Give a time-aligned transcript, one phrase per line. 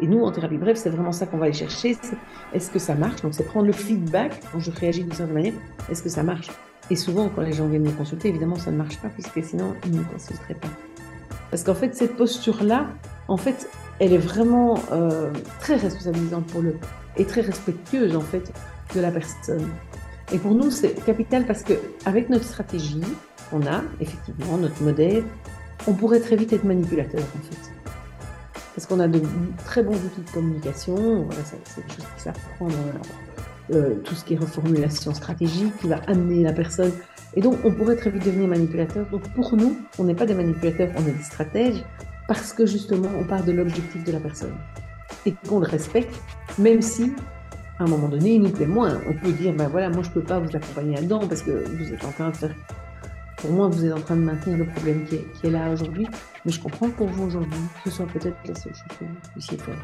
[0.00, 1.96] Et nous, en thérapie brève, c'est vraiment ça qu'on va aller chercher.
[2.52, 3.22] Est-ce que ça marche?
[3.22, 5.54] Donc, c'est prendre le feedback quand je réagis d'une certaine manière.
[5.90, 6.50] Est-ce que ça marche?
[6.90, 9.74] Et souvent, quand les gens viennent me consulter, évidemment, ça ne marche pas, puisque sinon,
[9.86, 10.68] ils ne me consulteraient pas.
[11.50, 12.88] Parce qu'en fait, cette posture-là,
[13.28, 13.68] en fait,
[14.00, 16.74] elle est vraiment euh, très responsabilisante pour le
[17.16, 18.52] et très respectueuse en fait
[18.94, 19.68] de la personne.
[20.32, 21.74] Et pour nous, c'est capital parce que
[22.06, 23.00] avec notre stratégie,
[23.52, 25.24] on a effectivement notre modèle,
[25.86, 27.83] on pourrait très vite être manipulateur en fait.
[28.74, 29.20] Parce qu'on a de
[29.64, 32.74] très bons outils de communication, c'est des choses qui savent prendre
[33.72, 36.92] euh, tout ce qui est reformulation stratégique, qui va amener la personne.
[37.34, 39.06] Et donc, on pourrait très vite devenir manipulateur.
[39.10, 41.84] Donc, pour nous, on n'est pas des manipulateurs, on est des stratèges
[42.26, 44.54] parce que justement, on part de l'objectif de la personne
[45.26, 46.14] et qu'on le respecte,
[46.58, 47.12] même si
[47.78, 49.00] à un moment donné, il nous plaît moins.
[49.08, 51.92] On peut dire, ben voilà, moi je peux pas vous accompagner là-dedans parce que vous
[51.92, 52.54] êtes en train de faire,
[53.36, 56.06] pour moi, vous êtes en train de maintenir le problème qui est, là aujourd'hui,
[56.44, 59.30] mais je comprends que pour vous aujourd'hui, ce soit peut-être la seule chose que vous
[59.32, 59.74] puissiez faire.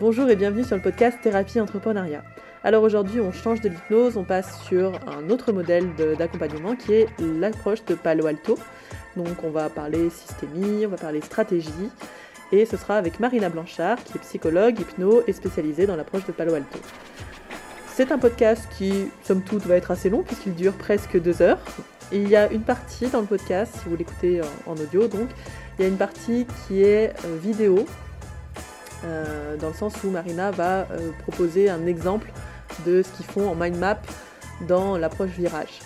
[0.00, 2.22] Bonjour et bienvenue sur le podcast Thérapie Entrepreneuriat.
[2.64, 5.86] Alors aujourd'hui, on change de l'hypnose, on passe sur un autre modèle
[6.18, 8.58] d'accompagnement qui est l'approche de Palo Alto.
[9.16, 11.90] Donc on va parler systémie, on va parler stratégie,
[12.52, 16.32] et ce sera avec Marina Blanchard, qui est psychologue, hypno et spécialisée dans l'approche de
[16.32, 16.78] Palo Alto.
[17.98, 21.58] C'est un podcast qui, somme toute, va être assez long puisqu'il dure presque deux heures.
[22.12, 25.28] Il y a une partie dans le podcast, si vous l'écoutez en, audio, donc,
[25.76, 27.86] il y a une partie qui est euh, vidéo,
[29.02, 32.30] euh, dans le sens où Marina va euh, proposer un exemple
[32.86, 34.00] de ce qu'ils font en mind map
[34.68, 35.80] dans l'approche virage.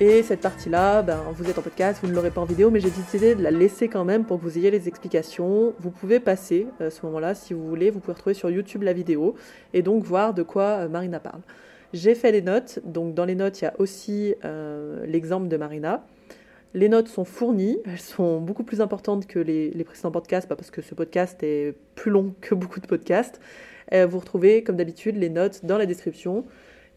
[0.00, 2.80] Et cette partie-là, ben, vous êtes en podcast, vous ne l'aurez pas en vidéo, mais
[2.80, 5.74] j'ai décidé de la laisser quand même pour que vous ayez les explications.
[5.78, 8.82] Vous pouvez passer à euh, ce moment-là si vous voulez, vous pouvez retrouver sur YouTube
[8.82, 9.34] la vidéo
[9.74, 11.42] et donc voir de quoi euh, Marina parle.
[11.92, 15.56] J'ai fait les notes, donc dans les notes, il y a aussi euh, l'exemple de
[15.56, 16.04] Marina.
[16.74, 20.70] Les notes sont fournies, elles sont beaucoup plus importantes que les, les précédents podcasts, parce
[20.70, 23.40] que ce podcast est plus long que beaucoup de podcasts.
[23.92, 26.46] vous retrouvez, comme d'habitude, les notes dans la description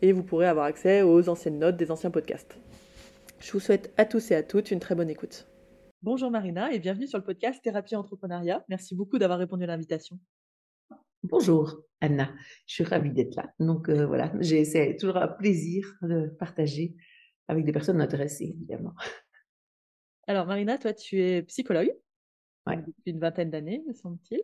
[0.01, 2.57] et vous pourrez avoir accès aux anciennes notes des anciens podcasts.
[3.45, 5.47] Je vous souhaite à tous et à toutes une très bonne écoute.
[6.01, 8.65] Bonjour Marina et bienvenue sur le podcast Thérapie Entrepreneuriat.
[8.69, 10.19] Merci beaucoup d'avoir répondu à l'invitation.
[11.21, 12.33] Bonjour Anna,
[12.65, 13.53] je suis ravie d'être là.
[13.59, 16.95] Donc euh, voilà, j'ai toujours un plaisir de partager
[17.47, 18.95] avec des personnes intéressées évidemment.
[20.27, 21.95] Alors Marina, toi tu es psychologue
[22.65, 24.41] depuis une vingtaine d'années, me semble-t-il.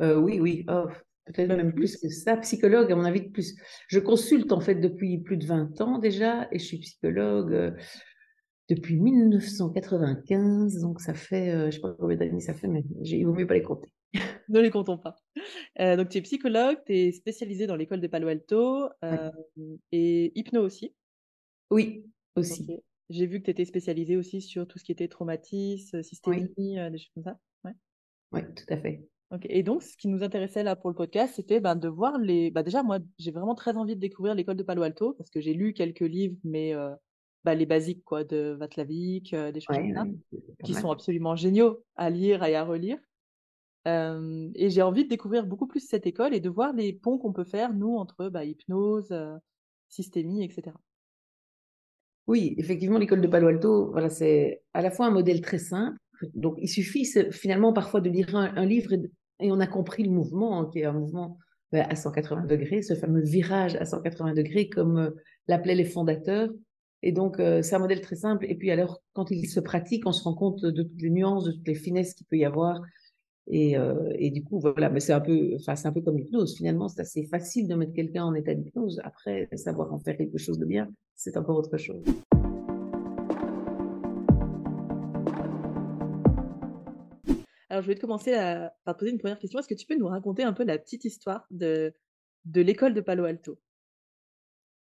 [0.00, 0.88] Euh, oui, oui, oh,
[1.32, 1.96] peut-être même plus.
[1.96, 2.36] que ça.
[2.38, 3.54] Psychologue, à mon avis, plus.
[3.88, 7.70] Je consulte en fait depuis plus de 20 ans déjà et je suis psychologue euh,
[8.68, 12.84] depuis 1995, donc ça fait, euh, je ne sais pas combien d'années ça fait, mais
[13.02, 13.90] il vaut mieux pas les compter.
[14.48, 15.16] ne les comptons pas.
[15.80, 18.88] Euh, donc tu es psychologue, tu es spécialisé dans l'école de Palo Alto
[19.92, 20.94] et hypno aussi.
[21.70, 22.04] Oui,
[22.36, 22.66] aussi.
[23.10, 26.98] J'ai vu que tu étais spécialisé aussi sur tout ce qui était traumatisme, systémie, des
[26.98, 27.38] choses comme ça.
[27.64, 27.72] Oui,
[28.32, 29.08] ouais, tout à fait.
[29.42, 32.50] Et donc, ce qui nous intéressait là pour le podcast, c'était ben, de voir les.
[32.50, 35.40] Bah, déjà, moi, j'ai vraiment très envie de découvrir l'école de Palo Alto parce que
[35.40, 36.94] j'ai lu quelques livres, mais euh,
[37.44, 40.04] bah, les basiques quoi, de Vatlavik, euh, des choses comme ça,
[40.64, 42.98] qui sont absolument géniaux à lire et à relire.
[43.86, 47.32] et j'ai envie de découvrir beaucoup plus cette école et de voir les ponts qu'on
[47.32, 49.36] peut faire, nous, entre bah, hypnose, euh,
[49.88, 50.74] systémie, etc.
[52.26, 55.98] Oui, effectivement, l'école de Palo Alto, voilà, c'est à la fois un modèle très simple.
[56.34, 60.10] Donc, il suffit finalement parfois de lire un, livre et, et on a compris le
[60.10, 61.38] mouvement, hein, qui est un mouvement
[61.72, 65.10] ben, à 180 degrés, ce fameux virage à 180 degrés, comme euh,
[65.46, 66.50] l'appelaient les fondateurs.
[67.02, 68.46] Et donc, euh, c'est un modèle très simple.
[68.48, 71.44] Et puis, alors, quand il se pratique, on se rend compte de toutes les nuances,
[71.44, 72.80] de toutes les finesses qu'il peut y avoir.
[73.46, 76.56] Et, euh, du coup, voilà, mais c'est un peu, c'est un peu comme l'hypnose.
[76.56, 79.00] Finalement, c'est assez facile de mettre quelqu'un en état d'hypnose.
[79.04, 82.02] Après, savoir en faire quelque chose de bien, c'est encore autre chose.
[87.78, 89.60] Alors, je vais te commencer par te poser une première question.
[89.60, 91.94] Est-ce que tu peux nous raconter un peu la petite histoire de,
[92.44, 93.56] de l'école de Palo Alto?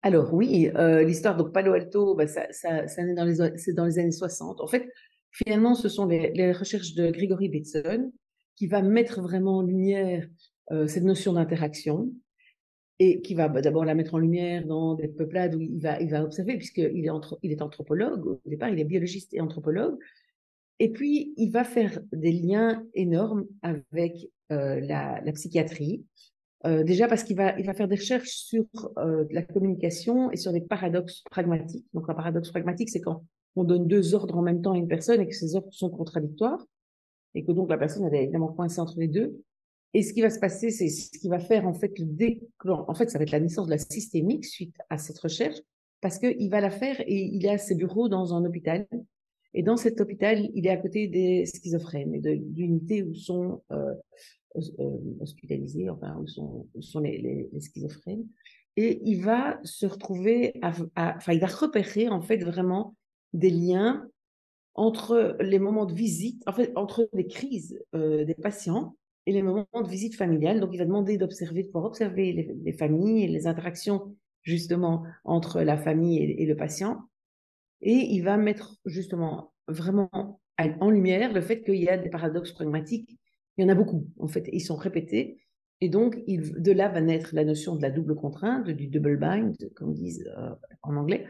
[0.01, 3.99] Alors, oui, euh, l'histoire de Palo Alto, bah, ça, ça, ça les, c'est dans les
[3.99, 4.63] années 60.
[4.63, 4.89] En fait,
[5.31, 8.15] finalement, ce sont les, recherches de Gregory Bateson
[8.57, 10.27] qui va mettre vraiment en lumière
[10.71, 12.11] euh, cette notion d'interaction
[12.99, 16.01] et qui va bah, d'abord la mettre en lumière dans des peuplades où il va,
[16.01, 19.99] il va observer, puisqu'il est, est anthropologue, au départ, il est biologiste et anthropologue,
[20.83, 24.15] et puis, il va faire des liens énormes avec
[24.51, 26.07] euh, la, psychiatrie.
[26.65, 28.65] Euh, déjà parce qu'il va, il va faire des recherches sur
[28.97, 31.85] euh, la communication et sur des paradoxes pragmatiques.
[31.93, 33.23] Donc, un paradoxe pragmatique, c'est quand
[33.57, 35.91] on donne deux ordres en même temps à une personne et que ces ordres sont
[35.91, 36.65] contradictoires
[37.35, 39.39] et que donc la personne est évidemment coincée entre les deux.
[39.93, 42.91] Et ce qui va se passer, c'est ce qui va faire en fait le déclenchement.
[42.91, 45.59] En fait, ça va être la naissance de la systémique suite à cette recherche,
[46.01, 48.87] parce qu'il va la faire et il à ses bureaux dans un hôpital
[49.55, 53.95] Et dans cet hôpital, il est à côté des schizophrènes de l'unité où sont euh,
[54.57, 56.67] euh, hospitalisés, enfin où sont,
[57.01, 58.27] les, schizophrènes.
[58.77, 62.95] Et il va se retrouver, enfin, il va repérer en fait vraiment
[63.33, 64.09] des liens
[64.75, 68.97] entre les moments de visite, en fait, entre les crises euh, des patients
[69.27, 70.61] et les moments de visite familiale.
[70.61, 75.05] Donc, il va demander d'observer, de pouvoir observer les, les, familles et les interactions justement
[75.25, 77.03] entre la famille et, le patient.
[77.83, 80.41] Et il va mettre justement vraiment
[80.81, 83.19] en lumière le fait qu'il y a des paradoxes pragmatiques.
[83.57, 85.45] Il y en a beaucoup, en fait, ils sont répétés.
[85.81, 89.57] Et donc, de là va naître la notion de la double contrainte, du double bind,
[89.75, 90.51] comme disent euh,
[90.83, 91.27] en anglais.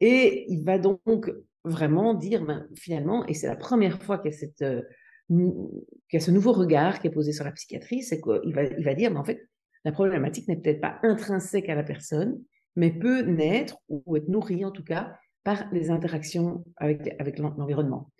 [0.00, 1.32] Et il va donc
[1.64, 4.82] vraiment dire, ben, finalement, et c'est la première fois qu'il y a cette, euh,
[5.28, 8.64] qu'il y a ce nouveau regard qui est posé sur la psychiatrie, c'est qu'il va,
[8.64, 9.48] il va dire, mais en fait,
[9.84, 12.40] la problématique n'est peut-être pas intrinsèque à la personne,
[12.74, 18.10] mais peut naître ou être nourrie en tout cas par les interactions avec, avec l'environnement.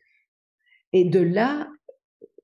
[0.93, 1.69] Et de là,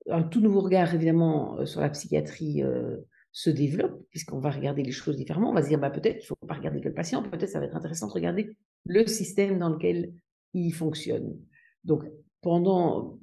[0.09, 2.97] un tout nouveau regard évidemment euh, sur la psychiatrie euh,
[3.31, 5.49] se développe, puisqu'on va regarder les choses différemment.
[5.49, 7.49] On va se dire, bah, peut-être il ne faut pas regarder que le patient, peut-être
[7.49, 8.55] ça va être intéressant de regarder
[8.85, 10.13] le système dans lequel
[10.53, 11.37] il fonctionne.
[11.83, 12.03] Donc,
[12.41, 13.17] pendant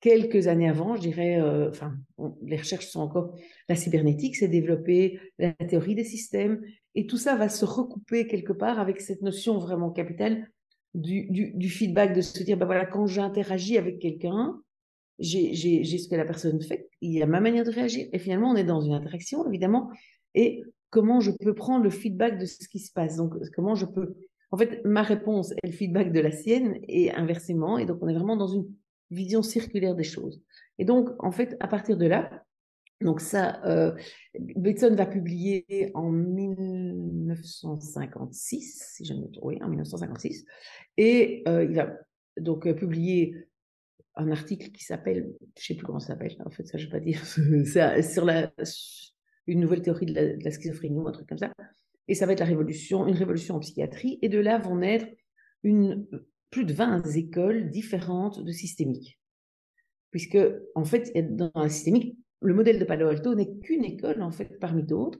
[0.00, 1.94] quelques années avant, je dirais, euh, enfin,
[2.42, 3.34] les recherches sont encore,
[3.68, 6.62] la cybernétique s'est développée, la théorie des systèmes,
[6.94, 10.48] et tout ça va se recouper quelque part avec cette notion vraiment capitale
[10.96, 14.60] du, du, feedback, de se dire, ben voilà, quand j'interagis avec quelqu'un,
[15.18, 18.50] j'ai ce que la personne fait, il y a ma manière de réagir, et finalement,
[18.50, 19.90] on est dans une interaction, évidemment,
[20.34, 23.16] et comment je peux prendre le feedback de ce qui se passe?
[23.16, 24.14] Donc, comment je peux...
[24.50, 28.08] En fait, ma réponse est le feedback de la sienne, et inversement, et donc on
[28.08, 28.66] est vraiment dans une
[29.10, 30.42] vision circulaire des choses.
[30.78, 32.42] Et donc, en fait, à partir de là,
[33.00, 33.92] donc ça, euh,
[34.34, 40.44] va publier en 1956, si je me trompe, oui, en 1956,
[40.96, 41.94] et euh, il va
[42.38, 43.36] donc euh, publier
[44.14, 46.86] un article qui s'appelle, je ne sais plus comment ça s'appelle, en fait, ça je
[46.86, 47.22] ne vais pas dire,
[48.02, 48.50] sur la,
[49.46, 51.52] une nouvelle théorie de la, de la, schizophrénie ou un truc comme ça,
[52.08, 55.06] et ça va être la révolution, une révolution en psychiatrie, et de là vont naître
[55.62, 56.06] une,
[56.50, 59.20] plus de 20 écoles différentes de systémique.
[60.10, 60.38] Puisque,
[60.74, 64.58] en fait, dans la systémique, le modèle de Palo Alto n'est qu'une école, en fait,
[64.60, 65.18] parmi d'autres.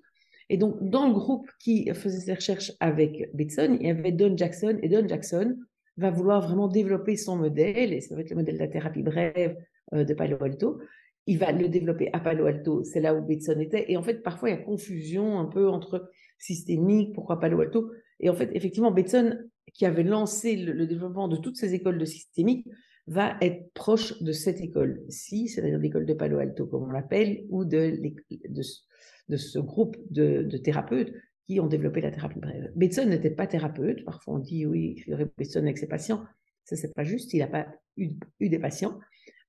[0.49, 4.37] Et donc, dans le groupe qui faisait ses recherches avec Bateson, il y avait Don
[4.37, 5.57] Jackson, et Don Jackson
[5.97, 9.03] va vouloir vraiment développer son modèle, et ça va être le modèle de la thérapie
[9.03, 9.57] brève
[9.95, 10.81] euh, de Palo Alto.
[11.27, 13.91] Il va le développer à Palo Alto, c'est là où Bateson était.
[13.91, 17.91] Et en fait, parfois, il y a confusion un peu entre systémique, pourquoi Palo Alto.
[18.21, 19.37] Et en fait, effectivement, Bateson,
[19.75, 22.67] qui avait lancé le, développement de toutes ces écoles de systémique,
[23.07, 27.65] va être proche de cette école-ci, c'est-à-dire l'école de Palo Alto, comme on l'appelle, ou
[27.65, 28.01] de,
[28.49, 31.13] de, ce groupe de, de, thérapeutes
[31.47, 32.73] qui ont développé la thérapie brève.
[32.75, 35.05] Bateson n'était pas thérapeute, parfois on dit oui,
[35.39, 36.25] Bateson avec ses patients,
[36.65, 38.11] ça c'est pas juste, il n'a pas eu,
[38.41, 38.99] des patients.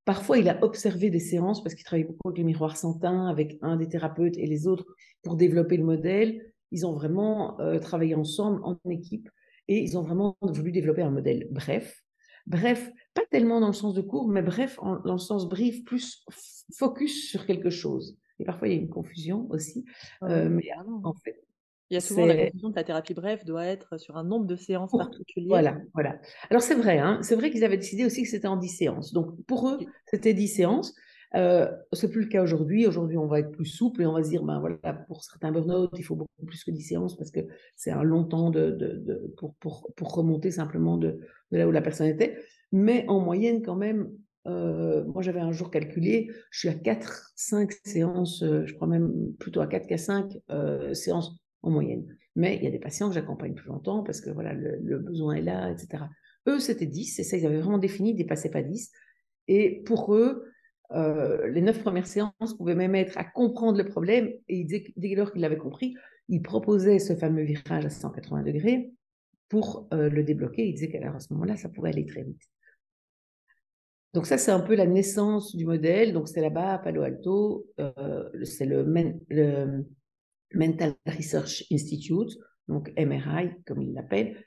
[0.05, 3.57] Parfois, il a observé des séances parce qu'il travaillait beaucoup avec les miroirs santins, avec
[3.61, 4.85] un des thérapeutes et les autres
[5.21, 6.53] pour développer le modèle.
[6.71, 9.29] Ils ont vraiment euh, travaillé ensemble en équipe
[9.67, 12.03] et ils ont vraiment voulu développer un modèle bref.
[12.45, 16.23] Bref, pas tellement dans le sens de cours, mais bref, dans le sens brief, plus
[16.77, 18.15] focus sur quelque chose.
[18.39, 19.85] Et parfois, il y a une confusion aussi.
[20.21, 20.69] Euh, mais
[21.03, 21.43] en fait,
[21.89, 24.45] il y a souvent la confusion que la thérapie brève doit être sur un nombre
[24.45, 25.47] de séances particulières.
[25.47, 26.19] Voilà, voilà.
[26.51, 29.13] Alors c'est vrai, hein, c'est vrai qu'ils avaient décidé aussi que c'était en 10 séances.
[29.13, 30.93] Donc pour eux, c'était 10 séances.
[31.35, 32.85] Euh, c'est plus le cas aujourd'hui.
[32.85, 35.51] Aujourd'hui, on va être plus souple et on va se dire, ben voilà, pour certains
[35.51, 37.41] burn-out, il faut beaucoup plus que 10 séances parce que
[37.75, 41.19] c'est un long temps de, de, de pour, pour, pour, remonter simplement de,
[41.51, 42.37] de, là où la personne était.
[42.71, 44.11] Mais en moyenne, quand même,
[44.47, 48.87] euh, moi j'avais un jour calculé, je suis à 4, 5 séances, euh, je crois
[48.87, 52.05] même plutôt à 4 qu'à 5 euh, séances en moyenne.
[52.35, 55.35] Mais il y a des patients que j'accompagne plus longtemps parce que voilà, le, besoin
[55.35, 56.03] est là, etc.
[56.47, 58.91] Eux, c'était 10, et ça, ils avaient vraiment défini, ils dépassaient pas 10.
[59.49, 60.45] Et pour eux,
[60.91, 65.41] les neuf premières séances pouvaient même être à comprendre le problème et dès, lors qu'il
[65.41, 65.95] l'avait compris,
[66.29, 68.93] il proposait ce fameux virage à 180 degrés
[69.49, 70.67] pour le débloquer.
[70.67, 72.41] Il disait qu'à ce moment-là, ça pourrait aller très vite.
[74.13, 76.13] Donc ça, c'est un peu la naissance du modèle.
[76.13, 78.83] Donc c'est là-bas à Palo Alto, euh, c'est le,
[80.53, 82.37] Mental Research Institute,
[82.69, 84.37] donc MRI comme il l'appelle,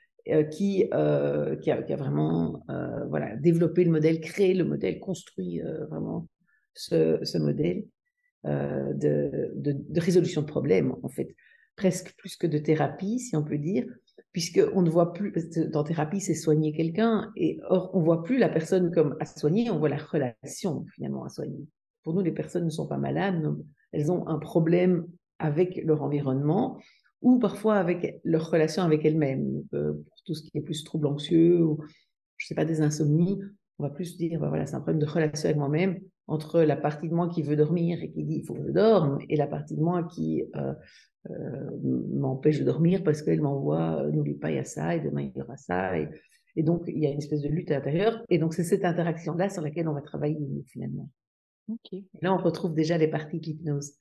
[0.49, 2.63] qui, qui a, qui, a, vraiment
[3.07, 6.27] voilà, développé le modèle, créé le modèle, construit vraiment
[6.73, 7.85] ce, modèle
[8.45, 11.35] euh, de, résolution de problèmes, en fait,
[11.75, 13.85] presque plus que de thérapie, si on peut dire,
[14.31, 15.33] puisqu'on ne voit plus,
[15.71, 19.69] dans thérapie, c'est soigner quelqu'un, et or, on voit plus la personne comme à soigner,
[19.69, 21.67] on voit la relation, finalement, à soigner.
[22.03, 23.43] Pour nous, les personnes ne sont pas malades,
[23.91, 25.07] elles ont un problème
[25.39, 26.79] avec leur environnement,
[27.21, 31.07] ou parfois avec leur relation avec elles-mêmes, euh, pour tout ce qui est plus trouble
[31.07, 31.83] anxieux, ou
[32.37, 33.39] je sais pas, des insomnies,
[33.77, 35.99] on va plus dire, bah voilà, c'est un problème de relation avec moi-même,
[36.31, 38.71] entre la partie de moi qui veut dormir et qui dit il faut que je
[38.71, 40.73] dorme, et la partie de moi qui euh,
[41.29, 45.01] euh, m'empêche de dormir parce qu'elle m'envoie euh, n'oublie pas, il y a ça, et
[45.01, 45.99] demain il y aura ça.
[45.99, 46.07] Et,
[46.55, 48.23] et donc, il y a une espèce de lutte à l'intérieur.
[48.29, 51.09] Et donc, c'est cette interaction-là sur laquelle on va travailler finalement.
[51.91, 53.93] Et là, on retrouve déjà les parties de l'hypnose.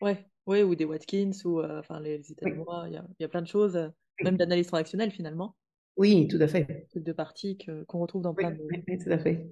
[0.00, 3.42] Ouais, ouais, ou des Watkins, ou enfin les, états de moi, il y, a plein
[3.42, 3.78] de choses,
[4.22, 5.56] même d'analyse transactionnelle finalement.
[5.96, 6.88] Oui, tout à fait.
[6.94, 7.58] De parties
[7.88, 8.58] qu'on retrouve dans plein de.
[8.68, 9.48] Oui, tout à fait.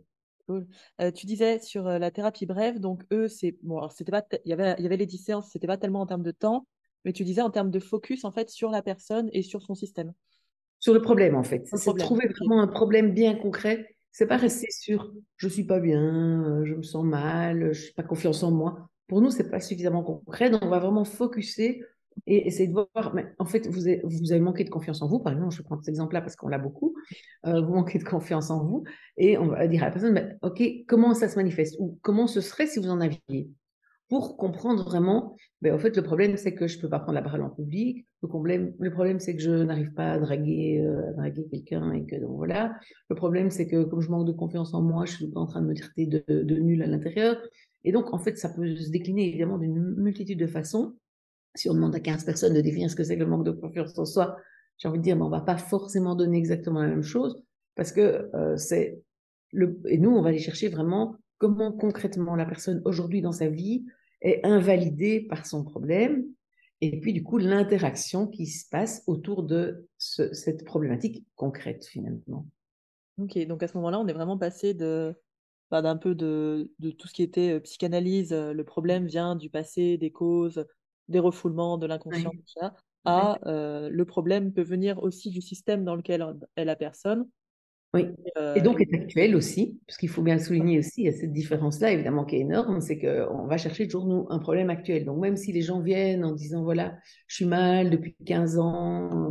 [0.47, 0.67] Cool.
[1.15, 4.53] tu disais sur la thérapie brève, donc eux, c'est bon, alors c'était pas, il y
[4.53, 6.67] avait, il y avait les 10 séances, c'était pas tellement en termes de temps,
[7.05, 9.75] mais tu disais en termes de focus en fait sur la personne et sur son
[9.75, 10.13] système.
[10.81, 13.97] Sur le problème en fait, c'est trouver vraiment un problème bien concret.
[14.13, 18.03] C'est pas rester sur je suis pas bien, je me sens mal, je suis pas
[18.03, 18.91] confiance en moi.
[19.07, 21.83] Pour nous, c'est pas suffisamment concret, donc on va vraiment focuser
[22.27, 25.09] et essayer de voir, mais en fait, vous avez, vous avez manqué de confiance en
[25.09, 26.95] vous, par exemple, je prends cet exemple-là parce qu'on l'a beaucoup,
[27.47, 28.85] euh, vous manquez de confiance en vous,
[29.17, 32.41] et on va dire à la personne, ok, comment ça se manifeste, ou comment ce
[32.41, 33.49] serait si vous en aviez
[34.09, 37.15] pour comprendre vraiment, ben, en fait, le problème, c'est que je ne peux pas prendre
[37.15, 38.07] la parole en public.
[38.23, 42.05] Le problème, le problème c'est que je n'arrive pas à draguer, euh, draguer quelqu'un et
[42.05, 42.75] que donc voilà.
[43.09, 45.63] Le problème, c'est que comme je manque de confiance en moi, je suis en train
[45.63, 47.39] de me traiter de, de nul à l'intérieur.
[47.85, 50.95] Et donc, en fait, ça peut se décliner évidemment d'une multitude de façons.
[51.55, 53.53] Si on demande à 15 personnes de définir ce que c'est que le manque de
[53.53, 54.37] confiance en soi,
[54.79, 57.43] j'ai envie de dire, mais on va pas forcément donner exactement la même chose
[57.75, 59.01] parce que euh, c'est
[59.53, 63.49] le, et nous, on va aller chercher vraiment comment concrètement la personne aujourd'hui dans sa
[63.49, 63.85] vie
[64.21, 66.25] est invalidée par son problème,
[66.81, 72.47] et puis du coup l'interaction qui se passe autour de cette problématique concrète finalement.
[73.19, 75.15] Ok, donc à ce moment-là, on est vraiment passé de
[75.71, 79.35] bah, d'un peu de, de, tout ce qui était euh, psychanalyse, euh, le problème vient
[79.35, 80.67] du passé, des causes,
[81.09, 85.85] des refoulements, de l'inconscient, tout ça, à euh, le problème peut venir aussi du système
[85.85, 86.25] dans lequel
[86.57, 87.27] est la personne,
[87.95, 88.09] oui.
[88.57, 91.13] Et donc est actuel aussi, parce qu'il faut bien le souligner aussi, il y a
[91.13, 95.05] cette différence-là évidemment qui est énorme, c'est qu'on va chercher toujours nous un problème actuel.
[95.05, 96.97] Donc même si les gens viennent en disant voilà,
[97.29, 99.31] je suis mal depuis 15 ans,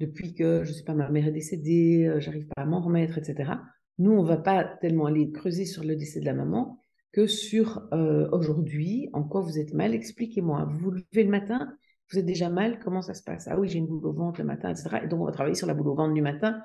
[0.00, 3.52] depuis que je sais pas ma mère est décédée, j'arrive pas à m'en remettre, etc.
[3.98, 6.80] Nous on va pas tellement aller creuser sur le décès de la maman
[7.14, 7.88] que sur
[8.32, 9.94] aujourd'hui, en quoi vous êtes mal.
[9.94, 10.66] Expliquez-moi.
[10.68, 11.72] Vous vous levez le matin,
[12.10, 13.48] vous êtes déjà mal, comment ça se passe?
[13.48, 15.00] Ah oui, j'ai une boule au ventre le matin, etc.
[15.04, 16.60] Et donc on va travailler sur la boule au ventre du matin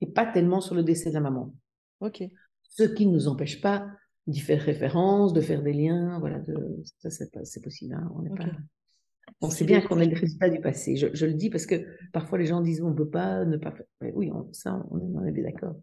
[0.00, 1.54] et pas tellement sur le décès de la maman.
[2.00, 2.22] Ok.
[2.62, 3.86] Ce qui ne nous empêche pas
[4.26, 7.94] d'y faire référence, de faire des liens, voilà, de, ça c'est possible.
[7.94, 8.44] Hein, on, pas...
[9.40, 10.96] on sait bien qu'on est le résultat du passé.
[10.96, 13.56] Je, je, le dis parce que parfois les gens disent on ne peut pas ne
[13.56, 13.86] pas faire.
[14.14, 15.76] oui, on, ça, on on est bien d'accord.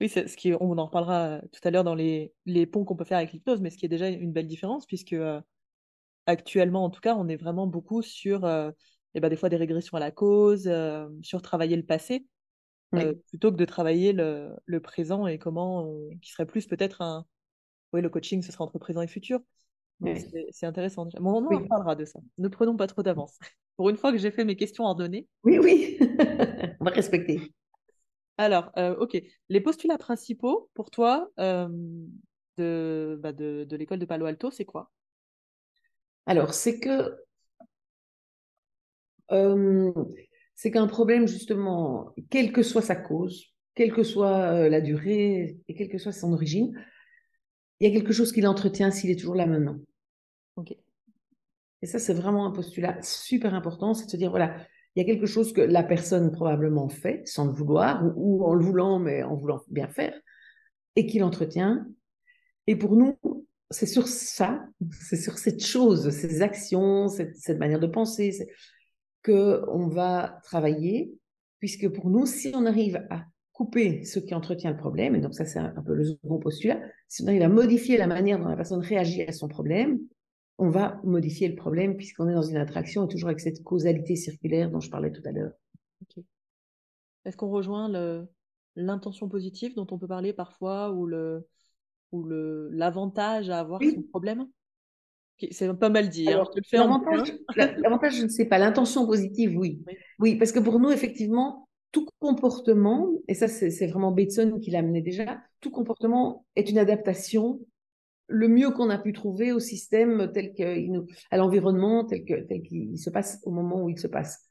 [0.00, 2.94] Oui, c'est ce qui, on en reparlera tout à l'heure dans les, les ponts qu'on
[2.96, 5.40] peut faire avec l'hypnose, mais ce qui est déjà une belle différence, puisque euh,
[6.26, 8.70] actuellement, en tout cas, on est vraiment beaucoup sur euh,
[9.14, 12.26] eh ben, des fois des régressions à la cause, euh, sur travailler le passé.
[12.94, 17.26] Euh, plutôt que de travailler le, le présent et comment, qui serait plus peut-être un.
[17.92, 19.40] Oui, le coaching, ce sera entre présent et futur.
[20.50, 21.06] C'est intéressant.
[21.20, 22.20] Bon, on en parlera de ça.
[22.38, 23.38] Ne prenons pas trop d'avance.
[23.76, 25.26] Pour une fois que j'ai fait mes questions ordonnées.
[25.44, 25.98] Oui, oui,
[26.80, 27.52] on va respecter.
[28.38, 29.20] Alors, euh, ok.
[29.48, 31.68] Les postulats principaux pour toi euh,
[32.56, 34.90] de, bah de, de l'école de Palo Alto, c'est quoi?
[36.26, 37.16] Alors, c'est que
[40.54, 45.58] c'est qu'un problème, justement, quelle que soit sa cause, quelle que soit euh, la durée
[45.68, 46.72] et quelle que soit son origine,
[47.80, 49.78] il y a quelque chose qui l'entretient s'il est toujours là maintenant.
[50.56, 50.74] Ok.
[51.82, 54.56] Et ça, c'est vraiment un postulat super important, c'est de se dire, voilà,
[54.98, 58.52] il y a quelque chose que la personne probablement fait sans le vouloir, ou, en
[58.52, 60.12] le voulant, mais en voulant bien faire,
[60.96, 61.86] et qui l'entretient.
[62.66, 63.16] Et pour nous,
[63.70, 68.48] c'est sur ça, c'est sur cette chose, ces actions, cette, cette manière de penser,
[69.24, 71.12] qu'on va travailler,
[71.60, 75.34] puisque pour nous, si on arrive à couper ce qui entretient le problème, et donc
[75.34, 78.48] ça c'est un, peu le second postulat, si on arrive à modifier la manière dont
[78.48, 80.00] la personne réagit à son problème,
[80.58, 84.16] on va modifier le problème puisqu'on est dans une attraction et toujours avec cette causalité
[84.16, 85.52] circulaire dont je parlais tout à l'heure.
[87.24, 87.88] Est-ce qu'on rejoint
[88.74, 91.46] l'intention positive dont on peut parler parfois ou le
[92.10, 92.26] ou
[92.70, 94.48] l'avantage à avoir son problème?
[95.52, 96.28] C'est pas mal dit.
[96.28, 98.58] Hein, l'avantage, je ne sais pas.
[98.58, 99.84] L'intention positive, oui.
[100.18, 100.36] oui.
[100.36, 105.00] parce que pour nous, effectivement, tout comportement, et ça, c'est vraiment Bateson qui l'a amené
[105.00, 107.60] déjà, tout comportement est une adaptation
[108.28, 112.40] le mieux qu'on a pu trouver au système tel qu'il nous, à l'environnement tel que
[112.42, 114.48] tel qu'il se passe au moment où il se passe.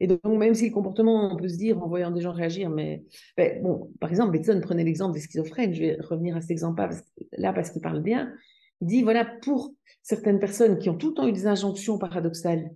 [0.00, 2.70] Et donc, même si le comportement, on peut se dire en voyant des gens réagir,
[2.70, 3.04] mais
[3.36, 5.74] ben, bon, par exemple, Bateson prenait l'exemple des schizophrènes.
[5.74, 8.32] Je vais revenir à cet exemple-là parce qu'il parle bien.
[8.80, 12.70] Il dit voilà, pour certaines personnes qui ont tout le temps eu des injonctions paradoxales,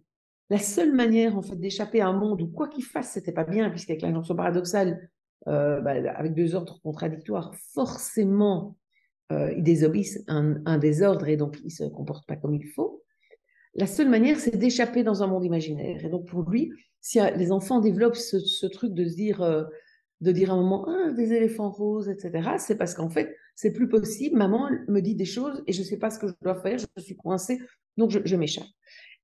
[0.50, 3.44] la seule manière en fait d'échapper à un monde où quoi qu'il fasse, c'était pas
[3.44, 5.08] bien, puisqu'avec l'injonction paradoxale,
[5.48, 8.76] euh, bah, avec deux ordres contradictoires, forcément,
[9.32, 13.02] euh, ils un, désordre et donc ils se comportent pas comme il faut.
[13.74, 16.04] La seule manière, c'est d'échapper dans un monde imaginaire.
[16.04, 19.64] Et donc pour lui, si les enfants développent ce, truc de se dire, euh,
[20.20, 23.72] de dire à un moment, ah, des éléphants roses, etc., c'est parce qu'en fait, c'est
[23.72, 24.36] plus possible.
[24.36, 26.78] Maman me dit des choses et je ne sais pas ce que je dois faire,
[26.78, 27.58] je suis coincée,
[27.96, 28.66] donc je, m'échappe.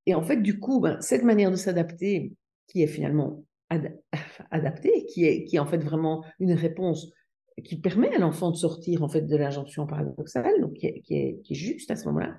[0.07, 2.33] Et en fait, du coup, ben, cette manière de s'adapter,
[2.67, 3.45] qui est finalement
[4.51, 7.13] adaptée, qui est, qui est en fait vraiment une réponse
[7.63, 11.15] qui permet à l'enfant de sortir en fait de l'injonction paradoxale, donc qui est, qui
[11.15, 12.37] est, juste à ce moment-là.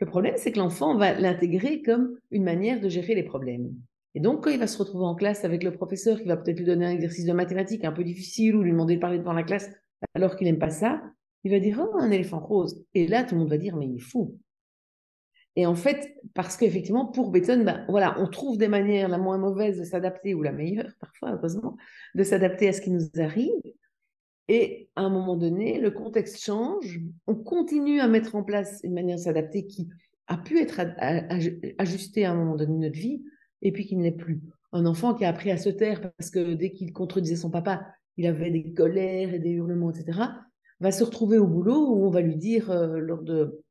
[0.00, 3.74] Le problème, c'est que l'enfant va l'intégrer comme une manière de gérer les problèmes.
[4.14, 6.58] Et donc, quand il va se retrouver en classe avec le professeur qui va peut-être
[6.58, 9.32] lui donner un exercice de mathématiques un peu difficile ou lui demander de parler devant
[9.32, 9.70] la classe
[10.14, 11.02] alors qu'il n'aime pas ça,
[11.44, 12.84] il va dire Oh, un éléphant rose.
[12.94, 14.38] Et là, tout le monde va dire Mais il est fou.
[15.56, 19.38] Et en fait, parce qu'effectivement, pour Beethoven, ben, voilà, on trouve des manières la moins
[19.38, 21.76] mauvaise de s'adapter, ou la meilleure parfois, heureusement,
[22.14, 23.52] de s'adapter à ce qui nous arrive.
[24.52, 28.94] Et à un moment donné, le contexte change, on continue à mettre en place une
[28.94, 29.88] manière de s'adapter qui
[30.26, 30.80] a pu être
[31.78, 33.22] ajustée à un moment donné de notre vie,
[33.62, 34.40] et puis qui ne l'est plus.
[34.72, 37.86] Un enfant qui a appris à se taire parce que dès qu'il contredisait son papa,
[38.16, 40.18] il avait des colères et des hurlements, etc.,
[40.80, 43.62] va se retrouver au boulot où on va lui dire, euh, lors de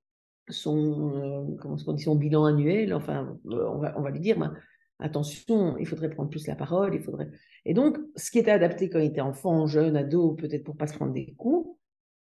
[0.48, 4.22] son, euh, comment on dit, son bilan annuel, enfin, euh, on, va, on va lui
[4.22, 4.54] dire, ben,
[5.00, 7.30] attention, il faudrait prendre plus la parole, il faudrait.
[7.66, 10.88] Et donc, ce qui était adapté quand il était enfant, jeune, ado, peut-être pour pas
[10.88, 11.78] se prendre des coups,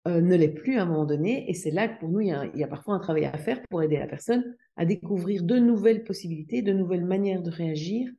[0.08, 1.50] euh, ne l'est plus à un moment donné.
[1.50, 3.84] Et c'est là que pour nous, il y, a, parfois un travail à faire pour
[3.84, 8.10] aider la personne à découvrir de nouvelles possibilités, de nouvelles manières de réagir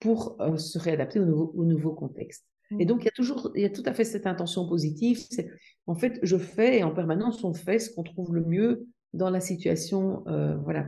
[0.00, 2.44] pour euh, se réadapter au nouveau, au nouveau contexte.
[2.78, 5.26] Et donc, il y a toujours, il y a tout à fait cette intention positive.
[5.86, 9.30] En fait, je fais et en permanence, on fait ce qu'on trouve le mieux dans
[9.30, 10.86] la situation, euh, voilà,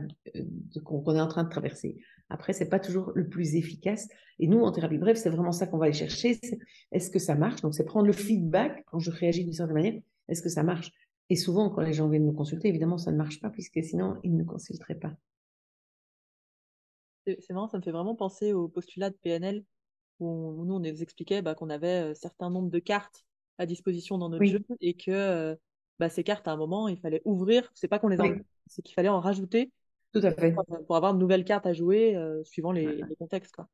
[0.83, 1.97] qu'on est en train de traverser.
[2.29, 4.07] Après, c'est pas toujours le plus efficace.
[4.39, 6.39] Et nous, en thérapie brève, c'est vraiment ça qu'on va aller chercher.
[6.91, 7.61] est-ce que ça marche?
[7.61, 10.01] Donc, c'est prendre le feedback quand je réagis d'une certaine manière.
[10.27, 10.91] Est-ce que ça marche?
[11.29, 14.17] Et souvent, quand les gens viennent nous consulter, évidemment, ça ne marche pas puisque sinon,
[14.23, 15.13] ils ne consulteraient pas.
[17.25, 19.63] C'est marrant, ça me fait vraiment penser au postulat de PNL
[20.19, 23.25] où, nous, on nous expliquait bah, qu'on avait un euh, certain nombre de cartes
[23.57, 25.55] à disposition dans notre jeu et que euh,
[26.01, 27.71] bah, ces cartes, à un moment, il fallait ouvrir.
[27.75, 29.71] C'est pas qu'on les enlève, c'est qu'il fallait en rajouter
[30.13, 30.53] tout à fait.
[30.87, 33.55] Pour avoir de nouvelles cartes à jouer euh, suivant les, contextes.
[33.55, 33.69] Quoi.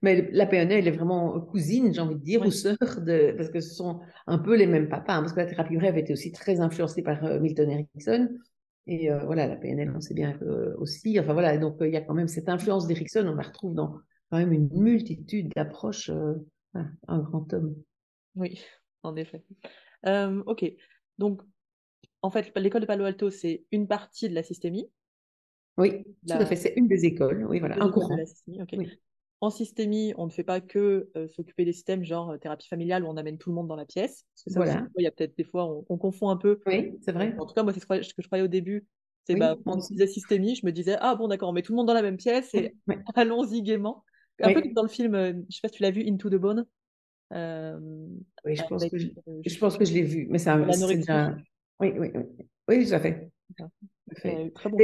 [0.00, 3.50] Mais la PNL, elle est vraiment cousine, j'ai envie de dire, ou sœur, de, parce
[3.50, 5.14] que ce sont un peu les mêmes papas.
[5.14, 8.28] Hein, parce que la thérapie brève était aussi très influencée par euh, Milton Erickson.
[8.88, 10.36] Et euh, voilà, la PNL, on sait bien
[10.78, 11.20] aussi.
[11.20, 13.98] Enfin voilà, donc il y a quand même cette influence d'Erickson, on la retrouve dans
[14.30, 16.10] quand même une multitude d'approches.
[16.74, 17.76] un grand homme.
[18.34, 18.60] Oui,
[19.04, 19.44] en effet.
[20.04, 20.64] ok,
[21.22, 21.40] donc
[22.20, 24.90] en fait, l'école de Palo Alto, c'est une partie de la systémie.
[25.78, 26.56] Oui, tout à fait.
[26.56, 27.46] C'est une des écoles.
[27.48, 28.16] Oui, voilà, un courant.
[29.40, 33.04] En systémie, on ne fait pas que euh, s'occuper des systèmes, genre euh, thérapie familiale,
[33.04, 34.24] où on amène tout le monde dans la pièce.
[34.46, 34.86] voilà.
[34.96, 36.60] il y a peut-être des fois, on, confond un peu.
[36.66, 37.34] Oui, c'est vrai.
[37.38, 38.86] En tout cas, moi, c'est ce que je croyais au début.
[39.24, 41.72] C'est bah, quand on disait systémie, je me disais, ah bon, d'accord, on met tout
[41.72, 42.74] le monde dans la même pièce et
[43.14, 44.04] allons-y gaiement.
[44.40, 46.04] Un peu comme dans le film, euh, je ne sais pas si tu l'as vu,
[46.08, 46.66] Into the Bone.
[48.44, 49.08] Oui, je pense, que je,
[49.46, 51.36] je pense que je l'ai vu, mais c'est un.
[51.80, 52.46] Oui, oui, oui.
[52.68, 53.30] Oui, tout à fait.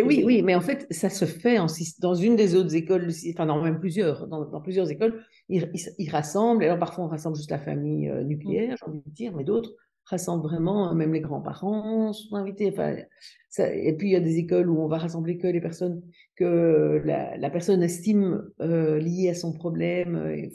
[0.05, 1.67] oui, oui, mais en fait, ça se fait en,
[2.01, 6.65] dans une des autres écoles, enfin dans même plusieurs, dans, plusieurs écoles, ils, ils, rassemblent,
[6.65, 9.75] alors parfois on rassemble juste la famille euh, nucléaire, j'ai envie de dire, mais d'autres
[10.07, 12.71] rassemblent vraiment, même les grands-parents sont invités.
[12.73, 12.97] Enfin,
[13.57, 16.03] et puis il y a des écoles où on va rassembler que les personnes
[16.37, 20.17] que la, personne estime euh, liées à son problème.
[20.17, 20.49] Euh.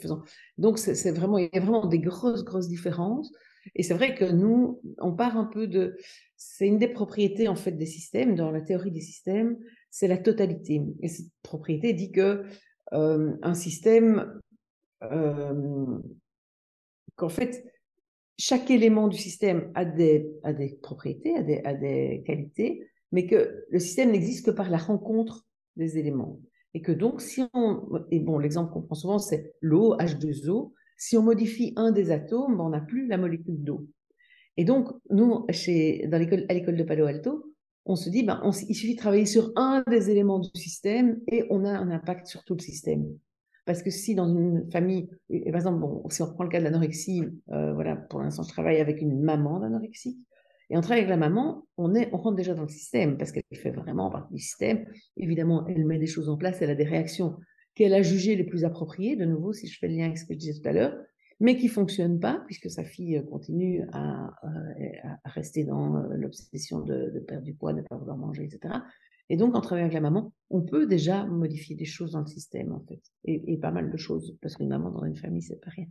[0.58, 3.32] Donc c'est vraiment, il y a vraiment des grosses, grosses différences.
[3.74, 5.96] Et c'est vrai que nous, on part un peu de,
[6.36, 9.58] c'est une des propriétés en fait des systèmes, dans la théorie des systèmes,
[9.90, 10.82] c'est la totalité.
[11.02, 12.44] Et cette propriété dit que
[12.92, 14.40] euh, un système,
[17.16, 17.64] qu'en fait,
[18.38, 20.26] chaque élément du système a des,
[20.82, 26.40] propriétés, a des, qualités, mais que le système n'existe que par la rencontre des éléments.
[26.74, 31.16] Et que donc, si on, et bon, l'exemple qu'on prend souvent, c'est l'eau, H2O, si
[31.16, 33.86] on modifie un des atomes, on n'a plus la molécule d'eau.
[34.56, 37.54] Et donc, nous, chez, dans l'école, à l'école de Palo Alto,
[37.86, 41.44] on se dit, ben, il suffit de travailler sur un des éléments du système et
[41.50, 43.06] on a un impact sur tout le système.
[43.64, 46.58] Parce que si dans une famille, et, par exemple, bon, si on reprend le cas
[46.58, 50.18] de l'anorexie, euh, voilà, pour l'instant, je travaille avec une maman d'anorexique,
[50.70, 53.32] et on travaille avec la maman, on, est, on rentre déjà dans le système, parce
[53.32, 54.84] qu'elle fait vraiment partie du système.
[55.16, 57.36] Évidemment, elle met des choses en place, elle a des réactions
[57.74, 60.24] qu'elle a jugées les plus appropriées, de nouveau, si je fais le lien avec ce
[60.24, 60.96] que je disais tout à l'heure,
[61.40, 64.30] mais qui ne fonctionnent pas, puisque sa fille continue à,
[65.24, 68.74] rester dans euh, l'obsession de, perdre du poids, de ne pas vouloir manger, etc.
[69.30, 72.26] Et donc, en travaillant avec la maman, on peut déjà modifier des choses dans le
[72.26, 75.60] système, en fait, et, pas mal de choses, parce qu'une maman dans une famille, c'est
[75.60, 75.86] pas rien.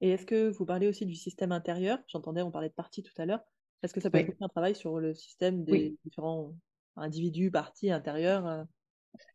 [0.00, 1.98] Et est-ce que vous parlez aussi du système intérieur?
[2.06, 3.42] J'entendais, on parlait de parties tout à l'heure.
[3.82, 5.90] Est-ce que ça peut Oui, être un travail sur le système oui.
[5.90, 6.54] des différents
[6.96, 8.64] individus, parties intérieures euh?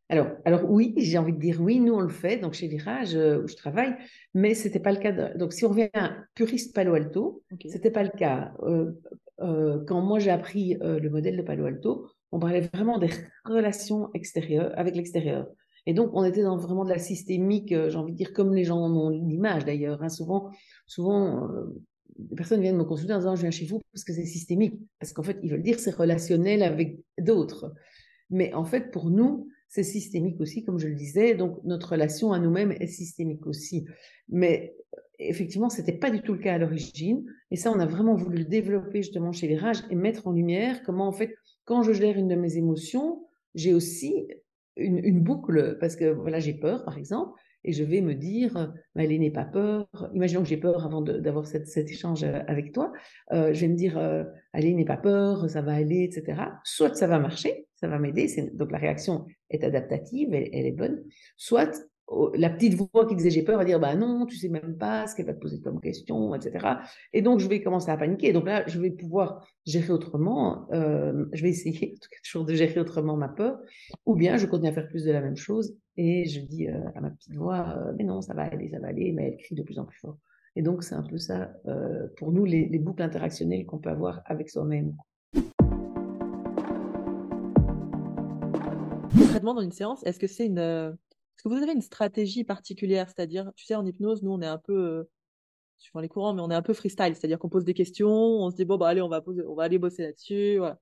[0.07, 3.15] Alors, alors oui, j'ai envie de dire oui, nous on le fait, donc chez Virage
[3.15, 3.95] euh, où je travaille,
[4.35, 5.11] mais c'était pas le cas.
[5.11, 7.65] de- Donc si on revient à puriste Palo Alto, Ok.
[7.67, 8.53] c'était pas le cas.
[8.61, 8.91] Euh,
[9.41, 13.09] euh, quand moi j'ai appris le modèle de Palo Alto, on parlait vraiment des
[13.45, 15.47] relations extérieures avec l'extérieur.
[15.85, 18.53] Et donc on était dans vraiment de la systémique, euh, j'ai envie de dire comme
[18.53, 20.01] les gens en ont l'image d'ailleurs.
[20.01, 20.09] hein.
[20.09, 20.49] Souvent,
[20.87, 21.65] souvent euh,
[22.17, 24.75] des personnes viennent me consulter en disant je viens chez vous parce que c'est systémique,
[24.99, 27.73] parce qu'en fait ils veulent dire c'est relationnel avec d'autres.
[28.31, 31.35] Mais en fait, pour nous, c'est systémique aussi, comme je le disais.
[31.35, 33.85] Donc, notre relation à nous-mêmes est systémique aussi.
[34.29, 34.75] Mais
[35.19, 37.25] effectivement, ce n'était pas du tout le cas à l'origine.
[37.51, 40.81] Et ça, on a vraiment voulu le développer justement chez Virage et mettre en lumière
[40.83, 44.27] comment, en fait, quand je gère une de mes émotions, j'ai aussi
[44.75, 47.33] une, une boucle, parce que voilà, j'ai peur, par exemple,
[47.65, 49.87] et je vais me dire, allez, n'aie pas peur.
[50.13, 52.93] Imaginons que j'ai peur avant d'avoir cet, échange euh, avec toi.
[53.33, 54.23] Euh, je vais me dire, euh,
[54.53, 56.41] allez, n'aie pas peur, ça va aller, etc.
[56.63, 60.71] Soit ça va marcher, ça va m'aider, donc la réaction est adaptative, elle, elle est
[60.71, 61.03] bonne.
[61.37, 61.75] Soit
[62.35, 65.07] la petite voix qui disait j'ai peur va dire, bah non, tu sais même pas
[65.07, 66.67] ce qu'elle va te poser comme question, etc.
[67.13, 68.31] Et donc je vais commencer à paniquer.
[68.31, 72.45] Donc là, je vais pouvoir gérer autrement, euh, je vais essayer en tout cas toujours
[72.45, 73.59] de gérer autrement ma peur,
[74.05, 76.79] ou bien je continue à faire plus de la même chose et je dis euh,
[76.93, 79.37] à ma petite voix, euh, mais non, ça va aller, ça va aller, mais elle
[79.37, 80.17] crie de plus en plus fort.
[80.57, 81.51] Et donc, c'est un peu ça,
[82.15, 84.95] pour nous, les, les boucles interactionnelles qu'on peut avoir avec soi-même.
[89.17, 90.95] Concrètement, dans une séance, est-ce que c'est une,
[91.49, 93.07] que vous avez une stratégie particulière?
[93.09, 95.03] C'est-à-dire, tu sais, en hypnose, nous, on est un peu, euh,
[95.77, 97.15] suivant les courants, mais on est un peu freestyle.
[97.15, 99.55] C'est-à-dire qu'on pose des questions, on se dit, bon, bah, allez, on va poser, on
[99.55, 100.57] va aller bosser là-dessus.
[100.57, 100.79] Voilà.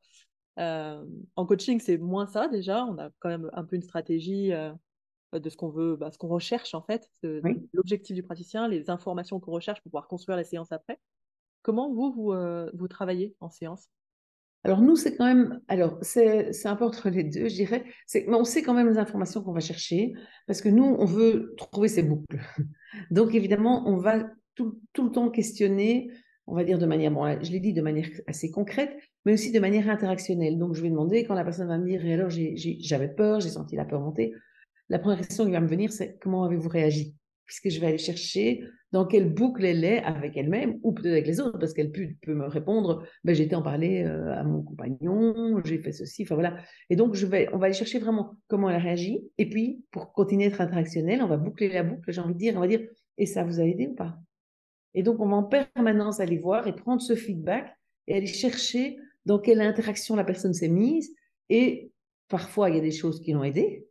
[0.60, 1.04] Euh,
[1.36, 2.86] en coaching, c'est moins ça déjà.
[2.86, 4.71] On a quand même un peu une stratégie euh,
[5.34, 7.67] de ce qu'on veut, bah, ce qu'on recherche en fait, Oui.
[7.73, 10.99] l'objectif du praticien, les informations qu'on recherche pour pouvoir construire la séance après.
[11.63, 13.88] Comment vous, vous, euh, vous travaillez en séance?
[14.65, 17.84] Alors nous, c'est quand même, alors c'est un peu entre les deux, je dirais.
[18.08, 20.13] C'est, on sait quand même les informations qu'on va chercher
[20.47, 22.39] parce que nous, on veut trouver ces boucles.
[23.12, 26.12] Donc évidemment, on va tout, tout le temps questionner,
[26.47, 28.95] on va dire de manière, bon, je l'ai dit de manière assez concrète,
[29.26, 30.58] mais aussi de manière interactionnelle.
[30.58, 33.49] Donc je vais demander quand la personne va me dire, et alors j'avais peur, j'ai
[33.49, 34.34] senti la peur monter.
[34.88, 37.15] La première question qui va me venir, c'est comment avez-vous réagi?
[37.53, 41.27] Puisque je vais aller chercher dans quelle boucle elle est avec elle-même ou peut-être avec
[41.27, 44.63] les autres, parce qu'elle peut, me répondre, ben, j'ai été en parler euh, à mon
[44.63, 46.57] compagnon, j'ai fait ceci, enfin voilà.
[46.89, 49.19] Et donc, je vais, on va aller chercher vraiment comment elle a réagi.
[49.37, 52.39] Et puis, pour continuer à être interactionnel, on va boucler la boucle, j'ai envie de
[52.39, 52.81] dire, on va dire,
[53.19, 54.17] et ça vous a aidé ou pas?
[54.95, 57.71] Et donc, on va en permanence aller voir et prendre ce feedback
[58.07, 61.13] et aller chercher dans quelle interaction la personne s'est mise.
[61.49, 61.91] Et
[62.29, 63.85] parfois, il y a des choses qui l'ont aidé,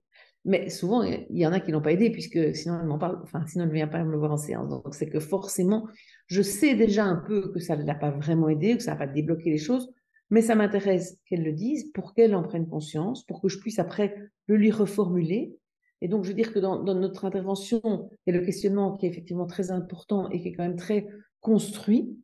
[0.45, 3.45] mais souvent, il y en a qui l'ont pas aidé puisque sinon, elle parle, enfin,
[3.47, 4.69] sinon, elle ne vient pas me voir en séance.
[4.69, 5.87] Donc, c'est que forcément,
[6.27, 8.97] je sais déjà un peu que ça ne l'a pas vraiment aidé, que ça n'a
[8.97, 9.93] pas débloqué les choses,
[10.31, 13.79] mais ça m'intéresse qu'elle le dise pour qu'elle en prenne conscience, pour que je puisse
[13.79, 15.55] après le lui reformuler.
[16.01, 17.81] Et donc, je veux dire que dans, dans notre intervention,
[18.27, 20.77] il y a le questionnement qui est effectivement très important et qui est quand même
[20.77, 21.07] très
[21.41, 22.17] construit,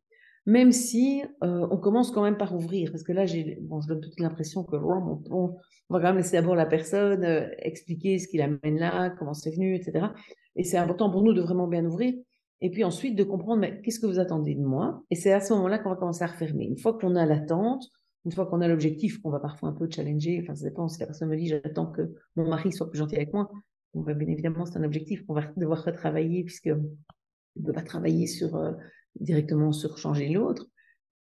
[0.48, 3.26] même si euh, on commence quand même par ouvrir, parce que là,
[3.60, 5.58] bon, je donne toute l'impression que on,
[5.90, 9.50] va quand même laisser d'abord la personne euh, expliquer ce qui l'amène là, comment c'est
[9.50, 10.06] venu, etc.
[10.56, 12.14] Et c'est important pour nous de vraiment bien ouvrir,
[12.62, 15.02] et puis ensuite de comprendre, mais qu'est-ce que vous attendez de moi?
[15.10, 16.64] Et c'est à ce moment-là qu'on va commencer à refermer.
[16.64, 17.84] Une fois qu'on a l'attente,
[18.24, 20.98] une fois qu'on a l'objectif, qu'on va parfois un peu challenger, enfin ça dépend, si
[20.98, 23.50] la personne me dit j'attends que mon mari soit plus gentil avec moi,
[23.92, 27.72] bon, ben, bien évidemment c'est un objectif qu'on va devoir retravailler, puisque on ne peut
[27.74, 28.56] pas travailler sur...
[29.20, 30.68] Directement sur changer l'autre.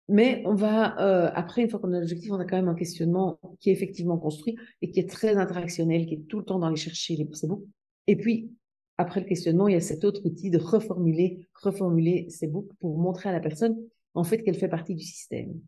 [0.09, 2.75] Mais on va, euh, après, une fois qu'on a l'objectif, on a quand même un
[2.75, 6.61] questionnement qui est effectivement construit et qui est très interactionnel, qui est tout le temps
[6.61, 7.66] dans les chercher, les c'est bon.
[8.07, 8.53] Et puis,
[8.99, 12.99] après le questionnement, il y a cet autre outil de reformuler, reformuler ces boucles pour
[12.99, 13.77] montrer à la personne,
[14.14, 15.61] en fait, qu'elle fait partie du système.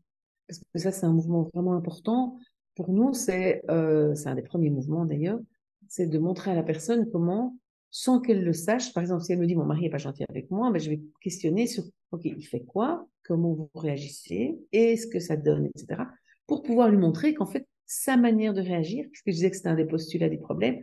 [0.47, 2.39] Parce que ça, c'est un mouvement vraiment important.
[2.77, 5.41] Pour nous, c'est euh, un des premiers mouvements d'ailleurs,
[5.89, 7.57] c'est de montrer à la personne comment
[7.91, 8.93] sans qu'elle le sache.
[8.93, 10.91] Par exemple, si elle me dit mon mari est pas gentil avec moi, ben, je
[10.91, 15.67] vais questionner sur ok, il fait quoi, comment vous réagissez, et ce que ça donne,
[15.67, 16.03] etc.
[16.47, 19.69] Pour pouvoir lui montrer qu'en fait, sa manière de réagir, puisque je disais que c'était
[19.69, 20.83] un des postulats des problèmes,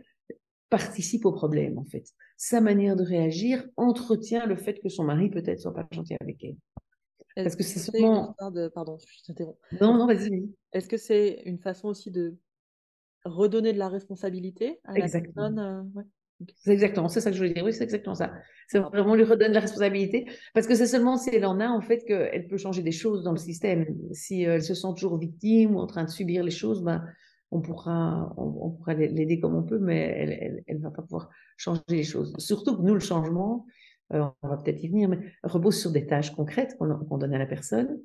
[0.68, 2.04] participe au problème en fait.
[2.36, 6.42] Sa manière de réagir entretient le fait que son mari peut-être soit pas gentil avec
[6.44, 6.56] elle.
[7.36, 8.34] Parce que c'est seulement.
[8.52, 8.68] De...
[8.68, 9.58] Pardon, je t'interromps.
[9.80, 10.50] Non, non, vas-y.
[10.72, 12.36] Est-ce que c'est une façon aussi de
[13.24, 15.32] redonner de la responsabilité à Exactement.
[15.36, 16.04] la personne euh, ouais?
[16.56, 17.64] C'est exactement, c'est ça que je voulais dire.
[17.64, 18.32] Oui, c'est exactement ça.
[18.68, 20.26] C'est vraiment lui redonner la responsabilité.
[20.52, 23.22] Parce que c'est seulement si elle en a, en fait, qu'elle peut changer des choses
[23.22, 23.86] dans le système.
[24.12, 27.04] Si elle se sent toujours victime ou en train de subir les choses, ben,
[27.50, 31.80] on pourra, on, pourra l'aider comme on peut, mais elle, elle, va pas pouvoir changer
[31.88, 32.34] les choses.
[32.38, 33.66] Surtout que nous, le changement,
[34.10, 37.46] on va peut-être y venir, mais repose sur des tâches concrètes qu'on donne à la
[37.46, 37.98] personne.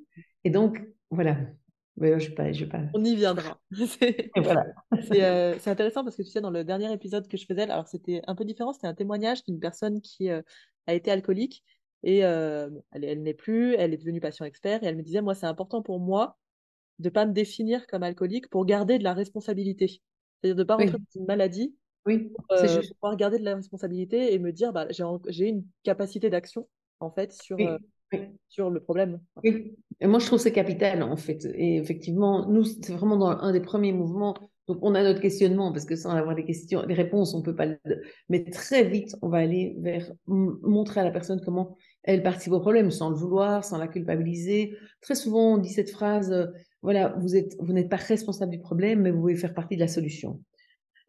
[0.44, 1.36] Et donc, voilà,
[2.00, 2.82] je pas, je pas.
[2.94, 3.60] On y viendra.
[5.12, 7.88] Euh, c'est intéressant parce que tu sais, dans le dernier épisode que je faisais, alors
[7.88, 10.42] c'était un peu différent, c'était un témoignage d'une personne qui euh,
[10.86, 11.64] a été alcoolique
[12.02, 15.34] et euh, elle, n'est plus, elle est devenue patient expert et elle me disait, moi,
[15.34, 16.38] c'est important pour moi
[16.98, 19.88] de pas me définir comme alcoolique pour garder de la responsabilité.
[19.88, 21.74] C'est-à-dire de ne pas rentrer dans une maladie
[22.04, 22.94] oui, pour, juste.
[22.94, 26.68] pouvoir garder de la responsabilité et me dire, bah, j'ai une capacité d'action
[27.00, 27.56] en fait sur,
[28.48, 29.20] sur le problème.
[29.42, 31.44] Oui, et moi je trouve c'est capital en fait.
[31.54, 34.34] Et effectivement, nous, c'est vraiment dans un des premiers mouvements.
[34.68, 37.56] Donc on a notre questionnement parce que sans avoir des questions, des réponses, on peut
[37.56, 37.66] pas.
[38.28, 42.60] Mais très vite, on va aller vers montrer à la personne comment elle participe au
[42.60, 44.76] problème sans le vouloir, sans la culpabiliser.
[45.00, 46.46] Très souvent, on dit cette phrase euh,
[46.82, 49.80] voilà, vous êtes, vous n'êtes pas responsable du problème, mais vous pouvez faire partie de
[49.80, 50.40] la solution.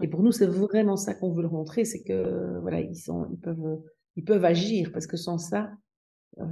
[0.01, 3.27] Et pour nous, c'est vraiment ça qu'on veut leur montrer, c'est que voilà, ils sont,
[3.31, 3.81] ils peuvent,
[4.15, 5.71] ils peuvent agir parce que sans ça,
[6.39, 6.45] euh,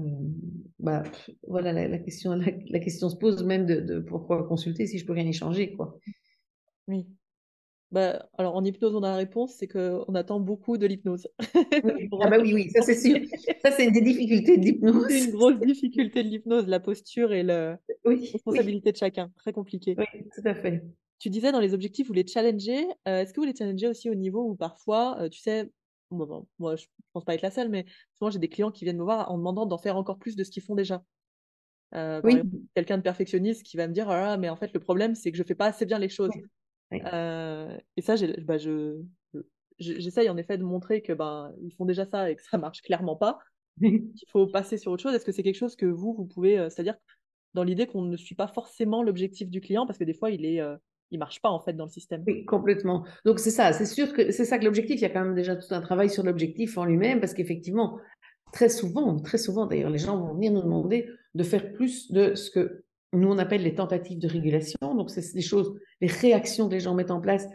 [0.79, 1.03] bah,
[1.47, 5.25] voilà, la, question, la, question se pose même de, pourquoi consulter si je peux rien
[5.25, 5.97] y changer, quoi.
[6.87, 7.07] Oui.
[7.91, 11.27] Bah, alors en hypnose, on a la réponse, c'est qu'on attend beaucoup de l'hypnose.
[11.83, 12.09] Oui.
[12.21, 13.19] ah bah oui, oui, ça c'est sûr.
[13.61, 15.07] Ça c'est une des difficultés de l'hypnose.
[15.09, 19.29] C'est une grosse difficulté de l'hypnose, la posture et la responsabilité de chacun.
[19.35, 19.95] Très compliqué.
[19.97, 20.85] Oui, tout à fait.
[21.19, 22.85] Tu disais dans les objectifs, vous les challenger.
[23.07, 25.69] Euh, est-ce que vous les challengez aussi au niveau où parfois, euh, tu sais,
[26.11, 29.03] moi, je pense pas être la seule, mais souvent j'ai des clients qui viennent me
[29.03, 31.03] voir en demandant d'en faire encore plus de ce qu'ils font déjà.
[31.93, 32.41] Euh, oui.
[32.73, 35.37] Quelqu'un de perfectionniste qui va me dire ah, mais en fait le problème c'est que
[35.37, 36.31] je fais pas assez bien les choses.
[36.93, 39.01] Euh, et ça, bah, je,
[39.79, 42.81] j'essaye en effet de montrer que ben ils font déjà ça et que ça marche
[42.81, 43.39] clairement pas.
[43.79, 45.13] qu'il faut passer sur autre chose.
[45.13, 46.95] Est-ce que c'est quelque chose que vous vous pouvez, euh, c'est-à-dire
[47.53, 50.45] dans l'idée qu'on ne suit pas forcément l'objectif du client parce que des fois il
[50.45, 50.61] est
[51.11, 52.23] il marche pas en fait dans le système.
[52.25, 53.05] Oui, complètement.
[53.25, 54.99] Donc c'est ça, c'est sûr que c'est ça que l'objectif.
[54.99, 57.99] Il y a quand même déjà tout un travail sur l'objectif en lui-même parce qu'effectivement,
[58.53, 62.35] très souvent, très souvent d'ailleurs, les gens vont venir nous demander de faire plus de
[62.35, 64.95] ce que nous on appelle les tentatives de régulation.
[64.95, 67.45] Donc c'est des choses, les réactions que les gens mettent en place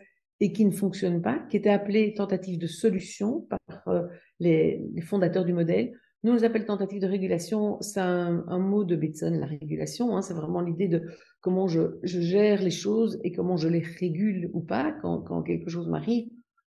[0.41, 4.03] et qui ne fonctionnent pas, qui étaient appelées tentatives de solution par euh,
[4.39, 5.93] les, les fondateurs du modèle.
[6.23, 7.79] Nous, on les appelle tentatives de régulation.
[7.81, 10.17] C'est un, mot de Bateson, la régulation.
[10.17, 10.23] Hein.
[10.23, 11.03] c'est vraiment l'idée de
[11.41, 15.89] comment je, gère les choses et comment je les régule ou pas quand, quelque chose
[15.89, 16.29] m'arrive.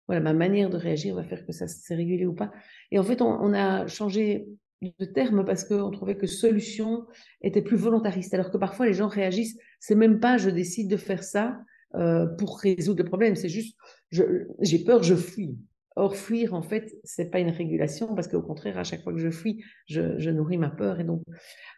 [0.09, 2.53] Voilà, ma manière de réagir va faire que ça s'est régulé ou pas.
[2.91, 4.47] Et en fait, on, a changé
[4.83, 7.07] de terme parce qu'on trouvait que solution
[7.41, 8.35] était plus volontariste.
[8.35, 9.59] Alors que parfois, les gens réagissent.
[9.81, 11.59] C'est même pas je décide de faire ça
[11.95, 13.37] euh, pour résoudre le problème.
[13.37, 13.77] C'est juste
[14.11, 15.57] j'ai peur, je fuis.
[15.99, 19.19] Or, fuir, en fait, c'est pas une régulation parce qu'au contraire, à chaque fois que
[19.19, 21.01] je fuis, je, nourris ma peur.
[21.01, 21.23] Et donc,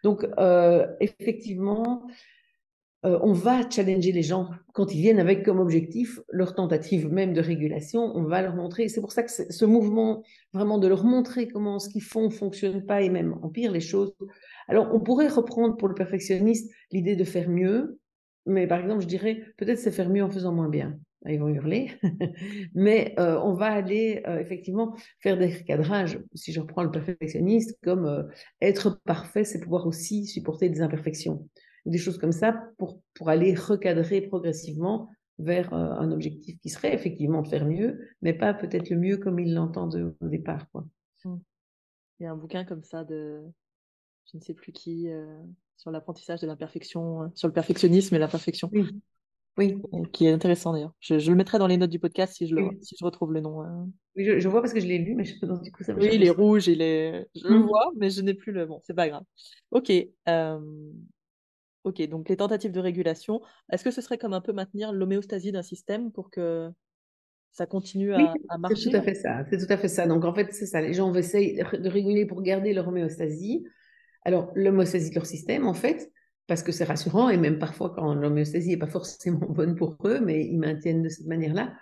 [0.02, 2.04] donc euh, effectivement,
[3.06, 7.32] euh, on va challenger les gens quand ils viennent avec comme objectif leur tentative même
[7.32, 8.10] de régulation.
[8.16, 8.88] On va leur montrer.
[8.88, 12.84] C'est pour ça que ce mouvement, vraiment de leur montrer comment ce qu'ils font fonctionne
[12.84, 14.12] pas et même empire les choses.
[14.66, 18.00] Alors, on pourrait reprendre pour le perfectionniste l'idée de faire mieux,
[18.46, 20.98] mais par exemple, je dirais peut-être c'est faire mieux en faisant moins bien.
[21.26, 21.90] Ils vont hurler,
[22.74, 26.20] mais euh, on va aller euh, effectivement faire des recadrages.
[26.34, 28.22] Si je reprends le perfectionniste, comme euh,
[28.60, 31.48] être parfait, c'est pouvoir aussi supporter des imperfections,
[31.86, 37.42] des choses comme ça pour, pour aller recadrer progressivement vers un objectif qui serait effectivement
[37.42, 40.68] de faire mieux, mais pas peut-être le mieux comme ils l'entendent au départ.
[40.72, 40.84] Quoi.
[41.24, 41.36] Mmh.
[42.18, 43.44] Il y a un bouquin comme ça de
[44.32, 45.06] je ne sais plus qui
[45.76, 48.68] sur l'apprentissage de l'imperfection, sur le perfectionnisme et l'imperfection.
[48.72, 48.90] Oui.
[49.58, 49.76] Oui.
[50.12, 50.94] Qui est intéressant d'ailleurs.
[51.00, 53.40] Je, le mettrai dans les notes du podcast si je, le, si je retrouve le
[53.40, 53.62] nom.
[53.62, 53.84] Euh.
[54.16, 55.94] Oui, je, vois parce que je l'ai lu, mais je sais pas du coup ça
[55.94, 57.26] Oui, il est rouge, il est.
[57.34, 57.66] Je le mmh.
[57.66, 58.66] vois, mais je n'ai plus le.
[58.66, 59.24] Bon, c'est pas grave.
[59.72, 59.92] Ok.
[60.28, 60.60] Euh,
[61.82, 63.42] ok, donc les tentatives de régulation.
[63.72, 66.70] Est-ce que ce serait comme un peu maintenir l'homéostasie d'un système pour que
[67.50, 69.44] ça continue à, à marcher C'est tout à fait ça.
[69.50, 70.06] C'est tout à fait ça.
[70.06, 70.80] Donc en fait, c'est ça.
[70.80, 73.64] Les gens essayent de réguler pour garder leur homéostasie.
[74.24, 76.12] Alors, l'homéostasie de leur système, en fait,
[76.48, 80.18] parce que c'est rassurant, et même parfois quand l'homéostasie n'est pas forcément bonne pour eux,
[80.20, 81.72] mais ils maintiennent de cette manière-là.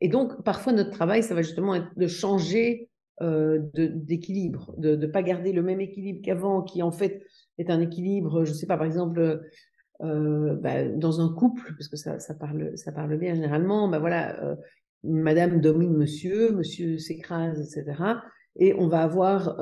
[0.00, 2.88] Et donc, parfois, notre travail, ça va justement être de changer
[3.20, 7.22] euh, d'équilibre, de ne pas garder le même équilibre qu'avant, qui en fait
[7.58, 9.42] est un équilibre, je ne sais pas, par exemple,
[10.00, 14.56] euh, bah, dans un couple, parce que ça, parle, bien généralement, bah voilà, euh,
[15.04, 18.02] madame domine monsieur, monsieur s'écrase, etc.
[18.56, 19.56] Et on va avoir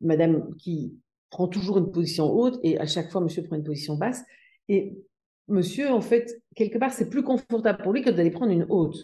[0.00, 0.96] madame qui
[1.30, 4.24] prend toujours une position haute et à chaque fois, monsieur prend une position basse.
[4.68, 4.96] Et
[5.48, 9.02] monsieur, en fait, quelque part, c'est plus confortable pour lui que d'aller prendre une haute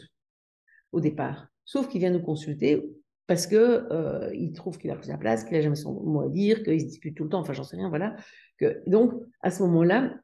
[0.92, 1.48] au départ.
[1.64, 2.82] Sauf qu'il vient nous consulter
[3.26, 6.22] parce que euh, il trouve qu'il a pris la place, qu'il a jamais son mot
[6.22, 8.16] à dire, qu'il se dispute tout le temps, enfin j'en sais rien, voilà.
[8.87, 10.14] Donc à ce moment-là,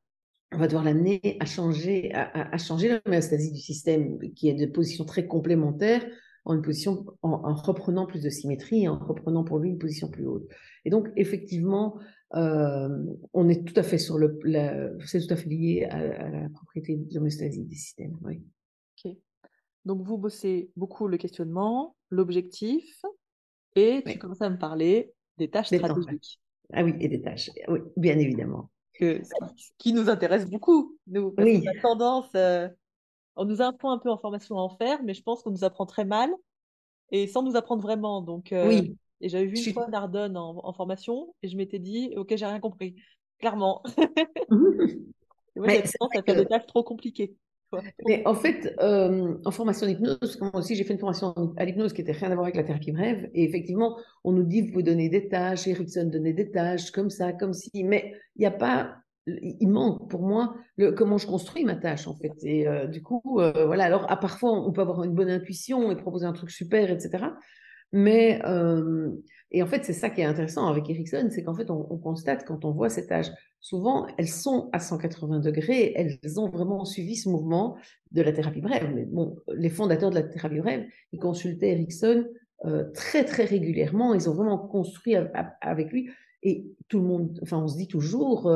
[0.52, 4.66] on va devoir l'amener à changer, à, à, changer l'homéostasie du système qui est de
[4.66, 6.04] position très complémentaire
[6.44, 10.26] en une position, en, reprenant plus de symétrie, en reprenant pour lui une position plus
[10.26, 10.48] haute.
[10.84, 11.98] Et donc, effectivement,
[12.34, 12.88] euh,
[13.34, 14.38] on est tout à fait sur le,
[15.04, 18.16] c'est tout à fait lié à, la propriété de l'homéostasie des systèmes.
[18.22, 18.42] Oui.
[19.04, 19.14] Ok.
[19.84, 23.02] Donc, vous bossez beaucoup le questionnement, l'objectif,
[23.76, 26.40] et tu commences à me parler des tâches stratégiques.
[26.72, 28.70] Ah oui, et des tâches, oui, bien évidemment.
[28.94, 29.22] Que,
[29.78, 31.64] qui nous intéresse beaucoup, nous, parce oui.
[31.64, 32.68] qu'on a tendance, euh,
[33.40, 35.64] on nous apprend un peu en formation à en faire, mais je pense qu'on nous
[35.64, 36.30] apprend très mal
[37.10, 38.20] et sans nous apprendre vraiment.
[38.20, 38.96] Donc, euh, oui.
[39.22, 42.60] Et j'avais vu une fois Nardone en, formation et je m'étais dit, ok, j'ai rien
[42.60, 42.96] compris,
[43.38, 43.82] clairement.
[44.50, 47.34] moi, tendance à faire des tâches trop compliquées.
[48.06, 51.92] Mais en fait, euh, en formation d'hypnose, moi aussi j'ai fait une formation à l'hypnose
[51.92, 53.30] qui n'était rien à voir avec la thérapie brève.
[53.32, 57.10] Et effectivement, on nous dit, vous pouvez donner des tâches, Erickson donnait des tâches, comme
[57.10, 57.84] ça, comme si.
[57.84, 62.06] Mais il n'y a pas il manque pour moi le, comment je construis ma tâche
[62.06, 62.32] en fait.
[62.42, 63.84] Et euh, du coup, euh, voilà.
[63.84, 67.24] Alors, à parfois, on peut avoir une bonne intuition et proposer un truc super, etc.
[67.92, 69.10] Mais euh,
[69.50, 71.98] et en fait, c'est ça qui est intéressant avec Erickson, c'est qu'en fait, on, on,
[71.98, 76.84] constate quand on voit ces tâches, souvent, elles sont à 180 degrés, elles ont vraiment
[76.84, 77.76] suivi ce mouvement
[78.12, 78.92] de la thérapie brève.
[78.94, 82.26] Mais bon, les fondateurs de la thérapie brève, ils consultaient Erickson
[82.94, 84.12] très très régulièrement.
[84.12, 85.16] Ils ont vraiment construit
[85.62, 86.10] avec lui.
[86.42, 88.50] Et tout le monde, enfin, on se dit toujours,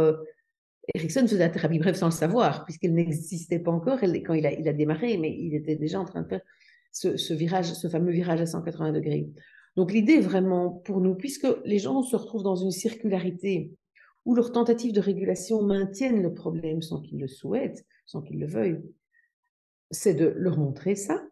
[0.95, 4.73] Erickson faisait la thérapie brève sans le savoir, puisqu'elle n'existait pas encore quand il a,
[4.73, 6.41] démarré, mais il était déjà en train de faire
[6.93, 9.29] ce, virage, ce fameux virage à 180 degrés.
[9.77, 13.73] Donc l'idée vraiment pour nous, puisque les gens se retrouvent dans une circularité
[14.25, 18.47] où leurs tentatives de régulation maintiennent le problème sans qu'ils le souhaitent, sans qu'ils le
[18.47, 18.83] veuillent,
[19.91, 21.23] c'est de leur montrer ça.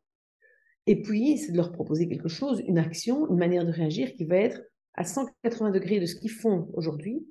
[0.87, 4.25] Et puis, c'est de leur proposer quelque chose, une action, une manière de réagir qui
[4.25, 4.61] va être
[4.95, 7.25] à 180 degrés de ce qu'ils font aujourd'hui,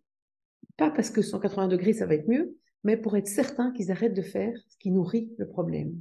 [0.77, 4.13] pas parce que 180 degrés, ça va être mieux, mais pour être certain qu'ils arrêtent
[4.13, 5.93] de faire ce qui nourrit le problème.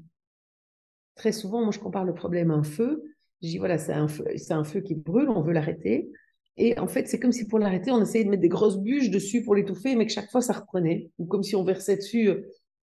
[1.15, 3.03] Très souvent, moi, je compare le problème à un feu.
[3.43, 6.11] Je dis, voilà, c'est un, feu, un feu qui brûle, on veut l'arrêter.
[6.57, 9.11] Et en fait, c'est comme si pour l'arrêter, on essayait de mettre des grosses bûches
[9.11, 11.11] dessus pour l'étouffer, mais que chaque fois, ça reprenait.
[11.19, 12.43] Ou comme si on versait dessus euh,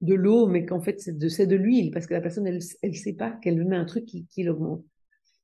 [0.02, 3.14] de l'eau, mais qu'en fait, c'est de, l'huile, parce que la personne, elle ne sait
[3.14, 4.84] pas qu'elle met un truc qui, qui l'augmente.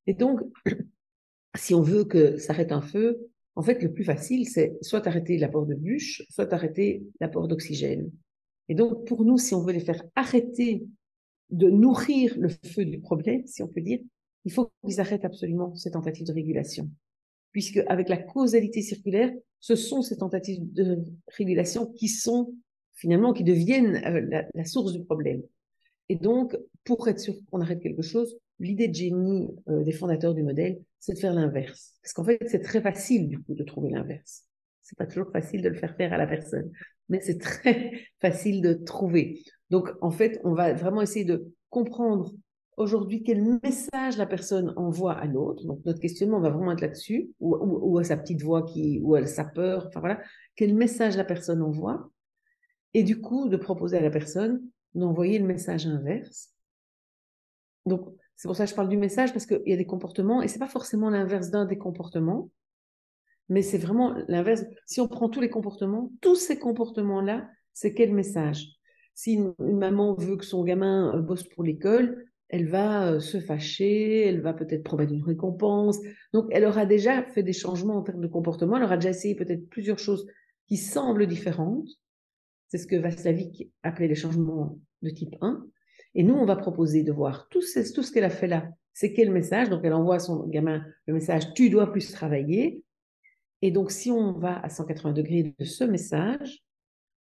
[0.08, 0.42] Et donc,
[1.56, 5.40] si on veut que s'arrête un feu, en fait, le plus facile, c'est soit arrêter
[5.40, 8.12] l'apport de bûches, soit arrêter l'apport d'oxygène.
[8.70, 10.86] Et donc, pour nous, si on veut les faire arrêter
[11.50, 14.00] de nourrir le feu du problème, si on peut dire,
[14.46, 16.88] il faut qu'ils arrêtent absolument ces tentatives de régulation.
[17.52, 22.54] Puisque avec la causalité circulaire, ce sont ces tentatives de régulation qui sont
[22.94, 25.42] finalement, qui deviennent euh, la, source du problème.
[26.10, 30.34] Et donc, pour être sûr qu'on arrête quelque chose, l'idée de génie euh, des fondateurs
[30.34, 31.96] du modèle, c'est de faire l'inverse.
[32.02, 34.44] Parce qu'en fait, c'est très facile, du coup, de trouver l'inverse.
[34.82, 36.72] C'est pas toujours facile de le faire faire à la personne,
[37.10, 37.92] mais c'est très
[38.22, 39.42] facile de trouver.
[39.70, 42.32] Donc, en fait, on va vraiment essayer de comprendre
[42.78, 45.66] aujourd'hui quel message la personne envoie à l'autre.
[45.66, 49.16] Donc, notre questionnement va vraiment être là-dessus, ou, ou, à sa petite voix qui, ou
[49.16, 50.22] à sa peur, enfin voilà,
[50.56, 52.10] quel message la personne envoie.
[52.94, 54.62] Et du coup, de proposer à la personne
[54.98, 56.50] d'envoyer le message inverse.
[57.86, 60.42] Donc, c'est pour ça que je parle du message, parce qu'il y a des comportements,
[60.42, 62.52] et c'est pas forcément l'inverse d'un des comportements,
[63.50, 64.66] mais c'est vraiment l'inverse.
[64.86, 68.68] Si on prend tous les comportements, tous ces comportements-là, c'est quel message?
[69.14, 73.40] Si une, maman veut que son gamin euh, bosse pour l'école, elle va euh, se
[73.40, 75.98] fâcher, elle va peut-être promettre une récompense.
[76.34, 79.36] Donc, elle aura déjà fait des changements en termes de comportement, elle aura déjà essayé
[79.36, 80.28] peut-être plusieurs choses
[80.68, 81.88] qui semblent différentes.
[82.68, 85.66] C'est ce que Vaslavik appelait les changements de type 1.
[86.16, 88.70] Et nous, on va proposer de voir tout ce, tout ce qu'elle a fait là.
[88.94, 89.70] C'est quel message?
[89.70, 92.84] Donc, elle envoie à son gamin le message Tu dois plus travailler.
[93.62, 96.64] Et donc, si on va à 180 degrés de ce message,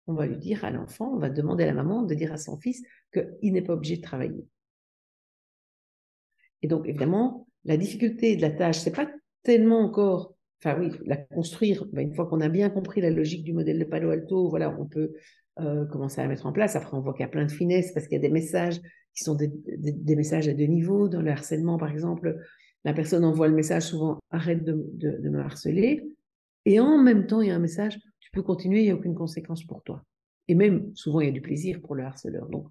[0.08, 2.38] on va lui dire à l'enfant, on va demander à la maman de dire à
[2.38, 2.82] son fils
[3.14, 4.48] qu'il n'est pas obligé de travailler.
[6.62, 9.10] Et donc, évidemment, la difficulté de la tâche, c'est pas
[9.44, 13.44] tellement encore, enfin oui, la construire, ben, une fois qu'on a bien compris la logique
[13.44, 15.14] du modèle de Palo Alto, voilà, on peut
[15.60, 16.76] euh, commencer à la mettre en place.
[16.76, 18.80] Après, on voit qu'il y a plein de finesses parce qu'il y a des messages
[19.14, 21.10] qui sont des, messages à deux niveaux.
[21.10, 22.38] Dans le harcèlement, par exemple,
[22.86, 26.04] la personne envoie le message souvent arrête de, me harceler.
[26.66, 28.96] Et en même temps, il y a un message tu peux continuer, il n'y a
[28.96, 30.04] aucune conséquence pour toi.
[30.48, 32.48] Et même, souvent, il y a du plaisir pour le harceleur.
[32.48, 32.68] Donc,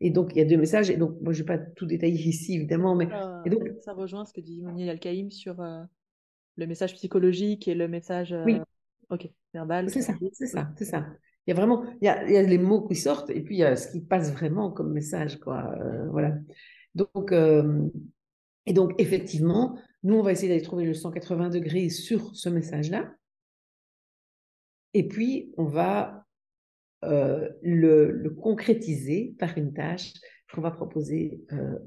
[0.00, 0.90] et donc, il y a deux messages.
[0.90, 2.94] Et donc, moi, je ne vais pas tout détailler ici, évidemment.
[2.94, 5.82] Mais, ah, et donc, ça rejoint ce que dit Moniel Alcaïm sur euh,
[6.56, 8.54] le message psychologique et le message oui.
[8.54, 8.64] Euh,
[9.14, 9.90] ok, verbal.
[9.90, 11.06] C'est ça, c'est ça, c'est ça.
[11.46, 13.64] Il y a vraiment, il y a, les mots qui sortent et puis il y
[13.64, 15.74] a ce qui passe vraiment comme message, quoi.
[15.80, 16.34] Euh, voilà.
[16.94, 17.88] Donc, euh,
[18.66, 23.12] et donc, effectivement, nous, on va essayer d'aller trouver le 180 degrés sur ce message-là.
[24.94, 26.26] Et puis, on va
[27.04, 30.12] euh, le, concrétiser par une tâche
[30.52, 31.40] qu'on va proposer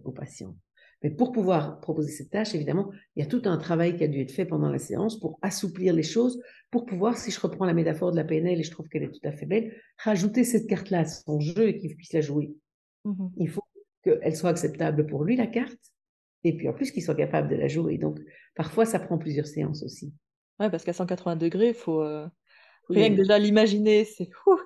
[0.04, 0.56] aux patients.
[1.04, 4.08] Mais pour pouvoir proposer cette tâche, évidemment, il y a tout un travail qui a
[4.08, 6.42] dû être fait pendant la séance pour assouplir les choses,
[6.72, 9.12] pour pouvoir, si je reprends la métaphore de la PNL, et je trouve qu'elle est
[9.12, 12.54] tout à fait belle, rajouter cette carte-là à son jeu et qu'il puisse la jouer.
[13.04, 13.62] Mmh il faut
[14.04, 15.80] qu'elle soit acceptable pour lui, la carte,
[16.44, 17.98] et puis en plus qu'il soit capable de la jouer.
[17.98, 18.20] Donc,
[18.56, 20.14] parfois, ça prend plusieurs séances aussi.
[20.60, 22.28] Ouais, parce qu'à 180 degrés, il faut, euh,
[22.90, 24.58] rien que déjà l'imaginer, c'est fou.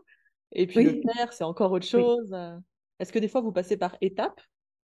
[0.52, 2.36] Et puis le faire, c'est encore autre chose.
[3.00, 4.42] Est-ce que des fois, vous passez par étapes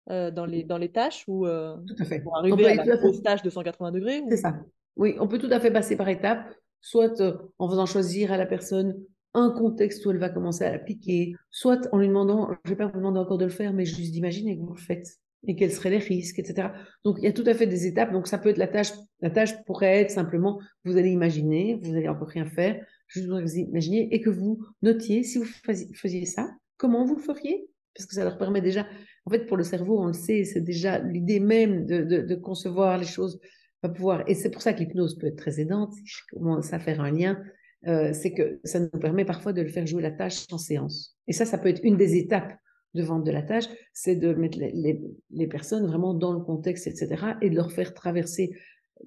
[0.10, 2.20] euh, dans, les, dans les tâches ou euh, tout à fait.
[2.20, 4.56] pour arriver à la grosse tâche de 180 degrés C'est ça.
[4.98, 7.22] Oui, on peut tout à fait passer par étapes, soit
[7.60, 8.96] en faisant choisir à la personne
[9.34, 12.76] un contexte où elle va commencer à l'appliquer, soit en lui demandant, je ne vais
[12.76, 15.56] pas vous demander encore de le faire, mais juste d'imaginer que vous le faites et
[15.56, 16.70] quels seraient les risques, etc.
[17.04, 18.12] Donc, il y a tout à fait des étapes.
[18.12, 18.92] Donc, ça peut être la tâche.
[19.22, 23.56] La tâche pourrait être simplement, vous allez imaginer, vous allez encore rien faire, juste vous
[23.56, 27.68] imaginer et que vous notiez, si vous faisiez ça, comment vous le feriez?
[27.96, 28.86] Parce que ça leur permet déjà,
[29.26, 33.06] en fait, pour le cerveau, on le sait, c'est déjà l'idée même de, concevoir les
[33.06, 33.40] choses
[33.84, 34.24] va pouvoir.
[34.28, 35.94] Et c'est pour ça que l'hypnose peut être très aidante.
[35.94, 37.42] Si je commence à faire un lien,
[37.88, 41.18] euh, c'est que ça nous permet parfois de le faire jouer la tâche en séance.
[41.28, 42.54] Et ça, ça peut être une des étapes
[42.94, 47.36] de vente de la tâche, c'est de mettre les, personnes vraiment dans le contexte, etc.,
[47.42, 48.52] et de leur faire traverser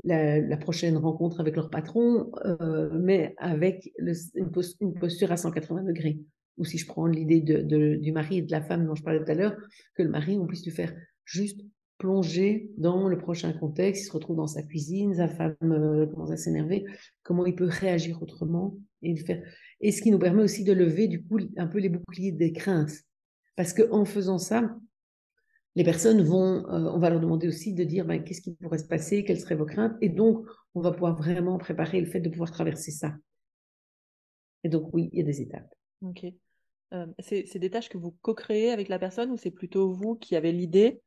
[0.05, 6.19] la, prochaine rencontre avec leur patron, euh, mais avec une, posture à 180 degrés.
[6.57, 9.31] Ou si je prends l'idée du mari et de la femme dont je parlais tout
[9.31, 9.57] à l'heure,
[9.95, 10.95] que le mari, on puisse lui faire
[11.25, 11.61] juste
[11.99, 16.31] plonger dans le prochain contexte, il se retrouve dans sa cuisine, sa femme euh, commence
[16.31, 16.85] à s'énerver,
[17.23, 19.43] comment il peut réagir autrement et faire.
[19.81, 22.53] Et ce qui nous permet aussi de lever du coup un peu les boucliers des
[22.53, 22.93] craintes.
[23.57, 24.77] Parce qu'en faisant ça,
[25.77, 28.79] les personnes vont, euh, on va leur demander aussi de dire ben, qu'est-ce qui pourrait
[28.79, 32.21] se passer, quelles seraient vos craintes, et donc on va pouvoir vraiment préparer le fait
[32.21, 33.15] de pouvoir traverser ça.
[34.65, 35.73] Et donc oui, il y a des étapes.
[36.03, 36.27] Ok.
[36.95, 40.37] Euh, c'est des tâches que vous co-créez avec la personne ou c'est plutôt vous qui
[40.37, 41.01] avez l'idée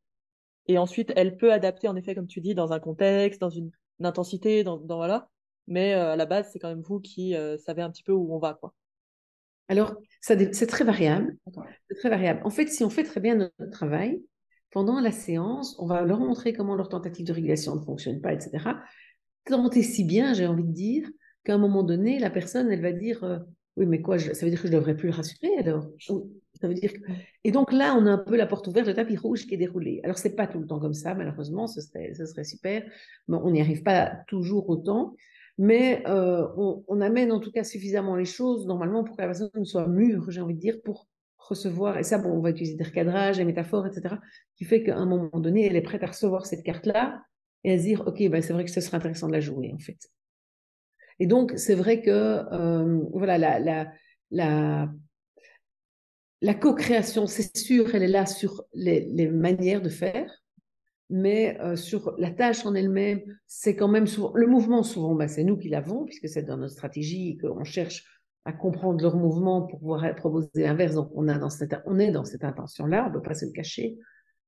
[0.68, 3.72] et ensuite elle peut adapter en effet, comme tu dis, dans un contexte, dans une,
[4.04, 5.30] intensité, dans, voilà.
[5.68, 7.36] Mais euh, à la base, c'est quand même vous qui
[7.66, 8.74] savez un petit peu où on va, quoi.
[9.70, 11.36] Alors, c'est très variable.
[11.98, 12.42] Très variable.
[12.46, 14.22] En fait, si on fait très bien notre travail,
[14.72, 18.34] pendant la séance, on va leur montrer comment leur tentative de régulation ne fonctionne pas,
[18.34, 18.76] etc.
[19.46, 21.10] Tant et si bien, j'ai envie de dire,
[21.44, 23.40] qu'à un moment donné, la personne, elle va dire euh,
[23.78, 25.88] Oui, mais quoi, ça veut dire que je ne devrais plus le rassurer alors?
[26.00, 26.92] Ça veut dire
[27.44, 29.58] Et donc là, on a un peu la porte ouverte, le tapis rouge qui est
[29.58, 30.02] déroulé.
[30.04, 32.84] Alors, c'est pas tout le temps comme ça, malheureusement, ce serait, ce serait super,
[33.28, 35.16] mais on n'y arrive pas toujours autant
[35.58, 36.48] mais euh,
[36.88, 40.30] on, amène en tout cas suffisamment les choses normalement pour que la personne soit mûre,
[40.30, 41.08] j'ai envie de dire, pour
[41.38, 41.98] recevoir.
[41.98, 44.16] Et ça, bon, on va utiliser des recadrages, des métaphores, etc.,
[44.56, 47.24] qui fait qu'à un moment donné, elle est prête à recevoir cette carte-là
[47.64, 49.72] et à se dire, ok, ben, c'est vrai que ce serait intéressant de la jouer
[49.74, 49.98] en fait.
[51.20, 53.59] Et donc, c'est vrai que euh, voilà, la,
[54.32, 54.89] la,
[56.41, 60.32] la, co-création, c'est sûr, elle est là sur les, les manières de faire
[61.09, 65.28] mais euh, sur la tâche en elle-même, c'est quand même souvent, le mouvement souvent, bah,
[65.28, 68.05] c'est nous qui l'avons, puisque c'est dans notre stratégie qu'on cherche
[68.45, 70.95] à comprendre leur mouvement pour pouvoir proposer l'inverse.
[70.95, 73.45] Donc on, a dans cette, on est dans cette intention-là, on ne peut pas se
[73.45, 73.97] le cacher,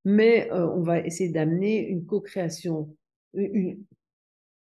[0.04, 2.94] mais euh, on va essayer d'amener une co-création,
[3.34, 3.82] une,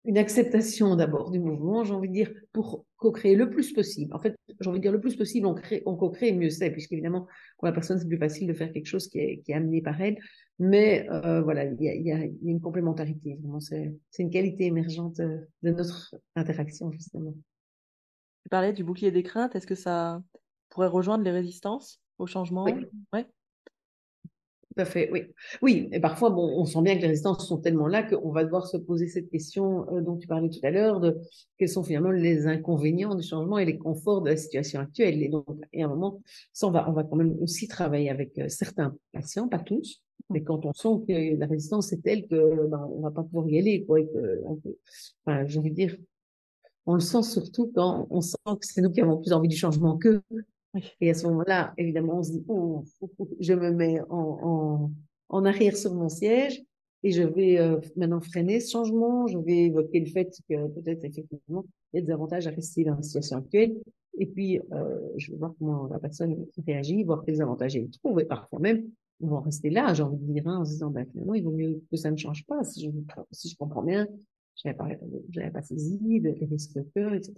[0.06, 4.14] une acceptation d'abord du mouvement, j'ai envie de dire, pour co-créer le plus possible.
[4.14, 6.72] En fait, j'ai envie de dire le plus possible, on, crée, on co-crée, mieux c'est,
[6.72, 7.28] puisqu'évidemment,
[7.58, 9.82] pour la personne, c'est plus facile de faire quelque chose qui est, qui est amené
[9.82, 10.18] par elle.
[10.58, 13.38] Mais euh, voilà, il y a, y a, une complémentarité.
[13.42, 17.34] Vraiment, c'est une qualité émergente de notre interaction, justement.
[18.44, 19.56] Tu parlais du bouclier des craintes.
[19.56, 20.22] Est-ce que ça
[20.70, 22.64] pourrait rejoindre les résistances au changement?
[22.66, 22.86] Oui.
[23.14, 23.28] Ouais.
[24.76, 25.24] Tout à fait, oui.
[25.64, 28.44] Oui, et parfois, bon, on sent bien que les résistances sont tellement là qu'on va
[28.44, 31.18] devoir se poser cette question euh, dont tu parlais tout à l'heure, de
[31.58, 35.24] quels sont finalement les inconvénients du changement et les conforts de la situation actuelle.
[35.24, 36.22] Et donc, et à un moment,
[36.54, 40.04] ça, on va, on va quand même aussi travailler avec euh, certains patients, pas tous,
[40.30, 43.50] mais quand on sent que la résistance est telle que ben, on va pas pouvoir
[43.50, 44.42] y aller, quoi, et que,
[45.26, 45.98] enfin, j'ai envie de dire,
[46.86, 49.58] on le sent surtout quand on sent que c'est nous qui avons plus envie du
[49.58, 50.22] changement qu'eux.
[51.02, 52.84] Et à ce moment-là, évidemment, on se dit, oh,
[53.40, 54.92] je me mets en,
[55.46, 56.64] arrière sur mon siège
[57.04, 59.28] et je vais euh, maintenant freiner ce changement.
[59.28, 62.84] Je vais évoquer le fait que peut-être effectivement, il y a des avantages à rester
[62.84, 63.76] dans la situation actuelle.
[64.18, 68.20] Et puis, euh, je vais voir comment la personne réagit, voir quels avantages elle trouve.
[68.20, 68.84] Et parfois même,
[69.22, 71.44] on va rester là, j'ai envie de dire, hein, en se disant, ben, finalement, il
[71.44, 72.64] vaut mieux que ça ne change pas.
[72.64, 74.08] Si je comprends bien,
[74.64, 74.88] j'avais pas,
[75.30, 77.34] j'avais pas saisi des risques de peur, etc.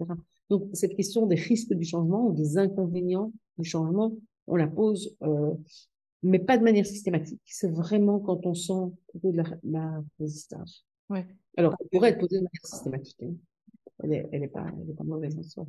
[0.50, 4.14] Donc, cette question des risques du changement ou des inconvénients du changement,
[4.48, 5.54] on la pose, euh,
[6.24, 7.42] mais pas de manière systématique.
[7.46, 10.86] C'est vraiment quand on sent de la, la résistance.
[11.10, 11.26] Ouais.
[11.58, 13.24] Alors, elle pourrait être posée de manière systématique.
[13.24, 13.34] Hein.
[14.04, 15.68] Elle est, elle est pas, elle est pas mauvaise en soi.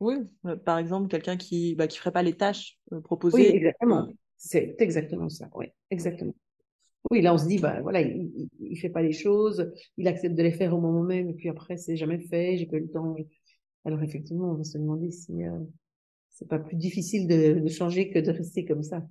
[0.00, 0.16] Oui,
[0.46, 3.36] euh, par exemple, quelqu'un qui, bah, qui ferait pas les tâches euh, proposées.
[3.36, 4.08] Oui, exactement.
[4.36, 5.48] C'est exactement ça.
[5.54, 6.34] Oui, exactement.
[7.10, 10.34] Oui, là, on se dit, bah, voilà, il ne fait pas les choses, il accepte
[10.34, 12.80] de les faire au moment même, et puis après, c'est jamais fait, j'ai pas eu
[12.80, 13.14] le temps.
[13.84, 15.58] Alors, effectivement, on va se demander si euh,
[16.30, 19.06] c'est pas plus difficile de, de, changer que de rester comme ça.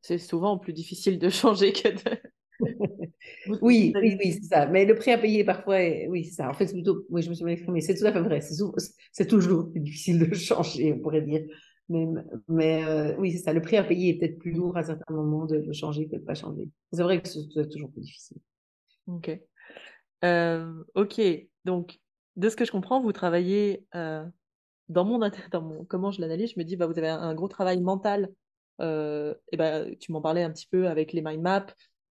[0.00, 2.18] C'est souvent plus difficile de changer que de.
[3.62, 4.66] oui, oui, oui, c'est ça.
[4.66, 5.78] Mais le prix à payer, parfois,
[6.08, 6.48] oui, c'est ça.
[6.48, 8.40] En fait, c'est plutôt, oui, je me suis mal exprimée, c'est tout à fait vrai.
[8.40, 11.42] C'est toujours plus difficile de changer, on pourrait dire.
[11.90, 12.06] Mais,
[12.46, 13.52] mais euh, oui, c'est ça.
[13.52, 16.20] Le prix à payer est peut-être plus lourd à certains moments de, changer que de
[16.20, 16.68] ne pas changer.
[16.92, 18.38] C'est vrai que c'est toujours plus difficile.
[19.08, 19.38] Ok.
[20.24, 21.20] Euh, ok.
[21.64, 21.98] Donc,
[22.36, 24.24] de ce que je comprends, vous travaillez euh,
[24.88, 25.84] dans, mon, dans mon.
[25.84, 28.30] Comment je l'analyse Je me dis, bah, vous avez un, gros travail mental.
[28.78, 31.66] et ben tu m'en parlais un petit peu avec les mind maps.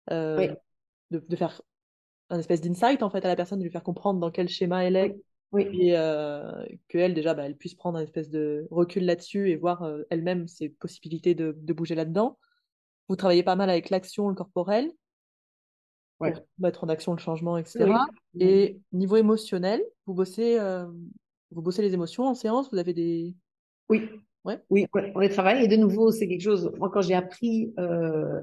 [0.09, 0.57] De,
[1.11, 1.61] de, faire
[2.31, 4.85] un espèce d'insight en fait à la personne, de lui faire comprendre dans quel schéma
[4.85, 5.17] elle est.
[5.53, 5.69] Oui.
[5.73, 9.83] Et euh, qu'elle, déjà, bah, elle puisse prendre un espèce de recul là-dessus et voir
[9.83, 12.39] euh, elle-même ses possibilités de, de bouger là-dedans.
[13.09, 14.91] Vous travaillez pas mal avec l'action, le corporel,
[16.19, 17.93] pour mettre en action le changement, etc.
[18.39, 20.87] Et niveau émotionnel, vous bossez, euh,
[21.51, 23.35] vous bossez les émotions en séance, vous avez des...
[23.89, 24.09] Oui,
[24.45, 24.61] ouais.
[24.71, 25.65] oui, on les travaille.
[25.65, 28.41] Et de nouveau, c'est quelque chose, moi quand j'ai appris euh,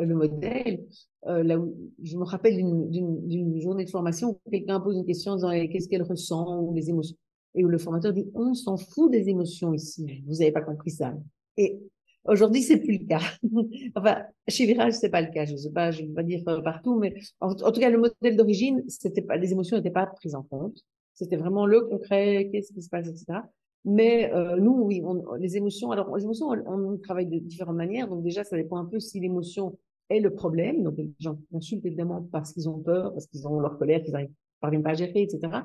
[0.00, 0.84] le modèle.
[1.26, 5.32] Euh, là où, je me rappelle d'une journée de formation où quelqu'un pose une question
[5.32, 7.16] en disant eh, qu'est-ce qu'elle ressent ou les émotions?
[7.54, 10.22] Et où le formateur dit on s'en fout des émotions ici.
[10.26, 11.14] Vous n'avez pas compris ça.
[11.56, 11.78] Et
[12.24, 13.20] aujourd'hui, c'est plus le cas.
[13.94, 15.44] enfin, chez Virage, c'est pas le cas.
[15.44, 18.82] Je sais pas, je vais pas dire partout, mais en, tout cas, le modèle d'origine,
[18.88, 20.78] c'était pas, les émotions n'étaient pas prises en compte.
[21.14, 23.40] C'était vraiment le concret, qu'est-ce qui se passe, etc.
[23.84, 25.90] Mais euh, nous, oui, on, les émotions.
[25.90, 28.08] Alors, les émotions, on, on, travaille de différentes manières.
[28.08, 29.76] Donc déjà, ça dépend un peu si l'émotion
[30.08, 30.82] est le problème.
[30.82, 34.14] Donc les gens consultent évidemment parce qu'ils ont peur, parce qu'ils ont leur colère, qu'ils
[34.14, 34.26] ne
[34.60, 35.62] parviennent pas à gérer, etc.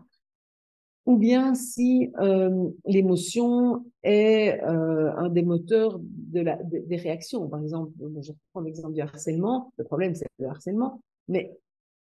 [1.06, 7.48] Ou bien si euh, l'émotion est euh, un des moteurs de la, des réactions.
[7.48, 7.92] Par exemple,
[8.22, 9.72] je prends l'exemple du harcèlement.
[9.78, 11.02] Le problème, c'est le harcèlement.
[11.30, 11.58] Mais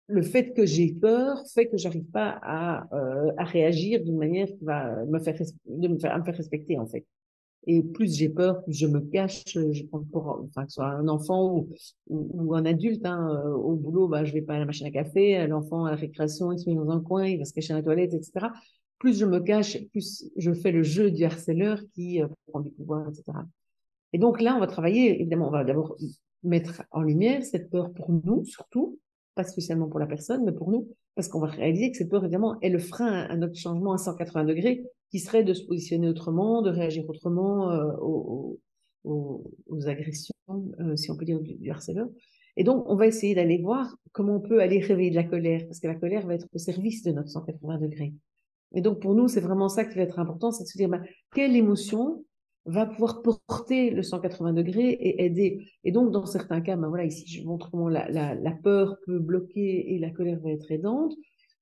[0.09, 4.47] le fait que j'ai peur fait que j'arrive pas à, euh, à réagir d'une manière
[4.47, 5.35] qui va me faire,
[5.67, 7.05] de me faire, me faire respecter en fait.
[7.67, 9.43] Et plus j'ai peur, plus je me cache.
[9.45, 11.69] Je prends pour, enfin que ce soit un enfant ou,
[12.07, 13.05] ou, un adulte.
[13.05, 15.45] Hein, euh, au boulot, bah je vais pas à la machine à café.
[15.45, 17.77] L'enfant à la récréation, il se met dans un coin, il va se cacher à
[17.77, 18.47] la toilette, etc.
[18.97, 22.71] Plus je me cache, plus je fais le jeu du harceleur qui euh, prend du
[22.71, 23.23] pouvoir, etc.
[24.13, 25.21] Et donc là, on va travailler.
[25.21, 25.95] Évidemment, on va d'abord
[26.41, 28.97] mettre en lumière cette peur pour nous, surtout
[29.39, 32.23] pas spécialement pour la personne, mais pour nous, parce qu'on va réaliser que cette peur,
[32.23, 36.09] évidemment, est le frein à notre changement à 180 degrés, qui serait de se positionner
[36.09, 37.93] autrement, de réagir autrement euh,
[39.05, 40.33] aux, agressions,
[40.81, 41.71] euh, si on peut dire, du, du.
[42.57, 45.65] Et donc, on va essayer d'aller voir comment on peut aller réveiller de la colère,
[45.65, 48.13] parce que la colère va être au service de notre 180 degrés.
[48.75, 50.89] Et donc, pour nous, c'est vraiment ça qui va être important, c'est de se dire,
[50.89, 51.01] bah,
[51.33, 52.25] quelle émotion
[52.65, 55.67] va pouvoir porter le 180 degrés et aider.
[55.83, 58.97] Et donc, dans certains cas, ben voilà, ici, je montre comment la, la, la peur
[59.05, 61.13] peut bloquer et la colère va être aidante.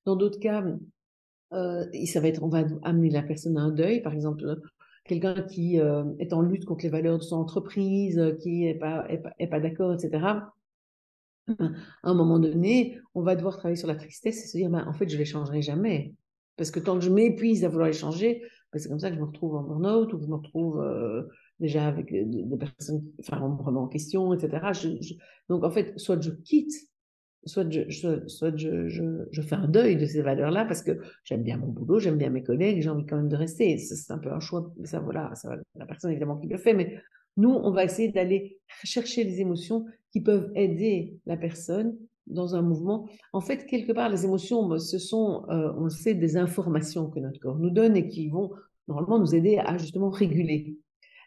[0.05, 0.63] Dans d'autres cas,
[1.53, 4.59] euh, ça va être, on va amener la personne à un deuil, par exemple,
[5.05, 9.05] quelqu'un qui euh, est en lutte contre les valeurs de son entreprise, qui est pas,
[9.09, 10.51] est pas, est pas d'accord, etc.
[11.47, 14.85] À un moment donné, on va devoir travailler sur la tristesse et se dire, ben,
[14.85, 16.13] en fait, je les changerai jamais.
[16.57, 18.43] Parce que tant que je m'épuise à vouloir les changer,
[18.73, 21.23] c'est comme ça que je me retrouve en burn-out ou que je me retrouve euh,
[21.59, 24.71] déjà avec des, personnes, enfin, on me remet en question, etc.
[25.49, 26.73] donc, en fait, soit je quitte,
[27.45, 27.89] soit je,
[28.27, 32.17] soit je, fais un deuil de ces valeurs-là parce que j'aime bien mon boulot, j'aime
[32.17, 33.77] bien mes collègues, j'ai envie quand même de rester.
[33.77, 37.01] C'est un peu un choix, ça, voilà, ça, la personne évidemment qui le fait, mais
[37.37, 41.95] nous, on va essayer d'aller chercher les émotions qui peuvent aider la personne
[42.27, 43.07] dans un mouvement.
[43.33, 47.19] En fait, quelque part, les émotions, ce sont, euh, on le sait, des informations que
[47.19, 48.51] notre corps nous donne et qui vont
[48.87, 50.77] normalement nous aider à justement réguler.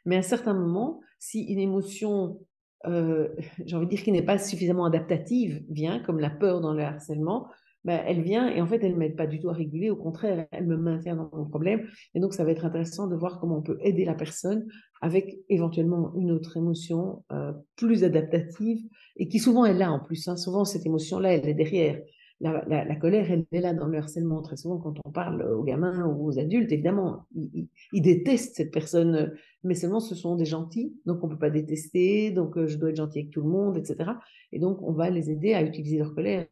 [0.07, 2.41] Mais à un certain moment, si une émotion,
[2.87, 3.29] euh,
[3.65, 6.83] j'ai envie de dire, qui n'est pas suffisamment adaptative, vient, comme la peur dans le
[6.83, 7.49] harcèlement,
[7.85, 9.91] ben, elle vient et en fait, elle ne m'aide pas du tout à réguler.
[9.91, 11.87] Au contraire, elle me maintient dans mon problème.
[12.15, 14.67] Et donc, ça va être intéressant de voir comment on peut aider la personne
[15.01, 18.85] avec éventuellement une autre émotion euh, plus adaptative
[19.17, 20.29] et qui souvent est là en plus.
[20.29, 20.37] Hein.
[20.37, 22.01] Souvent, cette émotion-là, elle est derrière
[22.41, 24.41] la, colère, elle est là dans le harcèlement.
[24.43, 27.69] Très souvent, quand on parle aux gamins ou aux adultes, évidemment, ils,
[28.01, 32.57] détestent cette personne, mais seulement ce sont des gentils, donc on peut pas détester, donc
[32.57, 34.13] euh, je dois être gentil avec tout le monde, etc.
[34.53, 36.47] Et donc, on va les aider à utiliser leur colère,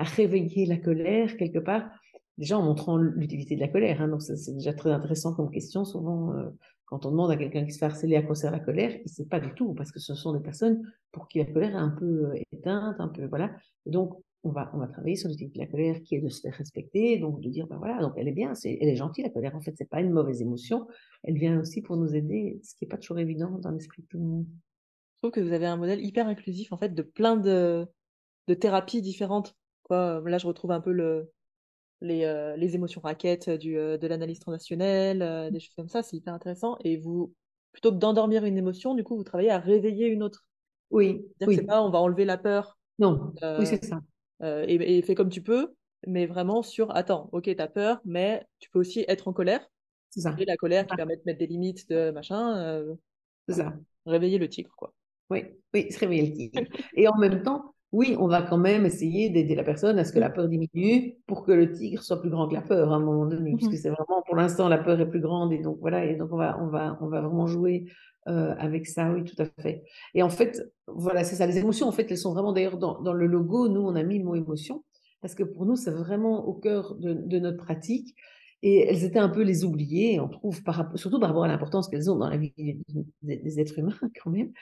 [0.00, 1.90] à réveiller la colère quelque part,
[2.38, 4.00] déjà en montrant l'utilité de la colère.
[4.00, 5.84] Hein, donc, c'est déjà très intéressant comme question.
[5.84, 6.48] Souvent, euh,
[6.86, 9.02] quand on demande à quelqu'un qui se fait harceler à quoi sert la colère, il
[9.04, 10.82] ne sait pas du tout, parce que ce sont des personnes
[11.12, 13.54] pour qui la colère est un peu euh, éteinte, un peu, voilà.
[13.84, 16.40] Donc, on va, on va travailler sur type de la colère qui est de se
[16.40, 19.28] faire respecter, donc de dire, ben voilà, donc elle est bien, elle est gentille, la
[19.28, 20.86] colère, en fait, c'est pas une mauvaise émotion,
[21.24, 24.06] elle vient aussi pour nous aider, ce qui est pas toujours évident dans l'esprit de
[24.06, 24.46] tout le monde.
[25.20, 27.86] trouve que vous avez un modèle hyper inclusif en fait de plein de,
[28.48, 29.54] de thérapies différentes.
[29.90, 30.22] Quoi.
[30.24, 31.30] Là, je retrouve un peu le,
[32.00, 36.02] les, euh, les émotions raquettes du, euh, de l'analyse transactionnelle, euh, des choses comme ça,
[36.02, 36.78] c'est hyper intéressant.
[36.84, 37.34] Et vous,
[37.72, 40.44] plutôt que d'endormir une émotion, du coup, vous travaillez à réveiller une autre.
[40.90, 41.22] Oui.
[41.38, 41.56] C'est-à-dire oui.
[41.56, 44.00] c'est pas on va enlever la peur Non, euh, oui, c'est ça.
[44.42, 45.74] euh, et, et fais comme tu peux,
[46.06, 49.66] mais vraiment sur attends, ok, t'as peur, mais tu peux aussi être en colère.
[50.10, 50.34] C'est ça.
[50.38, 52.94] Et la colère qui Ah, permet de mettre des limites de machin, euh,
[53.48, 53.72] C'est ça.
[54.06, 54.92] réveiller le tigre, quoi.
[55.30, 56.62] Oui, oui, se réveiller le tigre.
[56.96, 60.12] Et en même temps, oui, on va quand même essayer d'aider la personne à ce
[60.12, 62.96] que la peur diminue pour que le tigre soit plus grand que la peur à
[62.96, 63.76] un moment donné, puisque Mhm.
[63.76, 66.36] c'est vraiment, pour l'instant, la peur est plus grande et donc voilà, et donc on
[66.36, 67.86] va, on va, on va vraiment jouer
[68.28, 69.82] euh, avec ça, oui, tout à fait.
[70.14, 73.00] Et en fait, voilà, c'est ça, les émotions, en fait, elles sont vraiment d'ailleurs dans,
[73.00, 74.84] dans le logo, nous, on a mis le mot émotion,
[75.20, 78.14] parce que pour nous, c'est vraiment au cœur de, de notre pratique.
[78.62, 81.88] Et elles étaient un peu les oubliées, on trouve, par, surtout par rapport à l'importance
[81.88, 82.52] qu'elles ont dans la vie
[83.22, 84.52] des, des êtres humains, quand même.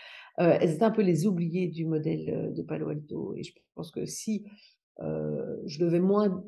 [0.40, 3.34] Euh, elles étaient un peu les oubliées du modèle euh, de Palo Alto.
[3.36, 4.44] Et je pense que si
[5.00, 6.42] euh, je devais moins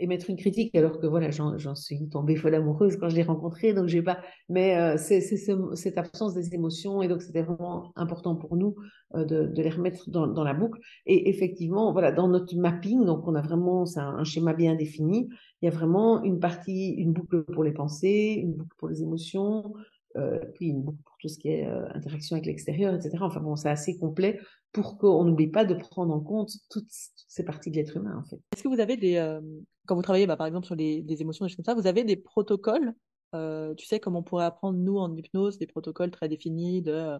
[0.00, 3.74] émettre une critique, alors que voilà, j'en suis tombée folle amoureuse quand je l'ai rencontré,
[3.74, 4.18] donc j'ai pas.
[4.48, 8.56] Mais euh, c'est c'est ce- cette absence des émotions, et donc c'était vraiment important pour
[8.56, 8.74] nous
[9.14, 10.80] euh, de, les remettre dans, la boucle.
[11.06, 15.28] Et effectivement, voilà, dans notre mapping, donc on a vraiment un, un schéma bien défini.
[15.62, 19.02] Il y a vraiment une partie, une boucle pour les pensées, une boucle pour les
[19.02, 19.74] émotions,
[20.16, 23.16] euh, puis une boucle pour tout ce qui est euh, interaction avec l'extérieur, etc.
[23.20, 24.40] Enfin bon, c'est assez complet
[24.72, 28.28] pour qu'on n'oublie pas de prendre en compte toutes, ces parties de l'être humain, en
[28.28, 28.40] fait.
[28.52, 29.40] Est-ce que vous avez des, euh,
[29.86, 32.04] quand vous travaillez bah, par exemple sur les, émotions, des choses comme ça, vous avez
[32.04, 32.92] des protocoles,
[33.34, 37.18] euh, tu sais, comme on pourrait apprendre nous en hypnose, des protocoles très définis de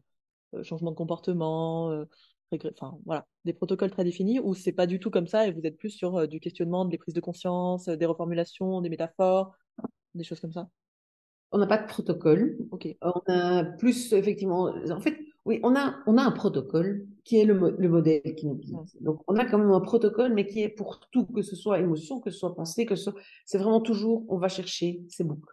[0.65, 2.05] changement de comportement,
[2.53, 5.61] enfin voilà, des protocoles très définis, ou c'est pas du tout comme ça et vous
[5.63, 9.53] êtes plus sur du questionnement, des prises de conscience, des reformulations, des métaphores,
[10.15, 10.69] des choses comme ça?
[11.53, 12.57] On n'a pas de protocole.
[12.71, 12.89] Ok.
[13.03, 17.45] On a plus, effectivement, en fait, oui, on a, on a un protocole qui est
[17.45, 18.77] le, mo- le modèle qui nous guide.
[19.01, 21.81] Donc, on a quand même un protocole, mais qui est pour tout, que ce soit
[21.81, 23.15] émotion, que ce soit pensée, que ce soit,
[23.47, 25.53] c'est vraiment toujours, on va chercher ces boucles.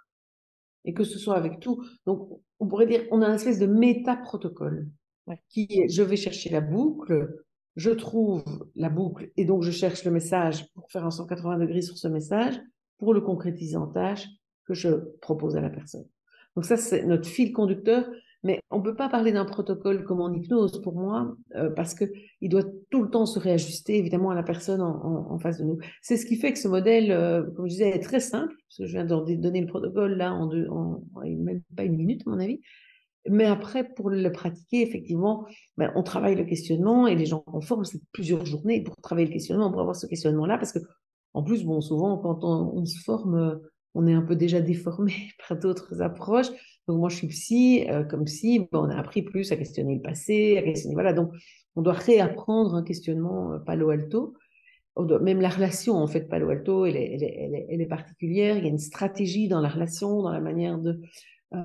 [0.86, 1.84] Et que ce soit avec tout.
[2.06, 2.30] Donc,
[2.60, 4.88] on pourrait dire, on a une espèce de méta-protocole
[5.28, 5.42] Ouais.
[5.50, 7.44] qui est, je vais chercher la boucle,
[7.76, 8.46] je trouve
[8.76, 12.08] la boucle, et donc je cherche le message pour faire un 180 degrés sur ce
[12.08, 12.58] message,
[12.98, 14.26] pour le concrétiser en tâche
[14.68, 14.90] que je
[15.22, 16.06] propose à la personne.
[16.56, 18.06] Donc ça, c'est notre fil conducteur,
[18.44, 21.94] mais on ne peut pas parler d'un protocole comme en hypnose pour moi, euh, parce
[21.94, 22.06] que
[22.42, 25.60] il doit tout le temps se réajuster, évidemment, à la personne en, en, en face
[25.60, 25.78] de nous.
[26.02, 28.78] C'est ce qui fait que ce modèle, euh, comme je disais, est très simple, parce
[28.78, 31.96] que je viens de donner le protocole là en, deux, en, en même pas une
[31.96, 32.60] minute, à mon avis.
[33.30, 35.46] Mais après, pour le pratiquer, effectivement,
[35.76, 39.28] ben, on travaille le questionnement et les gens qu'on forme, c'est plusieurs journées pour travailler
[39.28, 40.80] le questionnement, pour avoir ce questionnement-là, parce que,
[41.34, 43.60] en plus, bon, souvent, quand on, on se forme,
[43.94, 45.14] on est un peu déjà déformé
[45.48, 46.48] par d'autres approches.
[46.88, 49.96] Donc, moi, je suis psy, euh, comme psy, ben, on a appris plus à questionner
[49.96, 51.14] le passé, à questionner, voilà.
[51.14, 51.32] Donc,
[51.76, 54.34] on doit réapprendre un questionnement euh, Palo Alto.
[54.96, 58.58] On doit, même la relation, en fait, Palo Alto, elle est, particulière.
[58.58, 61.00] Il y a une stratégie dans la relation, dans la manière de,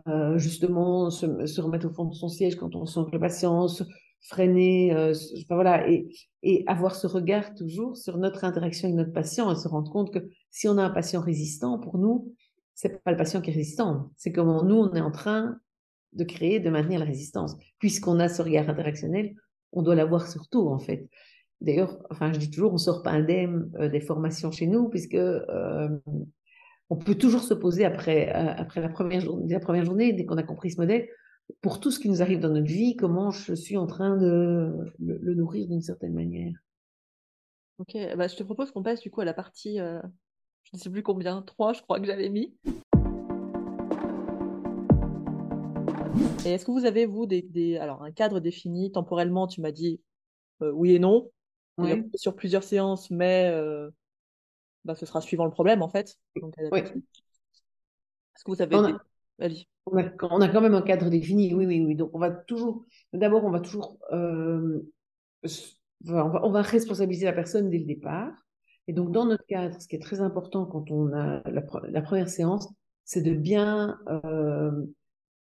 [0.06, 3.66] euh, justement se, remettre au fond de son siège quand on sent que le patient
[4.22, 5.12] freiner, euh,
[5.50, 9.90] voilà, et, avoir ce regard toujours sur notre interaction avec notre patient et se rendre
[9.90, 10.20] compte que
[10.50, 12.32] si on a un patient résistant, pour nous,
[12.74, 15.56] c'est pas le patient qui est résistant, c'est comment nous on est en train
[16.12, 17.56] de créer, de maintenir la résistance.
[17.78, 19.34] Puisqu'on a ce regard interactionnel,
[19.72, 21.08] on doit l'avoir surtout en fait.
[21.60, 25.14] D'ailleurs, enfin je dis toujours, on sort pas indemne euh, des formations chez nous puisque
[25.14, 25.88] euh,
[26.90, 30.42] on peut toujours se poser après, après la, première la première journée, dès qu'on a
[30.42, 31.08] compris ce modèle,
[31.60, 34.90] pour tout ce qui nous arrive dans notre vie, comment je suis en train de
[34.98, 36.54] le, le nourrir d'une certaine manière.
[37.78, 40.00] Ok, bah, je te propose qu'on passe du coup à la partie, euh,
[40.64, 42.54] je ne sais plus combien, trois je crois que j'avais mis.
[46.44, 49.46] Et est-ce que vous avez, vous, des, des, alors, un cadre défini temporellement?
[49.46, 50.00] Tu m'as dit
[50.60, 51.30] euh, oui et non,
[51.78, 52.10] oui.
[52.14, 53.90] sur plusieurs séances, mais euh,
[54.84, 56.18] bah, ce sera suivant le problème en fait.
[56.40, 56.80] Donc, oui.
[56.80, 58.98] Est-ce que vous avez des...
[59.86, 61.96] On a, quand même un cadre défini, oui, oui, oui.
[61.96, 64.80] Donc on va toujours, d'abord, on va toujours, euh,
[66.06, 68.32] on, va, on va responsabiliser la personne dès le départ.
[68.88, 72.02] Et donc dans notre cadre, ce qui est très important quand on a la, la
[72.02, 72.68] première séance,
[73.04, 74.70] c'est de bien euh,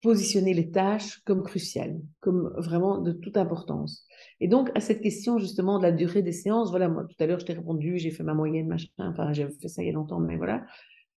[0.03, 4.05] positionner les tâches comme cruciales, comme vraiment de toute importance.
[4.41, 7.25] Et donc, à cette question justement de la durée des séances, voilà, moi tout à
[7.25, 9.89] l'heure je t'ai répondu, j'ai fait ma moyenne, machin, enfin j'ai fait ça il y
[9.89, 10.65] a longtemps, mais voilà.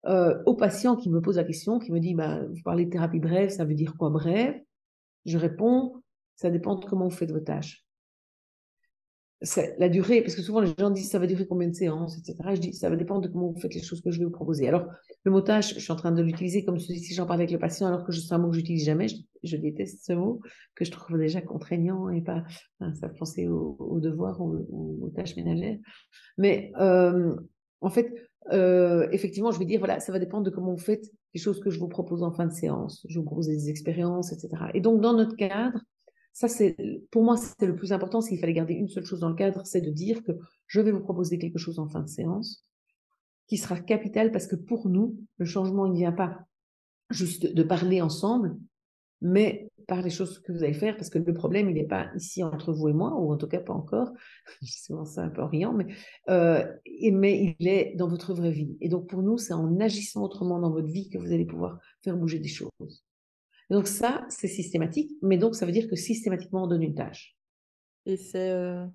[0.08, 2.92] Euh, au patient qui me pose la question, qui me dit, bah, vous parlez de
[2.92, 4.56] thérapie brève, ça veut dire quoi brève?
[5.26, 6.04] Je réponds,
[6.36, 7.84] ça dépend de comment vous faites vos tâches.
[9.80, 12.38] la durée, parce que souvent les gens disent ça va durer combien de séances, etc.
[12.54, 14.32] Je dis ça va dépendre de comment vous faites les choses que je vais vous
[14.32, 14.68] proposer.
[14.68, 14.86] Alors,
[15.24, 17.60] le mot tâche, je suis en train de l'utiliser comme si j'en parlais avec le
[17.60, 19.08] patient, alors que c'est un mot que j'utilise jamais.
[19.44, 20.40] Je, déteste ce mot,
[20.76, 22.44] que je trouve déjà contraignant et pas.
[22.80, 25.78] ça fait penser aux, devoirs ou aux, tâches ménagères.
[26.38, 27.36] Mais euh,
[27.82, 28.14] en fait,
[28.52, 31.60] euh, effectivement, je vais dire voilà, ça va dépendre de comment vous faites les choses
[31.60, 33.06] que je vous propose en fin de séance.
[33.10, 34.50] Je vous propose des expériences, etc.
[34.74, 35.80] Et donc, dans notre cadre,
[36.34, 36.76] ça, c'est,
[37.12, 38.22] pour moi, c'est le plus important.
[38.22, 40.34] S'il fallait garder une seule chose dans le cadre, c'est de dire que
[40.68, 42.66] je vais vous proposer quelque chose en fin de séance
[43.48, 46.40] qui sera capital parce que pour nous, le changement, il ne vient pas
[47.10, 48.58] juste de parler ensemble,
[49.22, 52.10] mais par les choses que vous allez faire, parce que le problème, il n'est pas
[52.16, 54.12] ici entre vous et moi, ou en tout cas pas encore,
[54.62, 55.88] souvent ça un peu riant, mais,
[56.30, 56.66] euh,
[57.12, 58.78] mais il est dans votre vraie vie.
[58.82, 61.80] Et donc pour nous, c'est en agissant autrement dans votre vie que vous allez pouvoir
[62.04, 63.06] faire bouger des choses.
[63.70, 67.36] Donc ça, c'est systématique, mais donc ça veut dire que systématiquement on donne une tâche.
[68.06, 68.86] Et c'est euh,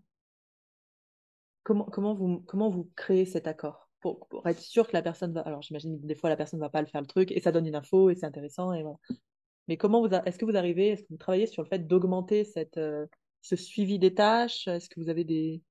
[1.64, 3.88] comment, comment, vous, comment vous créez cet accord?
[4.00, 5.42] Pour, être sûr que la personne va.
[5.42, 7.52] Alors j'imagine des fois la personne ne va pas le faire le truc et ça
[7.52, 8.96] donne une info et c'est intéressant et voilà.
[9.70, 12.42] Mais comment vous est-ce que vous arrivez, est-ce que vous travaillez sur le fait d'augmenter
[12.42, 13.06] cette euh,
[13.40, 14.66] ce suivi des tâches?
[14.66, 15.62] Est-ce que vous avez des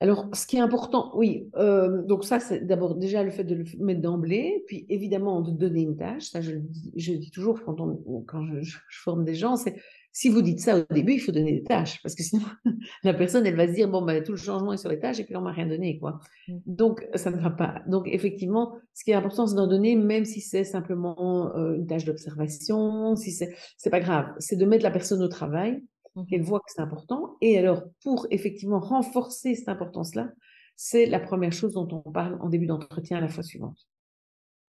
[0.00, 3.54] alors, ce qui est important, oui, euh, donc ça, c'est d'abord déjà le fait de
[3.54, 6.24] le mettre d'emblée, puis évidemment de donner une tâche.
[6.24, 6.56] Ça, je,
[6.96, 7.78] je dis toujours quand,
[8.26, 9.80] quand je, forme des gens, c'est
[10.16, 12.42] si vous dites ça au début, il faut donner des tâches, parce que sinon,
[13.04, 15.20] la personne, elle va se dire, bon, ben, tout le changement est sur les tâches,
[15.20, 16.20] et puis on m'a rien donné, quoi.
[16.48, 16.54] Mmh.
[16.64, 17.82] Donc, ça ne va pas.
[17.86, 21.86] Donc, effectivement, ce qui est important, c'est d'en donner, même si c'est simplement euh, une
[21.86, 24.32] tâche d'observation, si c'est, c'est pas grave.
[24.38, 25.84] C'est de mettre la personne au travail,
[26.30, 27.36] qu'elle voit que c'est important.
[27.42, 30.30] Et alors, pour effectivement renforcer cette importance-là,
[30.76, 33.86] c'est la première chose dont on parle en début d'entretien à la fois suivante.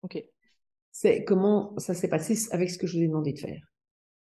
[0.05, 0.25] OK.
[0.91, 3.74] C'est comment ça s'est passé avec ce que je vous ai demandé de faire.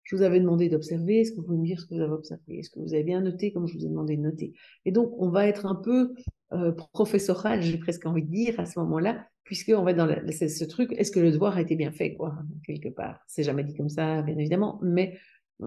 [0.10, 2.14] Je vous avais demandé d'observer, est-ce que vous pouvez me dire ce que vous avez
[2.14, 4.54] observé Est-ce que vous avez bien noté comme je vous ai demandé de noter
[4.86, 6.16] Et donc, on va être un peu
[6.52, 10.64] euh, professoral, j'ai presque envie de dire, à ce moment-là, puisqu'on va être dans ce
[10.64, 13.76] truc, est-ce que le devoir a été bien fait, quoi, quelque part C'est jamais dit
[13.76, 15.16] comme ça, bien évidemment, mais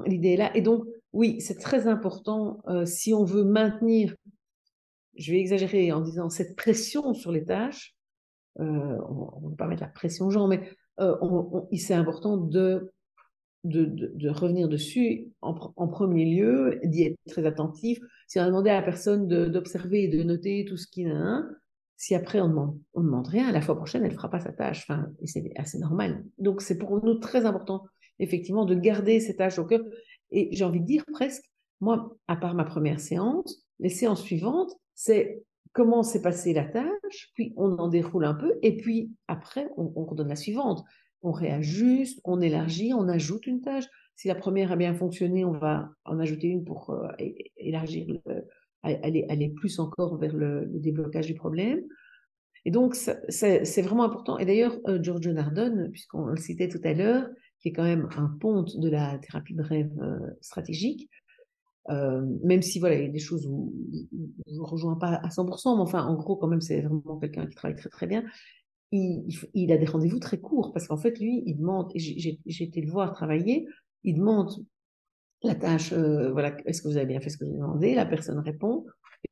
[0.07, 0.57] l'idée est là.
[0.57, 4.17] Et donc, oui, c'est très important euh, si on veut maintenir,
[5.17, 7.95] je vais exagérer en disant cette pression sur les tâches,
[8.59, 8.65] euh,
[9.09, 10.69] on ne va pas mettre la pression aux gens, mais
[10.99, 11.15] euh,
[11.77, 12.93] c'est important de,
[13.65, 17.99] de, de, revenir dessus en, en premier lieu, d'y être très attentif.
[18.27, 21.15] Si on a demandé à la personne d'observer et de noter tout ce qu'il a,
[21.15, 21.49] hein,
[21.97, 24.53] si après on demande, on demande rien, la fois prochaine, elle ne fera pas sa
[24.53, 24.85] tâche.
[24.89, 26.25] Enfin, c'est assez normal.
[26.39, 27.85] Donc, c'est pour nous très important,
[28.19, 29.83] effectivement, de garder ces tâches au cœur.
[30.33, 31.45] Et j'ai envie de dire presque,
[31.81, 37.31] moi, à part ma première séance, les séances suivantes, c'est comment s'est passée la tâche,
[37.35, 40.85] puis on en déroule un peu, et puis après, on, on redonne la suivante.
[41.23, 43.85] On réajuste, on élargit, on ajoute une tâche.
[44.17, 47.09] Si la première a bien fonctionné, on va en ajouter une pour euh,
[47.57, 48.07] élargir,
[48.83, 51.81] aller, plus encore vers le, déblocage du problème.
[52.65, 54.39] Et donc, c'est vraiment important.
[54.39, 57.29] Et d'ailleurs, euh, Giorgio Nardone, puisqu'on le citait tout à l'heure,
[57.61, 61.09] qui est quand même un ponte de la thérapie de euh, stratégique,
[61.91, 63.73] euh, même si voilà, il y a des choses où,
[64.47, 67.47] je ne rejoins pas à 100%, mais enfin, en gros, quand même, c'est vraiment quelqu'un
[67.47, 68.25] qui travaille très très bien.
[68.93, 72.91] Il, a des rendez-vous très courts parce qu'en fait, lui, il demande, j'ai été le
[72.91, 73.67] voir travailler,
[74.05, 74.51] il demande
[75.43, 77.95] la tâche, euh, voilà, est-ce que vous avez bien fait ce que vous demandé?
[77.95, 78.85] La personne répond,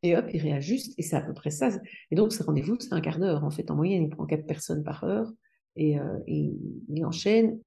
[0.03, 1.69] et hop, il réajuste, et c'est à peu près ça.
[2.11, 3.45] Et donc, ce rendez-vous, c'est un quart d'heure.
[3.45, 5.31] En fait, en moyenne, il prend quatre personnes par heure,
[5.77, 5.97] et,
[6.27, 6.57] et
[6.89, 7.61] il enchaîne,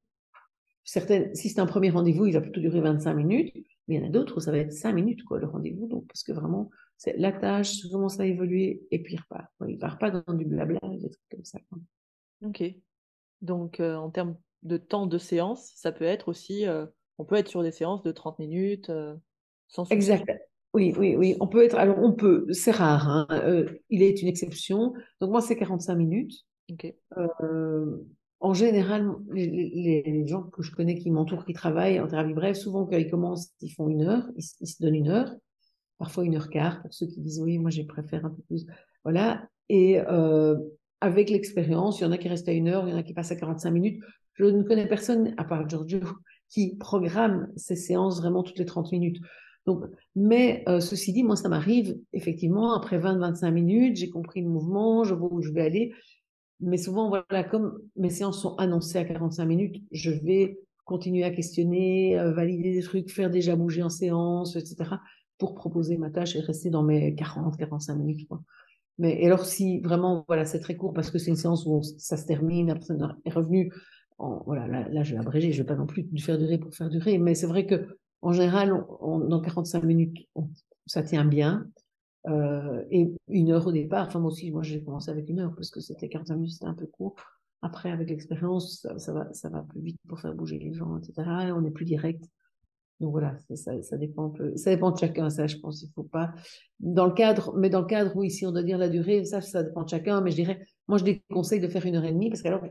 [0.83, 3.53] certaines, si c'est un premier rendez-vous, il va plutôt durer 25 minutes,
[3.87, 5.87] mais il y en a d'autres où ça va être 5 minutes, quoi, le rendez-vous.
[5.87, 6.69] Donc, parce que vraiment,
[7.17, 9.47] la tâche commence à évoluer et puis il repart.
[9.67, 11.59] Il ne part pas dans du blabla, des trucs comme ça.
[12.45, 12.63] Ok.
[13.41, 16.85] Donc, euh, en termes de temps de séance, ça peut être aussi, euh,
[17.17, 19.15] on peut être sur des séances de 30 minutes, euh,
[19.67, 20.29] sans Exact.
[20.73, 21.35] Oui, oui, oui.
[21.39, 23.27] On peut être, alors on peut, c'est rare, hein,
[23.89, 24.93] il est une exception.
[25.21, 26.33] Donc, moi, c'est 45 minutes.
[26.71, 26.93] Ok
[28.43, 32.85] en général, les, gens que je connais qui m'entourent, qui travaillent en thérapie brève, souvent
[32.85, 35.33] quand ils commencent, ils font une heure, ils, se donnent une heure,
[35.97, 38.65] parfois une heure quart pour ceux qui disent oui, moi j'ai préfère un peu plus.
[39.03, 39.47] Voilà.
[39.69, 40.57] Et euh,
[41.01, 43.03] avec l'expérience, il y en a qui restent à une heure, il y en a
[43.03, 44.03] qui passent à 45 minutes.
[44.33, 45.99] Je ne connais personne, à part Giorgio,
[46.49, 49.19] qui programme ces séances vraiment toutes les 30 minutes.
[49.65, 49.85] Donc,
[50.15, 55.03] mais euh, ceci dit, moi, ça m'arrive effectivement après 20-25 minutes, j'ai compris le mouvement,
[55.03, 55.93] je vois où je vais aller,
[56.59, 61.31] mais souvent, voilà, comme mes séances sont annoncées à 45 minutes, je vais continuer à
[61.31, 64.95] questionner, euh, valider des trucs, faire déjà bouger en séance, etc.,
[65.43, 68.29] pour proposer ma tâche et rester dans mes 40, 45 minutes.
[68.97, 71.81] Mais et alors, si vraiment, voilà, c'est très court parce que c'est une séance où
[71.97, 73.73] ça se termine, la personne est revenue,
[74.45, 77.17] voilà, là, je vais abréger, je vais pas non plus faire durer pour faire durer,
[77.17, 78.69] mais c'est vrai que en général,
[79.01, 80.29] dans 45 minutes,
[80.85, 81.67] ça tient bien.
[82.29, 85.53] Euh, et une heure au départ, enfin moi aussi, moi j'ai commencé avec une heure
[85.55, 87.15] parce que c'était 45 minutes, c'était un peu court.
[87.61, 91.13] Après, avec l'expérience, ça, va, ça va plus vite pour faire bouger les gens, etc.
[91.47, 92.23] Et on est plus direct.
[92.99, 94.55] Donc voilà, ça, dépend un peu.
[94.55, 95.81] Ça dépend de chacun, ça, je pense.
[95.81, 96.31] Il faut pas.
[96.79, 99.41] Dans le cadre, mais dans le cadre où ici on doit dire la durée, ça,
[99.41, 100.21] ça dépend de chacun.
[100.21, 102.63] Mais je dirais, moi je déconseille de faire une heure et demie parce qu'alors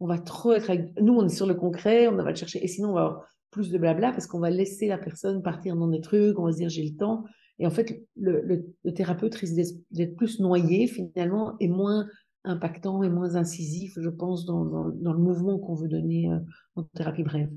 [0.00, 0.70] on va trop être.
[1.00, 2.62] Nous, on est sur le concret, on va le chercher.
[2.64, 5.76] Et sinon, on va avoir plus de blabla parce qu'on va laisser la personne partir
[5.76, 7.24] dans des trucs, on va se dire j'ai le temps.
[7.58, 8.64] Et en fait, le,
[8.94, 12.06] thérapeute risque d'être plus noyé finalement et moins
[12.44, 16.38] impactant et moins incisif, je pense, dans, dans, le mouvement qu'on veut donner euh,
[16.76, 17.50] en thérapie brève.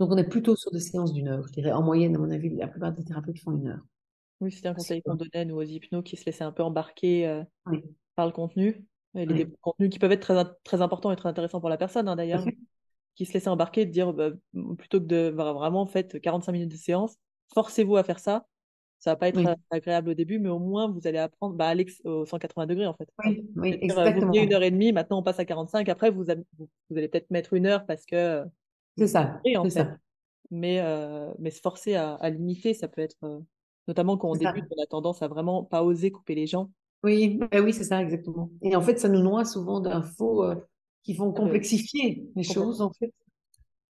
[0.00, 1.46] Donc, on est plutôt sur des séances d'une heure.
[1.46, 3.84] Je dirais, en moyenne, à mon avis, la plupart des thérapeutes font une heure.
[4.40, 7.26] Oui, c'était un conseil qu'on donnait, nous, aux hypnos, qui se laissaient un peu embarquer
[7.26, 7.44] euh,
[8.16, 8.86] par le contenu.
[9.14, 12.08] Et les contenus qui peuvent être très, très importants et très intéressants pour la personne,
[12.08, 12.42] hein, d'ailleurs,
[13.14, 14.30] qui se laissaient embarquer, de dire, bah,
[14.78, 17.16] plutôt que de vraiment, en fait, 45 minutes de séance,
[17.52, 18.46] forcez-vous à faire ça.
[19.00, 19.40] Ça va pas être
[19.70, 22.92] agréable au début, mais au moins vous allez apprendre bah, Alex, au 180 degrés en
[22.92, 23.08] fait.
[23.24, 24.30] Oui, oui exactement.
[24.30, 25.88] Vous une heure et demie, maintenant on passe à 45.
[25.88, 28.44] Après, vous, vous, allez peut-être mettre une heure parce que.
[29.00, 29.40] C'est ça.
[29.56, 29.96] En Ça.
[30.50, 33.16] Mais, euh, mais se forcer à, à, limiter, ça peut être.
[33.24, 33.40] Euh,
[33.88, 36.70] notamment quand on débute, on a tendance à vraiment pas oser couper les gens.
[37.02, 38.50] Oui, bah oui c'est ça, exactement.
[38.60, 40.54] Et en fait, ça nous noie souvent d'infos euh,
[41.02, 43.14] qui vont complexifier les choses, en fait.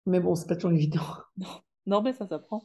[0.07, 1.03] Mais bon, c'est pas toujours évident.
[1.37, 1.49] Non,
[1.87, 2.65] non mais ça s'apprend.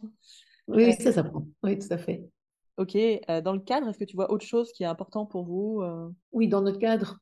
[0.67, 1.47] Oui, ça s'apprend.
[1.63, 2.29] Oui, tout à fait.
[2.77, 2.95] Ok,
[3.43, 5.83] dans le cadre, est-ce que tu vois autre chose qui est important pour vous?
[6.33, 7.17] Oui, dans notre cadre,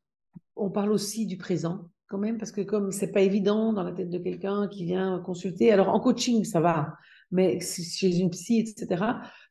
[0.57, 3.91] on parle aussi du présent quand même, parce que comme c'est pas évident dans la
[3.91, 6.93] tête de quelqu'un qui vient consulter, alors en coaching, ça va,
[7.31, 9.03] mais chez une psy, etc.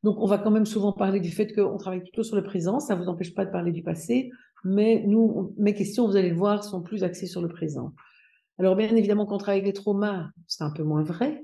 [0.03, 2.81] Donc, on va quand même souvent parler du fait qu'on travaille plutôt sur le présent,
[2.81, 4.31] ça vous empêche pas de parler du passé,
[4.65, 7.93] mais nous, mes questions, vous allez le voir, sont plus axées sur le présent.
[8.59, 11.43] Alors, bien évidemment, quand on travaille avec les traumas, c'est un peu moins vrai,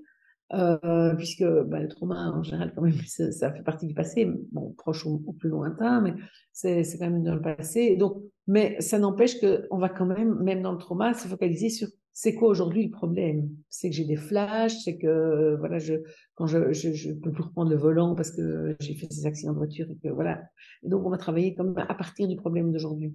[0.52, 4.28] euh, puisque bah, le trauma, en général, quand même, ça, fait partie du passé,
[4.76, 6.14] proche ou, plus lointain, mais
[6.52, 7.96] c'est quand même dans le passé.
[7.96, 11.88] Donc, mais ça n'empêche qu'on va quand même, même dans le trauma, se focaliser sur
[12.12, 15.94] c'est quoi aujourd'hui le problème C'est que j'ai des flashs, c'est que voilà, je
[16.34, 19.58] quand je, je, peux plus reprendre le volant parce que j'ai fait ces accidents de
[19.58, 20.42] voiture et que voilà.
[20.82, 23.14] Donc on va travailler comme à partir du problème d'aujourd'hui.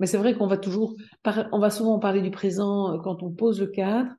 [0.00, 0.96] Mais c'est vrai qu'on va toujours,
[1.52, 4.10] on va souvent parler du présent euh, quand on pose le cadre,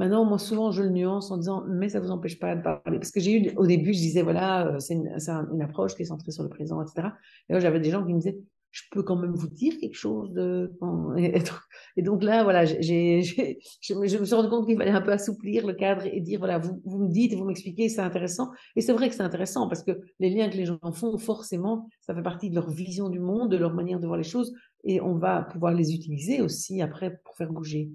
[0.00, 2.62] Maintenant, moi, souvent, je le nuance en disant, mais ça ne vous empêche pas de
[2.62, 2.98] parler.
[2.98, 6.06] Parce que j'ai eu, au début, je disais, voilà, euh, c'est une, approche qui est
[6.06, 7.08] centrée sur le présent, etc.
[7.50, 8.38] Et là, j'avais des gens qui me disaient,
[8.70, 10.72] je peux quand même vous dire quelque chose de.
[11.98, 15.74] Et donc là, voilà, je, me suis rendu compte qu'il fallait un peu assouplir le
[15.74, 18.48] cadre et dire, voilà, vous, vous me dites, vous m'expliquez, c'est intéressant.
[18.76, 21.90] Et c'est vrai que c'est intéressant parce que les liens que les gens font, forcément,
[22.00, 24.54] ça fait partie de leur vision du monde, de leur manière de voir les choses.
[24.82, 27.90] Et on va pouvoir les utiliser aussi après pour faire bouger.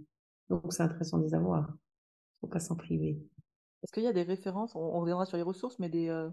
[0.52, 1.68] Donc c'est intéressant de les avoir
[2.46, 3.18] faut pas s'en priver.
[3.84, 6.30] Est-ce qu'il y a des références, on, reviendra sur les ressources, mais des, euh,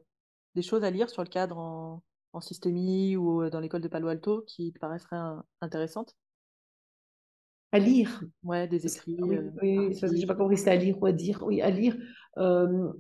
[0.55, 2.03] des choses à lire sur le cadre en,
[2.33, 6.15] en systémie ou euh, dans l'école de Palo Alto qui te paraisseraient euh, intéressantes?
[7.73, 9.17] À lire Ouais, des écrits.
[9.21, 11.43] Oui, oui je n'ai pas compris c'est à lire ou à dire.
[11.43, 11.97] Oui, à lire.
[12.37, 12.95] je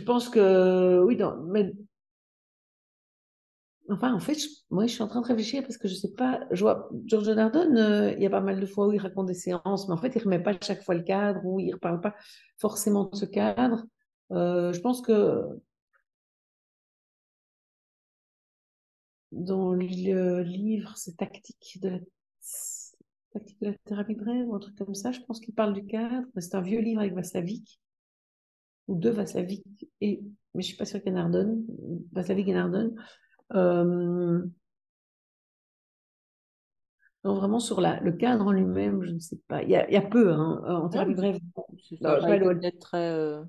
[0.00, 1.72] pense que, oui, dans, mais
[3.88, 4.36] Enfin, en fait,
[4.70, 6.40] moi, je suis en train de réfléchir parce que je sais pas.
[6.50, 9.26] Je vois George Nardone, euh, il y a pas mal de fois où il raconte
[9.26, 11.76] des séances, mais en fait, il remet pas chaque fois le cadre ou il ne
[11.76, 12.14] parle pas
[12.58, 13.84] forcément de ce cadre.
[14.32, 15.42] Euh, je pense que
[19.32, 21.98] dans le livre, c'est tactique de la
[23.32, 25.12] tactique de thérapie brève, un truc comme ça.
[25.12, 26.26] Je pense qu'il parle du cadre.
[26.38, 27.80] C'est un vieux livre avec Vassavik
[28.88, 29.64] ou deux Vassavik
[30.00, 30.22] et
[30.54, 31.64] mais je suis pas sûre qu'il y ait Nardone,
[32.12, 32.94] Vassavik et Nardone.
[33.54, 34.42] Euh,
[37.24, 39.62] non, vraiment sur la, le cadre en lui-même, je ne sais pas.
[39.62, 41.38] Il y a, il y a peu, hein, en thérapie brève.
[41.88, 43.10] C'est peut-être très.
[43.10, 43.42] Euh,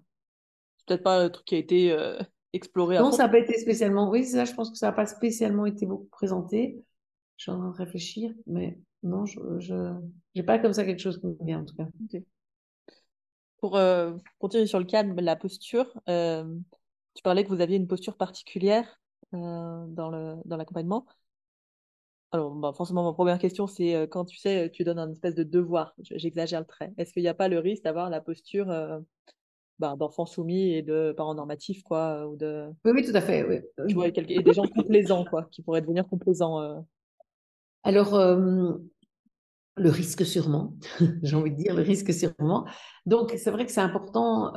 [0.86, 2.18] peut-être pas le truc qui a été euh,
[2.54, 2.98] exploré.
[2.98, 4.10] Non, ça n'a pas été spécialement.
[4.10, 6.84] Oui, ça, je pense que ça n'a pas spécialement été beaucoup présenté.
[7.38, 9.94] Je suis en train de réfléchir, mais non, je
[10.36, 11.88] n'ai pas comme ça quelque chose qui me vient en tout cas.
[13.60, 13.80] Pour
[14.40, 19.00] continuer sur le cadre, la posture, tu parlais que vous aviez une posture particulière.
[19.44, 21.06] Euh, dans le dans l'accompagnement.
[22.32, 25.36] Alors, bah, forcément, ma première question, c'est euh, quand tu sais, tu donnes un espèce
[25.36, 28.70] de devoir, j'exagère le trait, est-ce qu'il n'y a pas le risque d'avoir la posture
[28.70, 29.00] euh,
[29.80, 32.68] bah, d'enfant soumis et de parents normatifs, quoi, ou de...
[32.84, 33.62] Oui, oui, tout à fait, oui.
[33.88, 36.86] Tu vois, et des gens complaisants, quoi, qui pourraient devenir complaisants.
[37.84, 40.74] Alors, le risque sûrement,
[41.24, 42.66] j'ai envie de dire, le risque sûrement.
[43.06, 44.52] Donc, c'est vrai que c'est important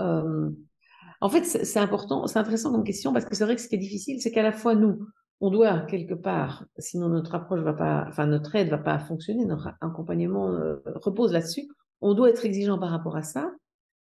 [1.21, 3.75] en fait, c'est important, c'est intéressant comme question parce que c'est vrai que ce qui
[3.75, 5.07] est difficile, c'est qu'à la fois nous,
[5.41, 9.45] on doit quelque part, sinon notre approche va pas, enfin notre aide va pas fonctionner,
[9.45, 11.68] notre accompagnement euh, repose là-dessus.
[12.01, 13.53] On doit être exigeant par rapport à ça,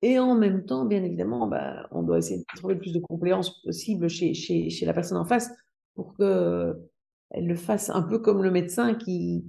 [0.01, 2.99] Et en même temps, bien évidemment, bah, on doit essayer de trouver le plus de
[2.99, 5.51] compléance possible chez, chez, chez la personne en face
[5.95, 6.75] pour que
[7.33, 9.43] elle le fasse un peu comme le médecin qui,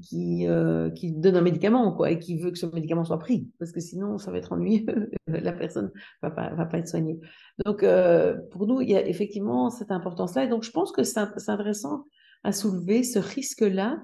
[0.49, 3.73] euh, qui donne un médicament quoi, et qui veut que ce médicament soit pris, parce
[3.73, 7.21] que sinon ça va être ennuyeux, la personne va pas, va pas être soignée.
[7.65, 11.03] Donc euh, pour nous, il y a effectivement cette importance-là, et donc je pense que
[11.03, 12.07] c'est intéressant
[12.43, 14.03] à soulever ce risque-là,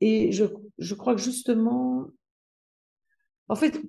[0.00, 0.46] et je,
[0.78, 2.06] je crois que justement,
[3.48, 3.82] en fait,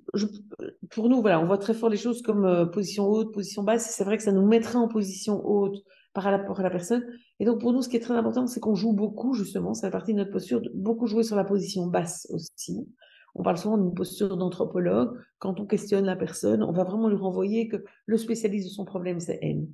[0.90, 3.90] pour nous, voilà, on voit très fort les choses comme euh, position haute, position basse,
[3.96, 5.82] c'est vrai que ça nous mettrait en position haute
[6.16, 7.04] par rapport à la personne.
[7.40, 9.84] Et donc, pour nous, ce qui est très important, c'est qu'on joue beaucoup, justement, c'est
[9.84, 12.88] la partie de notre posture, beaucoup jouer sur la position basse aussi.
[13.34, 15.18] On parle souvent d'une posture d'anthropologue.
[15.38, 18.86] Quand on questionne la personne, on va vraiment lui renvoyer que le spécialiste de son
[18.86, 19.66] problème, c'est elle.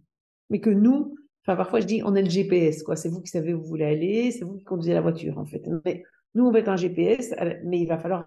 [0.51, 1.15] Mais que nous,
[1.47, 2.97] enfin, parfois, je dis, on est le GPS, quoi.
[2.97, 5.47] C'est vous qui savez où vous voulez aller, c'est vous qui conduisez la voiture, en
[5.47, 5.63] fait.
[5.85, 6.03] Mais
[6.35, 7.33] nous, on va être un GPS,
[7.65, 8.27] mais il va falloir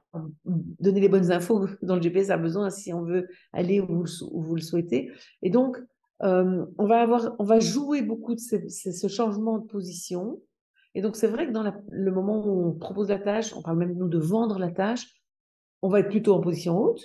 [0.80, 4.55] donner les bonnes infos dont le GPS a besoin si on veut aller où vous
[4.55, 5.11] le souhaitez.
[5.41, 5.78] Et donc,
[6.24, 10.41] euh, on, va avoir, on va jouer beaucoup de ce changement de position.
[10.93, 13.78] Et donc, c'est vrai que dans le moment où on propose la tâche, on parle
[13.78, 15.07] même nous de vendre la tâche,
[15.82, 17.03] on va être plutôt en position haute,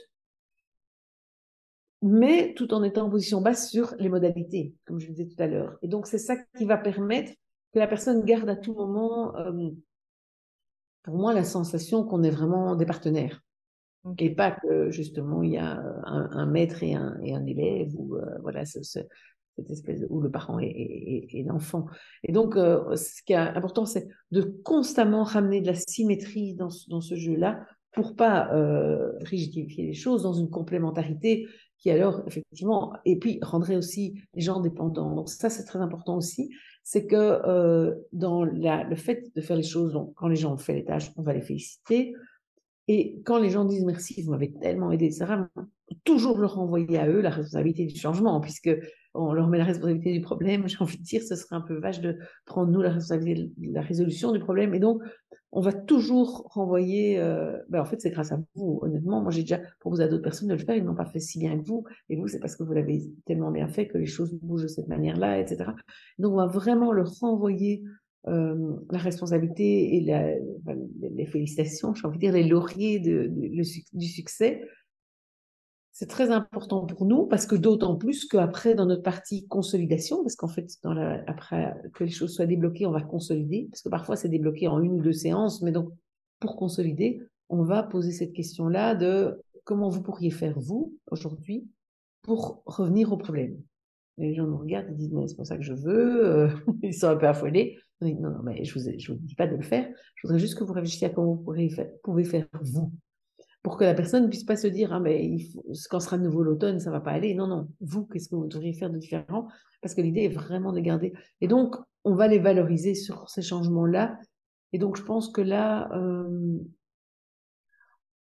[2.02, 5.42] mais tout en étant en position basse sur les modalités, comme je le disais tout
[5.42, 5.76] à l'heure.
[5.82, 7.32] Et donc, c'est ça qui va permettre
[7.72, 9.70] que la personne garde à tout moment, euh,
[11.02, 13.42] pour moi, la sensation qu'on est vraiment des partenaires.
[14.18, 18.16] Et pas que justement il y a un, maître et un, et un, élève ou
[18.16, 21.86] euh, voilà ce, cette espèce de, où le parent et, l'enfant.
[22.24, 26.70] Et donc euh, ce qui est important c'est de constamment ramener de la symétrie dans,
[26.88, 31.46] dans ce jeu-là pour pas euh, rigidifier les choses dans une complémentarité
[31.76, 35.14] qui alors effectivement et puis rendrait aussi les gens dépendants.
[35.14, 36.50] Donc ça c'est très important aussi,
[36.84, 40.58] c'est que dans la, le fait de faire les choses, donc quand les gens ont
[40.58, 42.14] fait les tâches, on va les féliciter.
[42.92, 45.44] Et quand les gens disent merci, vous m'avez tellement aidé, etc.,
[46.02, 48.68] toujours leur renvoyer à eux la responsabilité du changement, puisque
[49.14, 50.66] on leur met la responsabilité du problème.
[50.68, 53.72] J'ai envie de dire, ce serait un peu vache de prendre nous la responsabilité de
[53.72, 54.74] la résolution du problème.
[54.74, 55.00] Et donc,
[55.52, 57.20] on va toujours renvoyer.
[57.20, 58.80] Euh, ben en fait, c'est grâce à vous.
[58.82, 60.74] Honnêtement, moi, j'ai déjà proposé à d'autres personnes de le faire.
[60.74, 61.84] Ils n'ont pas fait si bien que vous.
[62.08, 64.68] Et vous, c'est parce que vous l'avez tellement bien fait que les choses bougent de
[64.68, 65.70] cette manière-là, etc.
[66.18, 67.84] Donc, on va vraiment leur renvoyer
[68.28, 70.34] euh, la responsabilité et la,
[71.00, 73.32] les félicitations, j'ai envie de dire les lauriers de,
[73.92, 74.62] du succès,
[75.92, 80.36] c'est très important pour nous parce que d'autant plus qu'après, dans notre partie consolidation, parce
[80.36, 83.88] qu'en fait, dans la, après que les choses soient débloquées, on va consolider, parce que
[83.88, 85.90] parfois c'est débloqué en une ou deux séances, mais donc
[86.40, 91.68] pour consolider, on va poser cette question-là de comment vous pourriez faire, vous, aujourd'hui,
[92.22, 93.60] pour revenir au problème.
[94.18, 96.48] Les gens nous regardent et disent, mais c'est pour ça que je veux, euh,
[96.82, 99.62] ils sont un peu affolés non, non, mais je ne vous, dis pas de le
[99.62, 99.88] faire.
[100.16, 102.92] Je voudrais juste que vous réfléchissiez à comment vous faire, pouvez faire vous.
[103.62, 106.16] Pour que la personne ne puisse pas se dire, ah, mais il faut, quand sera
[106.16, 107.34] de nouveau l'automne, ça va pas aller.
[107.34, 107.68] Non, non.
[107.80, 109.48] Vous, qu'est-ce que vous devriez faire de différent?
[109.82, 111.12] Parce que l'idée est vraiment de garder.
[111.42, 114.18] Et donc, on va les valoriser sur ces changements-là.
[114.72, 116.58] Et donc, je pense que là, euh,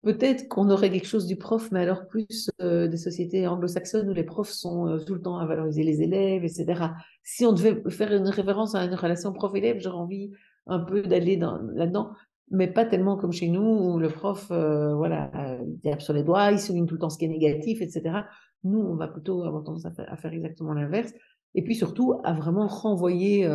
[0.01, 4.13] Peut-être qu'on aurait quelque chose du prof, mais alors plus euh, des sociétés anglo-saxonnes où
[4.13, 6.91] les profs sont euh, tout le temps à valoriser les élèves, etc.
[7.21, 10.31] Si on devait faire une référence à une relation prof-élève, j'aurais envie
[10.67, 12.11] un peu d'aller là-dedans,
[12.49, 15.31] mais pas tellement comme chez nous où le prof, euh, voilà,
[15.67, 18.21] il tape sur les doigts, il souligne tout le temps ce qui est négatif, etc.
[18.63, 21.11] Nous, on va plutôt avoir tendance à faire, à faire exactement l'inverse.
[21.55, 23.49] Et puis surtout, à vraiment renvoyer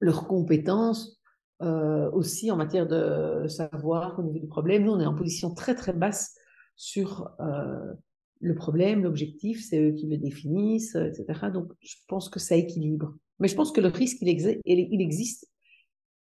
[0.00, 1.19] leurs compétences
[1.62, 4.84] euh, aussi en matière de savoir au niveau du problème.
[4.84, 6.34] Nous, on est en position très très basse
[6.76, 7.92] sur euh,
[8.40, 11.50] le problème, l'objectif, c'est eux qui le définissent, etc.
[11.52, 13.14] Donc, je pense que ça équilibre.
[13.38, 14.28] Mais je pense que le risque, il,
[14.64, 15.46] il existe.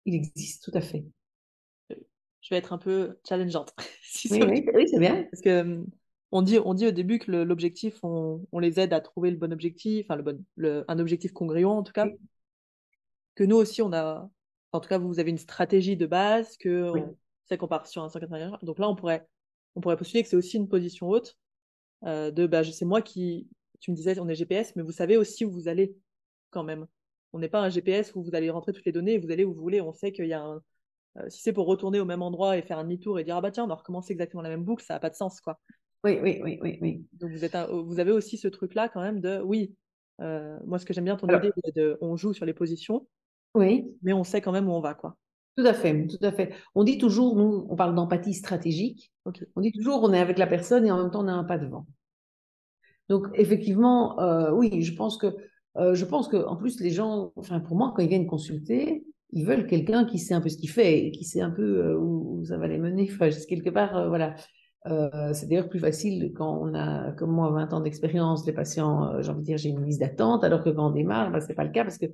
[0.05, 1.05] Il existe tout à fait.
[1.89, 3.73] Je vais être un peu challengeante.
[4.31, 5.23] oui, oui, c'est bien.
[5.31, 5.85] Parce que
[6.33, 9.37] on dit, on dit au début que l'objectif, on, on, les aide à trouver le
[9.37, 12.07] bon objectif, enfin le bon, le, un objectif congruent en tout cas.
[13.35, 14.29] Que nous aussi, on a,
[14.73, 16.91] en tout cas, vous avez une stratégie de base, que
[17.45, 19.27] c'est qu'on part sur un 180 Donc là, on pourrait,
[19.75, 21.37] on pourrait postuler que c'est aussi une position haute
[22.05, 23.47] euh, de, bah, c'est moi qui,
[23.79, 25.95] tu me disais, on est GPS, mais vous savez aussi où vous allez
[26.49, 26.87] quand même.
[27.33, 29.45] On n'est pas un GPS où vous allez rentrer toutes les données et vous allez
[29.45, 29.81] où vous voulez.
[29.81, 30.61] On sait qu'il y a un,
[31.17, 33.41] euh, si c'est pour retourner au même endroit et faire un demi-tour et dire, ah
[33.41, 35.59] bah tiens, on va recommencer exactement la même boucle, ça n'a pas de sens, quoi.
[36.03, 37.05] Oui, oui, oui, oui, oui.
[37.13, 39.73] Donc vous, êtes vous avez aussi ce truc-là quand même de, oui,
[40.21, 43.07] euh, moi ce que j'aime bien ton idée, de, on joue sur les positions,
[43.55, 43.85] oui.
[44.01, 45.17] Mais on sait quand même où on va, quoi.
[45.55, 46.53] Tout à fait, tout à fait.
[46.73, 49.11] On dit toujours, nous, on parle d'empathie stratégique.
[49.55, 51.43] On dit toujours, on est avec la personne et en même temps, on a un
[51.43, 51.85] pas devant.
[53.09, 55.27] Donc, effectivement, euh, oui, je pense que,
[55.77, 59.03] euh, je pense que, en plus, les gens, enfin, pour moi, quand ils viennent consulter,
[59.31, 61.61] ils veulent quelqu'un qui sait un peu ce qu'il fait et qui sait un peu
[61.61, 63.07] euh, où, ça va les mener.
[63.11, 64.35] Enfin, quelque part, voilà.
[65.33, 69.29] C'est d'ailleurs plus facile quand on a, comme moi, 20 ans d'expérience, les patients, j'ai
[69.29, 71.63] envie de dire, j'ai une liste d'attente, alors que quand on démarre, ben, c'est pas
[71.63, 72.07] le cas parce que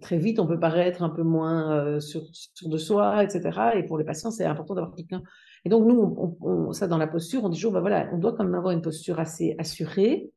[0.00, 3.72] très vite, on peut paraître un peu moins sur, sur, de soi, etc.
[3.76, 5.22] Et pour les patients, c'est important d'avoir quelqu'un.
[5.64, 8.44] Et donc, nous, ça, dans la posture, on dit toujours, ben voilà, on doit quand
[8.44, 10.30] même avoir une posture assez assurée.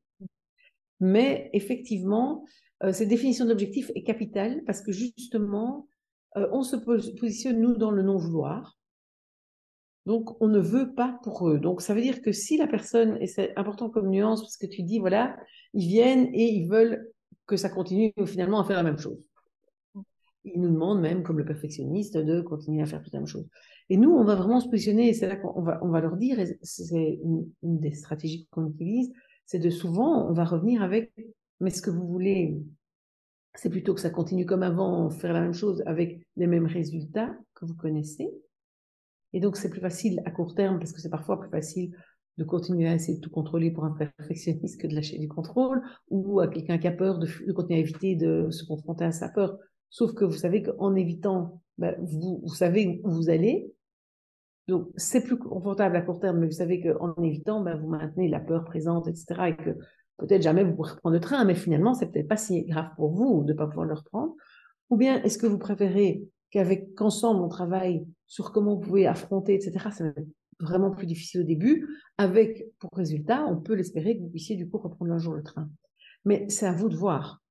[0.99, 2.45] Mais effectivement,
[2.91, 5.87] cette définition d'objectif est capitale parce que justement,
[6.35, 8.77] on se positionne, nous, dans le non-vouloir.
[10.05, 11.59] Donc, on ne veut pas pour eux.
[11.59, 14.67] Donc, ça veut dire que si la personne, et c'est important comme nuance, parce que
[14.67, 15.35] tu dis, voilà,
[15.73, 17.11] ils viennent et ils veulent
[17.47, 19.29] que ça continue finalement à faire la même chose.
[20.43, 23.47] Ils nous demandent même, comme le perfectionniste, de continuer à faire toute la même chose.
[23.89, 26.17] Et nous, on va vraiment se positionner, et c'est là qu'on va, on va leur
[26.17, 29.11] dire, et c'est une, des stratégies qu'on utilise,
[29.45, 31.11] c'est de souvent, on va revenir avec,
[31.59, 32.57] mais ce que vous voulez,
[33.55, 37.35] c'est plutôt que ça continue comme avant, faire la même chose avec les mêmes résultats
[37.55, 38.31] que vous connaissez,
[39.35, 41.93] et donc, c'est plus facile à court terme parce que c'est parfois plus facile
[42.37, 45.81] de continuer à essayer de tout contrôler pour un perfectionniste que de lâcher du contrôle
[46.09, 49.29] ou à quelqu'un qui a peur de, continuer à éviter de se confronter à sa
[49.29, 49.57] peur.
[49.89, 53.71] Sauf que vous savez qu'en évitant, ben, vous, savez où vous allez.
[54.67, 58.27] Donc, c'est plus confortable à court terme, mais vous savez qu'en évitant, ben, vous maintenez
[58.27, 59.25] la peur présente, etc.
[59.47, 59.69] Et que
[60.17, 63.11] peut-être jamais vous pourrez reprendre le train, mais finalement, c'est peut-être pas si grave pour
[63.11, 64.33] vous de ne pas pouvoir le reprendre.
[64.89, 69.55] Ou bien, est-ce que vous préférez qu'avec qu'ensemble on travaille sur comment vous pouvez affronter,
[69.55, 69.89] etc.
[70.59, 71.87] vraiment plus difficile au début.
[72.17, 75.43] Avec pour résultat, on peut l'espérer que vous puissiez du coup reprendre un jour le
[75.43, 75.69] train.
[76.23, 77.41] Mais c'est à vous de voir.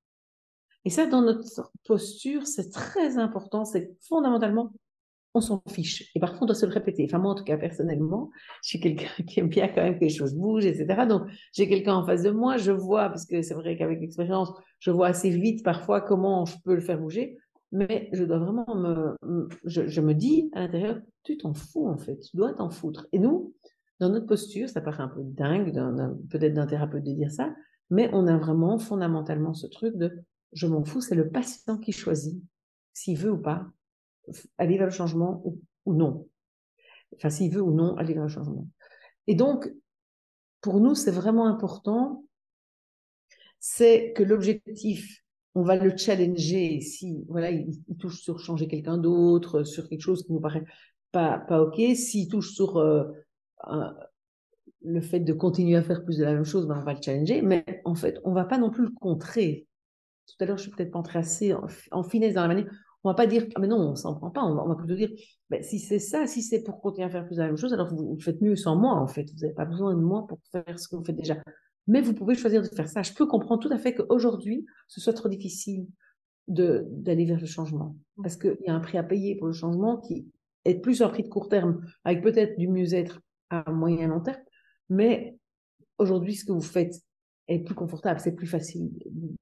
[0.84, 3.64] Et ça, dans notre posture, c'est très important.
[3.64, 4.72] C'est fondamentalement,
[5.32, 6.10] on s'en fiche.
[6.14, 7.04] Et parfois, on doit se le répéter.
[7.08, 8.30] Enfin, moi, en tout cas, personnellement,
[8.62, 11.06] je suis quelqu'un qui aime bien quand même que les choses bougent, etc.
[11.08, 14.52] Donc, j'ai quelqu'un en face de moi, je vois, parce que c'est vrai qu'avec l'expérience,
[14.78, 17.38] je vois assez vite parfois comment je peux le faire bouger
[17.74, 22.20] mais je dois vraiment me, je, me dis à l'intérieur, tu t'en fous en fait,
[22.20, 23.08] tu dois t'en foutre.
[23.10, 23.52] Et nous,
[23.98, 25.72] dans notre posture, ça paraît un peu dingue,
[26.30, 27.52] peut-être d'un thérapeute de dire ça,
[27.90, 31.90] mais on a vraiment fondamentalement ce truc de je m'en fous, c'est le patient qui
[31.90, 32.40] choisit
[32.92, 33.66] s'il veut ou pas
[34.56, 36.28] aller vers le changement ou, non.
[37.16, 38.68] Enfin, s'il veut ou non aller vers le changement.
[39.26, 39.68] Et donc,
[40.60, 42.24] pour nous, c'est vraiment important,
[43.58, 45.23] c'est que l'objectif
[45.54, 50.24] on va le challenger si voilà il, touche sur changer quelqu'un d'autre, sur quelque chose
[50.24, 50.64] qui nous paraît
[51.12, 51.80] pas pas ok.
[51.94, 53.04] S'il touche sur euh,
[54.82, 57.00] le fait de continuer à faire plus de la même chose, ben on va le
[57.00, 57.40] challenger.
[57.42, 59.66] Mais en fait, on va pas non plus le contrer.
[60.26, 61.54] Tout à l'heure, je suis peut-être pas entrée assez
[61.92, 62.70] en, finesse dans la manière.
[63.04, 64.42] On va pas dire ah mais non, on s'en prend pas.
[64.42, 65.10] On va, plutôt dire
[65.50, 67.72] ben, si c'est ça, si c'est pour continuer à faire plus de la même chose,
[67.72, 69.30] alors vous, vous faites mieux sans moi en fait.
[69.34, 71.36] Vous n'avez pas besoin de moi pour faire ce que vous faites déjà
[71.86, 73.02] mais vous pouvez choisir de faire ça.
[73.02, 75.86] Je peux comprendre tout à fait qu'aujourd'hui, ce soit trop difficile
[76.46, 78.22] d'aller vers le changement, mmh.
[78.22, 80.26] parce qu'il y a un prix à payer pour le changement qui
[80.64, 83.20] est plus un prix de court terme, avec peut-être du mieux-être
[83.50, 84.40] à moyen et long terme,
[84.88, 85.36] mais
[85.98, 86.94] aujourd'hui, ce que vous faites
[87.48, 88.90] est plus confortable, c'est plus facile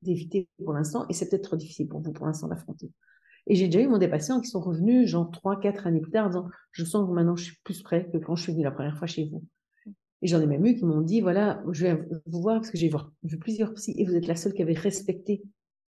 [0.02, 2.90] d'éviter pour l'instant, et c'est peut-être trop difficile pour vous pour l'instant d'affronter.
[3.46, 6.12] Et j'ai déjà eu mon des patients qui sont revenus, genre trois, quatre années plus
[6.12, 8.52] tard, en disant, je sens que maintenant je suis plus prêt que quand je suis
[8.52, 9.44] venu la première fois chez vous.
[10.22, 12.78] Et j'en ai même eu qui m'ont dit, voilà, je vais vous voir parce que
[12.78, 12.90] j'ai
[13.24, 15.42] vu plusieurs psy et vous êtes la seule qui avait respecté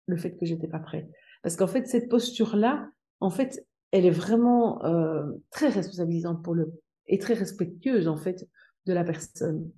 [0.07, 1.07] le fait que j'étais pas prête.
[1.43, 6.73] Parce qu'en fait, cette posture-là, en fait, elle est vraiment euh, très responsabilisante pour le
[7.07, 8.47] et très respectueuse en fait
[8.85, 9.69] de la personne.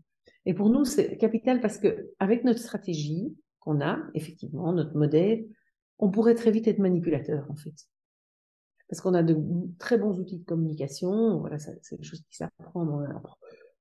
[0.46, 5.46] Et pour nous, c'est capital parce que avec notre stratégie qu'on a, effectivement, notre modèle,
[5.98, 7.74] on pourrait très vite être manipulateur en fait.
[8.88, 9.36] Parce qu'on a de
[9.80, 13.22] très bons outils de communication, voilà, c'est des choses qui s'apprennent,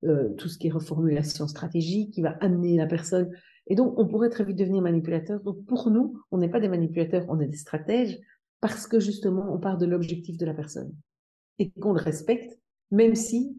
[0.05, 3.31] euh, tout ce qui est reformulation stratégique, qui va amener la personne.
[3.67, 5.41] Et donc, on pourrait très vite devenir manipulateur.
[5.41, 8.19] Donc, pour nous, on n'est pas des manipulateurs, on est des stratèges,
[8.61, 10.95] parce que justement, on part de l'objectif de la personne
[11.59, 12.59] et qu'on le respecte,
[12.91, 13.57] même si,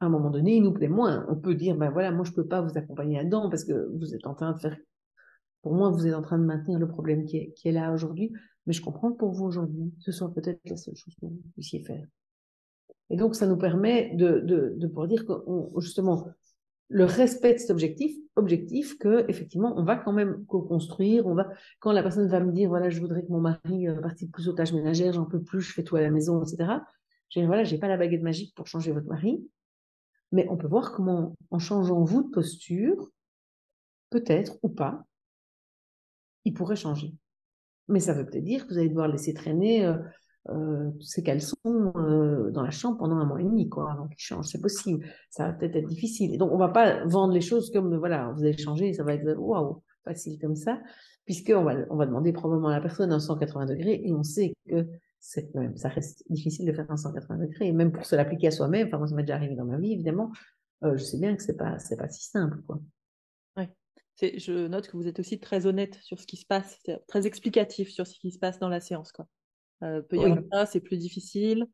[0.00, 1.26] à un moment donné, il nous plaît moins.
[1.28, 4.14] On peut dire, ben voilà, moi, je peux pas vous accompagner là-dedans parce que vous
[4.14, 4.76] êtes en train de faire,
[5.62, 7.92] pour moi, vous êtes en train de maintenir le problème qui est, qui est là
[7.92, 8.32] aujourd'hui,
[8.66, 11.42] mais je comprends que pour vous aujourd'hui, ce soit peut-être la seule chose que vous
[11.54, 12.06] puissiez faire.
[13.12, 15.34] Et donc, ça nous permet de, de, pouvoir dire que
[15.78, 16.28] justement,
[16.88, 21.26] le respect de cet objectif, objectif que effectivement, on va quand même co-construire.
[21.26, 24.00] On va, quand la personne va me dire, voilà, je voudrais que mon mari euh,
[24.00, 26.80] participe plus aux tâches ménagères, j'en peux plus, je fais tout à la maison, etc.
[27.28, 29.46] Je dire, voilà, j'ai pas la baguette magique pour changer votre mari,
[30.32, 33.10] mais on peut voir comment, en changeant vous de posture,
[34.08, 35.04] peut-être ou pas,
[36.46, 37.14] il pourrait changer.
[37.88, 39.86] Mais ça veut peut-être dire que vous allez devoir laisser traîner
[40.48, 44.08] euh, euh, ces caleçons euh, dans la chambre pendant un mois et demi, quoi, avant
[44.08, 44.46] qu'ils changent.
[44.46, 45.06] C'est possible.
[45.30, 46.34] Ça va peut-être être difficile.
[46.34, 49.14] Et donc, on va pas vendre les choses comme, voilà, vous allez changer, ça va
[49.14, 50.80] être, waouh, facile comme ça,
[51.24, 54.54] puisqu'on va, on va demander probablement à la personne un 180 degrés, et on sait
[54.68, 54.86] que
[55.20, 58.48] c'est même, ça reste difficile de faire un 180 degrés, et même pour se l'appliquer
[58.48, 60.32] à soi-même, enfin, moi, ça m'est déjà arrivé dans ma vie, évidemment,
[60.82, 62.80] je sais bien que c'est pas, c'est pas si simple, quoi.
[64.20, 66.78] Je note que vous êtes aussi très honnête sur ce qui se passe,
[67.08, 69.26] très explicatif sur ce qui se passe dans la séance, quoi.
[70.08, 71.66] Peut y avoir ça, c'est plus difficile.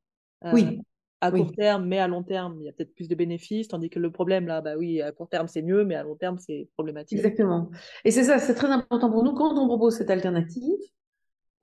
[0.53, 0.81] oui
[1.21, 3.91] à court terme, mais à long terme, il y a peut-être plus de bénéfices, tandis
[3.91, 6.39] que le problème, là, bah oui, à court terme, c'est mieux, mais à long terme,
[6.39, 7.19] c'est problématique.
[7.19, 7.71] Exactement.
[8.05, 10.79] Et c'est ça, c'est très important pour nous, quand on propose cette alternative,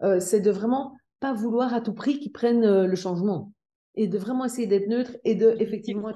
[0.03, 3.53] euh, c'est de vraiment pas vouloir à tout prix qu'ils prennent euh, le changement,
[3.95, 6.11] et de vraiment essayer d'être neutre, et de, effectivement,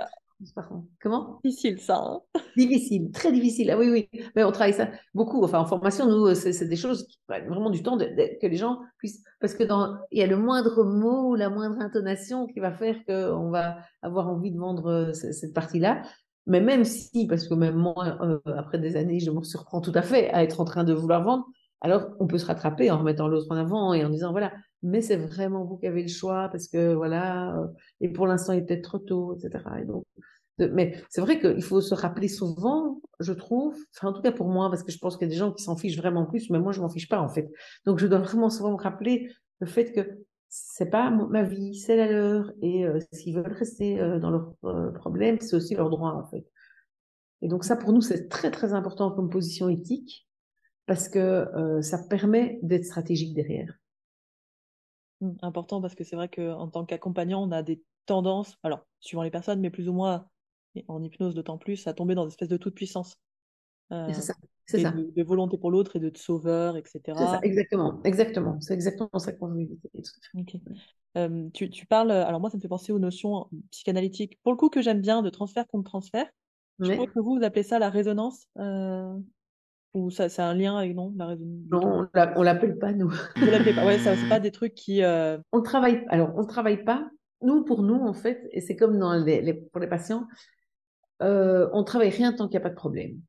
[1.02, 1.40] Comment?
[1.44, 1.98] Difficile, ça.
[1.98, 3.72] Hein difficile, très difficile.
[3.72, 4.22] Ah oui, oui.
[4.36, 5.44] Mais on travaille ça beaucoup.
[5.44, 8.80] Enfin, en formation, nous, c'est des choses qui prennent vraiment du temps que les gens
[8.98, 9.24] puissent.
[9.40, 12.96] Parce que dans, il y a le moindre mot, la moindre intonation qui va faire
[13.06, 16.04] qu'on va avoir envie de vendre euh, cette partie-là.
[16.48, 19.92] Mais même si, parce que même moi, euh, après des années, je me surprends tout
[19.94, 21.46] à fait à être en train de vouloir vendre,
[21.82, 24.52] alors on peut se rattraper en remettant l'autre en avant et en disant voilà,
[24.84, 27.68] mais c'est vraiment vous qui avez le choix parce que voilà, euh,
[28.02, 29.64] et pour l'instant il est peut-être trop tôt, etc.
[29.82, 30.06] Et donc,
[30.60, 34.50] mais c'est vrai qu'il faut se rappeler souvent, je trouve, enfin en tout cas pour
[34.50, 36.50] moi, parce que je pense qu'il y a des gens qui s'en fichent vraiment plus,
[36.50, 37.50] mais moi je m'en fiche pas en fait.
[37.86, 41.96] Donc je dois vraiment souvent me rappeler le fait que c'est pas ma vie, c'est
[41.96, 45.90] la leur, et euh, s'ils veulent rester euh, dans leurs euh, problèmes, c'est aussi leur
[45.90, 46.46] droit en fait.
[47.42, 50.28] Et donc ça pour nous c'est très très important comme position éthique
[50.88, 51.46] parce que
[51.82, 53.79] ça permet d'être stratégique derrière.
[55.22, 59.24] Mmh, important parce que c'est vrai qu'en tant qu'accompagnant, on a des tendances, alors suivant
[59.24, 60.28] les personnes, mais plus ou moins
[60.88, 63.20] en hypnose d'autant plus, à tomber dans une espèce de toute puissance.
[63.90, 64.34] c'est ça.
[64.66, 64.92] C'est ça.
[64.92, 67.02] De, volonté pour l'autre et de sauveur, etc.
[67.06, 68.00] C'est ça, exactement.
[68.04, 68.62] Exactement.
[68.62, 69.90] C'est exactement ça qu'on veut éviter.
[71.54, 74.70] tu, tu, parles, alors moi, ça me fait penser aux notions psychanalytiques, pour le coup,
[74.70, 76.30] que j'aime bien, de transfert contre transfert.
[76.78, 78.46] Je crois que vous, vous appelez ça la résonance.
[78.58, 79.18] Euh,
[79.94, 83.10] ou ça, c'est un lien avec non la résonance Non, on l'appelle pas, nous.
[83.10, 83.86] Vous l'appelez pas.
[83.86, 85.04] Ouais, c'est pas des trucs qui.
[85.04, 85.38] Euh...
[85.52, 86.06] On travaille.
[86.10, 87.10] Alors, on travaille pas.
[87.42, 90.28] Nous, pour nous, en fait, et c'est comme dans les, pour les patients,
[91.22, 93.20] euh, on travaille rien tant qu'il n'y a pas de problème.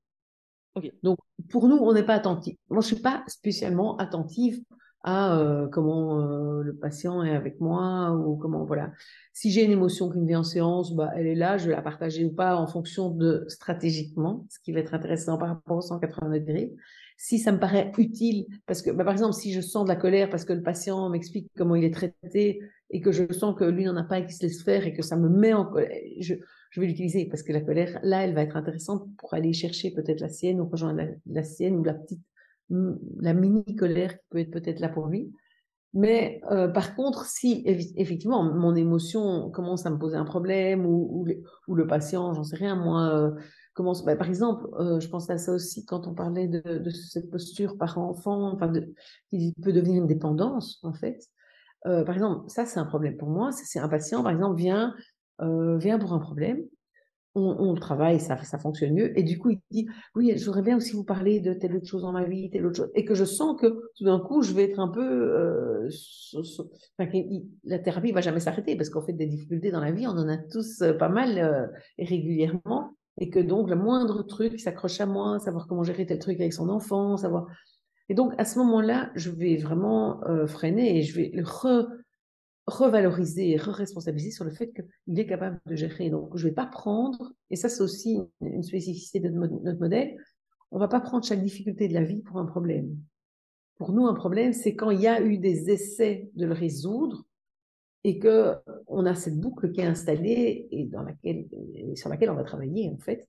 [1.02, 1.18] Donc,
[1.50, 2.56] pour nous, on n'est pas attentif.
[2.68, 4.62] Moi, je suis pas spécialement attentive
[5.02, 8.93] à euh, comment euh, le patient est avec moi ou comment voilà.
[9.32, 11.74] Si j'ai une émotion qui me vient en séance, bah elle est là, je vais
[11.74, 15.78] la partager ou pas en fonction de stratégiquement, ce qui va être intéressant par rapport
[15.78, 16.72] aux 180 degrés.
[17.16, 19.97] Si ça me paraît utile, parce que bah, par exemple, si je sens de la
[19.97, 22.60] colère parce que le patient m'explique comment il est traité
[22.90, 24.93] et que je sens que lui n'en a pas et qu'il se laisse faire et
[24.93, 26.35] que ça me met en colère, je,
[26.70, 29.90] je vais l'utiliser parce que la colère, là, elle va être intéressante pour aller chercher
[29.90, 32.22] peut-être la sienne ou rejoindre la, sienne ou la petite,
[32.70, 35.32] la mini colère qui peut être peut-être là pour lui.
[35.92, 37.64] Mais euh, par contre, si
[37.97, 41.26] effectivement mon émotion commence à me poser un problème ou,
[41.68, 43.30] le patient, j'en sais rien, moi, euh,
[43.74, 47.28] commence, bah, par exemple, euh, je pense à ça aussi quand on parlait de, cette
[47.28, 48.94] posture parent-enfant, enfin, de,
[49.30, 51.18] qui peut devenir une dépendance en fait.
[51.84, 53.51] par exemple, ça c'est un problème pour moi.
[53.51, 54.94] C'est un patient, par exemple, vient
[55.40, 56.62] vient pour un problème,
[57.35, 59.86] on, travaille, ça, ça fonctionne mieux, et du coup il dit
[60.16, 62.77] oui, j'aurais bien aussi vous parler de telle autre chose dans ma vie, telle autre
[62.77, 63.66] chose, et que je sens que
[63.97, 65.89] tout d'un coup je vais être un peu, euh,
[67.65, 70.28] la thérapie va jamais s'arrêter parce qu'en fait des difficultés dans la vie, on en
[70.28, 75.07] a tous euh, pas mal et régulièrement, et que donc le moindre truc s'accroche à
[75.07, 77.47] moi, savoir comment gérer tel truc avec son enfant, savoir.
[78.09, 81.86] Et donc à ce moment-là, je vais vraiment freiner et je vais re
[82.70, 86.10] revaloriser et re-responsabiliser sur le fait qu'il est capable de gérer.
[86.10, 90.16] Donc, je ne vais pas prendre, et ça c'est aussi une spécificité de notre modèle,
[90.70, 92.97] on ne va pas prendre chaque difficulté de la vie pour un problème.
[93.76, 97.24] Pour nous, un problème, c'est quand il y a eu des essais de le résoudre
[98.05, 98.55] et que
[98.86, 101.47] on a cette boucle qui est installée et dans laquelle,
[101.94, 103.28] sur laquelle on va travailler en fait.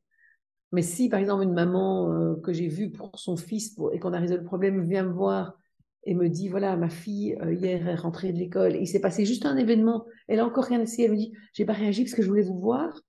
[0.72, 4.14] Mais si, par exemple, une maman euh, que j'ai vue pour son fils et qu'on
[4.14, 5.58] a résolu le problème vient me voir
[6.04, 9.26] et me dit voilà ma fille euh, hier est rentrée de l'école il s'est passé
[9.26, 10.06] juste un événement.
[10.28, 11.06] Elle a encore rien essayé.
[11.06, 13.02] Elle me dit j'ai pas réagi parce que je voulais vous voir.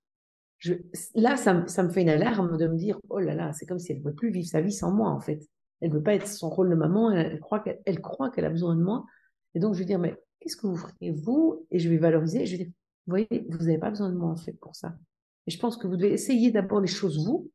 [1.15, 3.79] Là ça, ça, me fait une alarme de me dire oh là là c'est comme
[3.79, 5.41] si elle ne veut plus vivre sa vie sans moi en fait.
[5.81, 7.11] Elle ne veut pas être son rôle de maman.
[7.11, 9.05] Elle, croit qu'elle croit qu'elle a besoin de moi.
[9.55, 11.65] Et donc je vais dire mais qu'est-ce que vous ferez vous?
[11.71, 12.45] Et je vais valoriser.
[12.45, 12.73] Je vais dire
[13.07, 14.95] vous voyez vous n'avez pas besoin de moi en fait pour ça.
[15.47, 17.49] Et je pense que vous devez essayer d'abord les choses vous.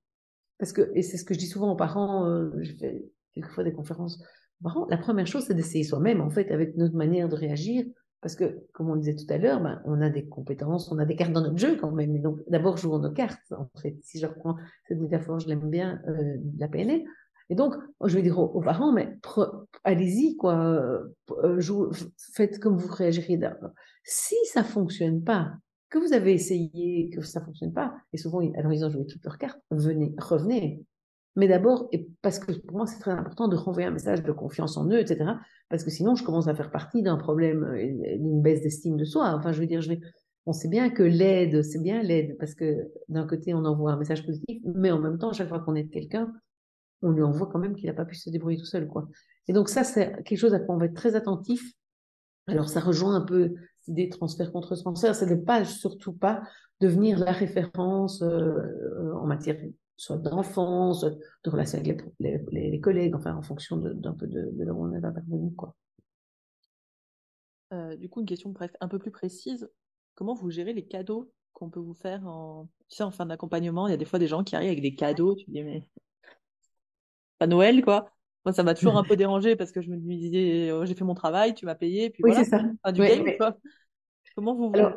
[0.58, 3.62] Parce que et c'est ce que je dis souvent aux parents euh, je fais quelquefois
[3.64, 4.20] des conférences
[4.88, 7.84] la première chose, c'est d'essayer soi-même, en fait, avec notre manière de réagir.
[8.20, 11.04] Parce que, comme on disait tout à l'heure, ben, on a des compétences, on a
[11.04, 12.16] des cartes dans notre jeu quand même.
[12.16, 13.96] Et donc, d'abord, jouons nos cartes, en fait.
[14.02, 14.56] Si je reprends
[14.88, 17.04] cette métaphore, je l'aime bien, euh, la PNL.
[17.50, 17.74] Et donc,
[18.04, 19.16] je vais dire aux, parents, mais
[19.84, 20.56] allez-y, quoi.
[20.56, 21.14] Euh,
[22.34, 23.70] faites comme vous réagiriez d'abord.
[24.04, 25.52] Si ça fonctionne pas,
[25.88, 29.24] que vous avez essayé, que ça fonctionne pas, et souvent, alors ils ont joué toutes
[29.24, 30.84] leurs cartes, venez, revenez,
[31.38, 34.32] mais d'abord, et parce que pour moi, c'est très important de renvoyer un message de
[34.32, 35.34] confiance en eux, etc.
[35.68, 37.64] Parce que sinon, je commence à faire partie d'un problème,
[38.18, 39.32] d'une baisse d'estime de soi.
[39.36, 40.00] Enfin, je veux dire, je vais,
[40.46, 43.96] on sait bien que l'aide, c'est bien l'aide, parce que d'un côté, on envoie un
[43.96, 46.32] message positif, mais en même temps, chaque fois qu'on aide quelqu'un,
[47.02, 49.06] on lui envoie quand même qu'il n'a pas pu se débrouiller tout seul, quoi.
[49.46, 51.62] Et donc ça, c'est quelque chose à quoi on va être très attentif.
[52.48, 53.54] Alors ça rejoint un peu
[53.86, 56.42] l'idée de transfert contre transfert, c'est de pas surtout pas
[56.80, 59.56] devenir la référence euh, en matière
[59.98, 64.72] soit d'enfance, de relations avec les, collègues, enfin en fonction d'un peu de, de, là
[64.72, 65.74] où on est intervenu, quoi.
[67.74, 69.68] Euh, du coup, une question un peu plus précise.
[70.14, 73.88] Comment vous gérez les cadeaux qu'on peut vous faire en, tu sais, en fin d'accompagnement?
[73.88, 75.34] Il y a des fois des gens qui arrivent avec des cadeaux.
[75.34, 75.82] Tu dis, mais
[77.38, 78.10] pas Noël, quoi.
[78.44, 81.04] Moi, ça m'a toujours un peu dérangé parce que je me disais, oh, j'ai fait
[81.04, 82.44] mon travail, tu m'as payé, puis oui, voilà.
[82.44, 82.64] c'est ça.
[82.82, 83.56] Pas du game, quoi.
[84.36, 84.94] Comment vous, alors,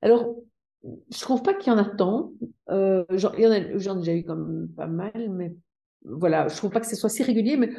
[0.00, 0.36] alors,
[0.84, 2.32] je trouve pas qu'il y en a tant.
[2.70, 5.54] Euh, j'en ai déjà eu comme pas mal, mais
[6.04, 7.70] voilà, je trouve pas que ce soit si régulier, mais,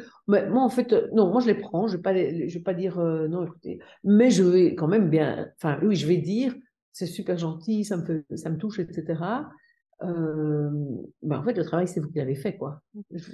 [0.48, 2.74] moi en fait, euh, non, moi je les prends, je vais pas, je vais pas
[2.74, 6.54] dire euh, non, écoutez, mais je vais quand même bien, enfin oui, je vais dire
[6.92, 9.20] c'est super gentil, ça me fait, ça me touche, etc.
[10.02, 10.70] Euh,
[11.22, 12.80] ben en fait, le travail, c'est vous qui l'avez fait, quoi.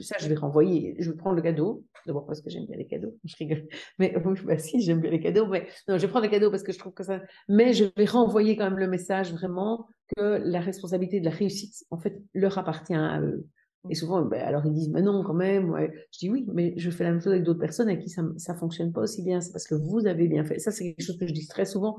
[0.03, 2.87] Ça, je vais renvoyer, je vais prendre le cadeau, d'abord parce que j'aime bien les
[2.87, 3.66] cadeaux, je rigole,
[3.99, 4.15] mais
[4.45, 6.73] bah, si, j'aime bien les cadeaux, mais non, je vais prendre les cadeaux parce que
[6.73, 10.61] je trouve que ça, mais je vais renvoyer quand même le message vraiment que la
[10.61, 13.47] responsabilité de la réussite, en fait, leur appartient à eux.
[13.89, 15.91] Et souvent, ben, alors ils disent, mais non, quand même, ouais.
[16.12, 18.23] Je dis oui, mais je fais la même chose avec d'autres personnes avec qui ça,
[18.37, 19.41] ça fonctionne pas aussi bien.
[19.41, 20.59] C'est parce que vous avez bien fait.
[20.59, 21.99] Ça, c'est quelque chose que je dis très souvent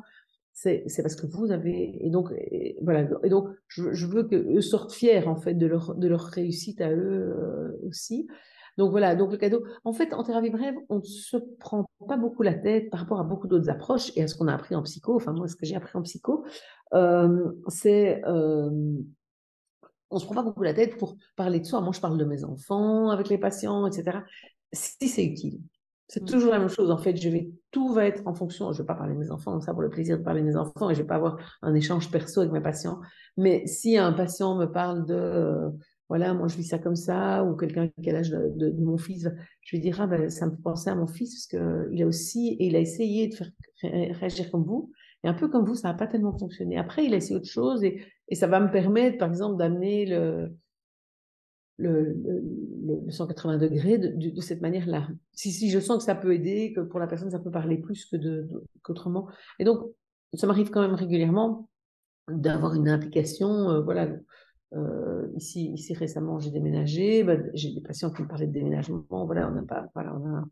[0.54, 2.30] c'est parce que vous avez et donc
[2.82, 3.08] voilà.
[3.24, 6.92] Et donc je, veux qu'eux sortent fiers en fait de leur de leur réussite à
[6.92, 8.28] eux euh, aussi.
[8.78, 9.16] Donc voilà.
[9.16, 12.54] Donc le cadeau en fait en thérapie brève on ne se prend pas beaucoup la
[12.54, 15.16] tête par rapport à beaucoup d'autres approches et à ce qu'on a appris en psycho
[15.16, 16.46] enfin moi ce que j'ai appris en psycho
[16.94, 18.70] euh, c'est euh,
[20.10, 21.80] on se prend pas beaucoup la tête pour parler de soi.
[21.82, 24.20] Moi je parle de mes enfants avec les patients etc
[24.74, 25.60] si c'est utile
[26.12, 26.26] c'est mm.
[26.26, 26.92] toujours la même chose.
[26.92, 28.74] En fait, je vais, tout va être en fonction.
[28.74, 30.46] Je ne vais pas parler de mes enfants, ça pour le plaisir de parler de
[30.46, 33.00] mes enfants, et je ne vais pas avoir un échange perso avec mes patients.
[33.38, 35.70] Mais si un patient me parle de, euh,
[36.10, 39.30] voilà, moi je vis ça comme ça, ou quelqu'un qui a l'âge de, mon fils,
[39.62, 42.06] je lui dirai, ah, ben, ça me fait penser à mon fils, parce qu'il a
[42.06, 43.50] aussi, et il a essayé de faire
[43.82, 44.92] réagir comme vous,
[45.24, 46.78] et un peu comme vous, ça n'a pas tellement fonctionné.
[46.78, 50.06] Après, il a essayé autre chose, et, et ça va me permettre, par exemple, d'amener
[50.08, 50.54] le,
[51.82, 52.16] le,
[53.06, 55.08] le, 180 degrés de, cette manière-là.
[55.34, 57.78] Si, si je sens que ça peut aider, que pour la personne ça peut parler
[57.78, 58.48] plus que de,
[58.84, 59.28] qu'autrement.
[59.60, 59.92] Et donc,
[60.34, 61.70] ça m'arrive quand même régulièrement
[62.30, 63.70] d'avoir une implication.
[63.70, 64.10] Euh, voilà,
[64.74, 67.24] euh, ici, ici récemment, j'ai déménagé.
[67.24, 69.04] Bah, j'ai des patients qui me parlaient de déménagement.
[69.10, 70.46] Voilà, on n'a pas, on a,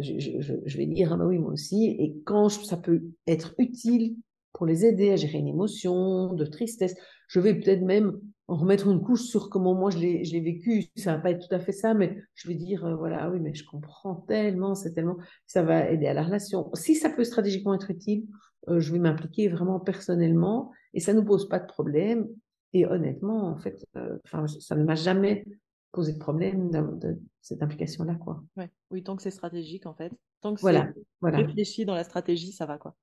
[0.00, 1.86] je, vais dire, ah bah oui, moi aussi.
[1.98, 4.16] Et quand ça peut être utile
[4.52, 6.94] pour les aider à gérer une émotion de tristesse,
[7.28, 8.18] je vais peut-être même
[8.48, 10.86] remettre une couche sur comment moi je l'ai vécu.
[10.96, 13.30] Ça va pas être tout à fait ça, mais je vais dire, euh, voilà, ah
[13.30, 16.70] oui, mais je comprends tellement, c'est tellement, ça va aider à la relation.
[16.74, 18.26] Si ça peut stratégiquement être utile,
[18.68, 22.26] euh, je vais m'impliquer vraiment personnellement et ça ne nous pose pas de problème.
[22.72, 24.18] Et honnêtement, en fait, euh,
[24.60, 25.44] ça ne m'a jamais
[25.92, 28.14] poser de problème de, cette implication-là.
[28.14, 28.42] quoi.
[28.56, 28.70] Ouais.
[28.90, 30.12] Oui, tant que c'est stratégique, en fait.
[30.40, 31.38] Tant que voilà, c'est voilà.
[31.38, 32.78] réfléchi dans la stratégie, ça va.
[32.78, 32.94] quoi.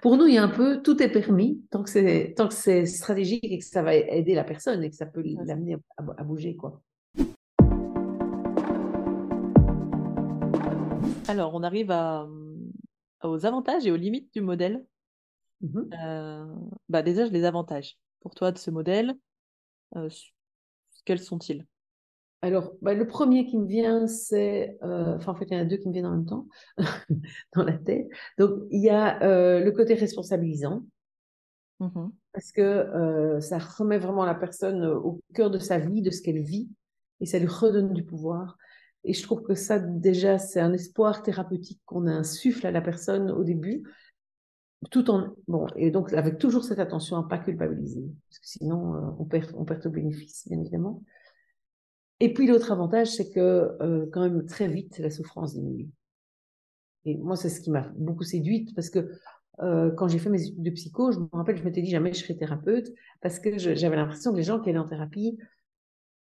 [0.00, 2.54] Pour nous, il y a un peu, tout est permis tant que c'est, tant que
[2.54, 6.24] c'est stratégique et que ça va aider la personne et que ça peut l'amener à,
[6.24, 6.56] bouger.
[6.56, 6.80] quoi.
[11.26, 12.26] Alors, on arrive à,
[13.22, 14.84] aux avantages et aux limites du modèle.
[15.60, 16.54] Mmh euh,
[16.88, 19.18] bah déjà, les avantages pour toi de ce modèle,
[19.96, 20.08] euh,
[21.04, 21.66] quels sont-ils?
[22.40, 25.62] Alors, bah, le premier qui me vient, c'est, euh, enfin en fait il y en
[25.62, 26.46] a deux qui me viennent en même temps
[27.54, 28.06] dans la tête.
[28.38, 30.84] Donc il y a euh, le côté responsabilisant,
[31.80, 36.10] mmh parce que euh, ça remet vraiment la personne au cœur de sa vie, de
[36.12, 36.68] ce qu'elle vit,
[37.20, 38.56] et ça lui redonne du pouvoir.
[39.02, 43.32] Et je trouve que ça déjà c'est un espoir thérapeutique qu'on insuffle à la personne
[43.32, 43.82] au début,
[44.92, 49.16] tout en bon et donc avec toujours cette attention à pas culpabiliser, parce que sinon
[49.18, 51.02] on perd on perd tout bénéfice bien évidemment.
[52.20, 55.88] Et puis l'autre avantage, c'est que euh, quand même très vite, la souffrance diminue.
[57.04, 59.10] Et moi, c'est ce qui m'a beaucoup séduite parce que
[59.60, 62.12] euh, quand j'ai fait mes études de psycho, je me rappelle, je m'étais dit jamais
[62.12, 65.38] je serai thérapeute parce que j'avais l'impression que les gens qui allaient en thérapie,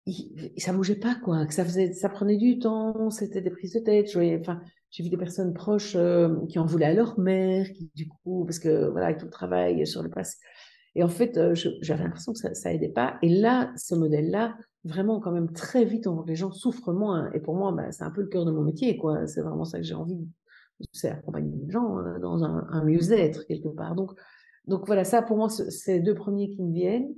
[0.05, 4.09] ils, ça bougeait pas quoi, que ça prenait du temps, c'était des prises de tête.
[4.39, 8.07] Enfin, j'ai vu des personnes proches euh, qui en voulaient à leur mère, qui du
[8.07, 10.37] coup, parce que voilà, avec tout le travail sur le passé.
[10.95, 13.17] Et en fait, euh, j'avais l'impression que ça, ça aidait pas.
[13.21, 17.31] Et là, ce modèle-là, vraiment quand même très vite, les gens souffrent moins.
[17.33, 19.25] Et pour moi, bah, c'est un peu le cœur de mon métier, quoi.
[19.27, 20.19] C'est vraiment ça que j'ai envie,
[20.91, 23.95] c'est accompagner les gens euh, dans un, un mieux-être quelque part.
[23.95, 24.11] Donc,
[24.65, 27.13] donc voilà, ça pour moi, c'est les deux premiers qui me viennent.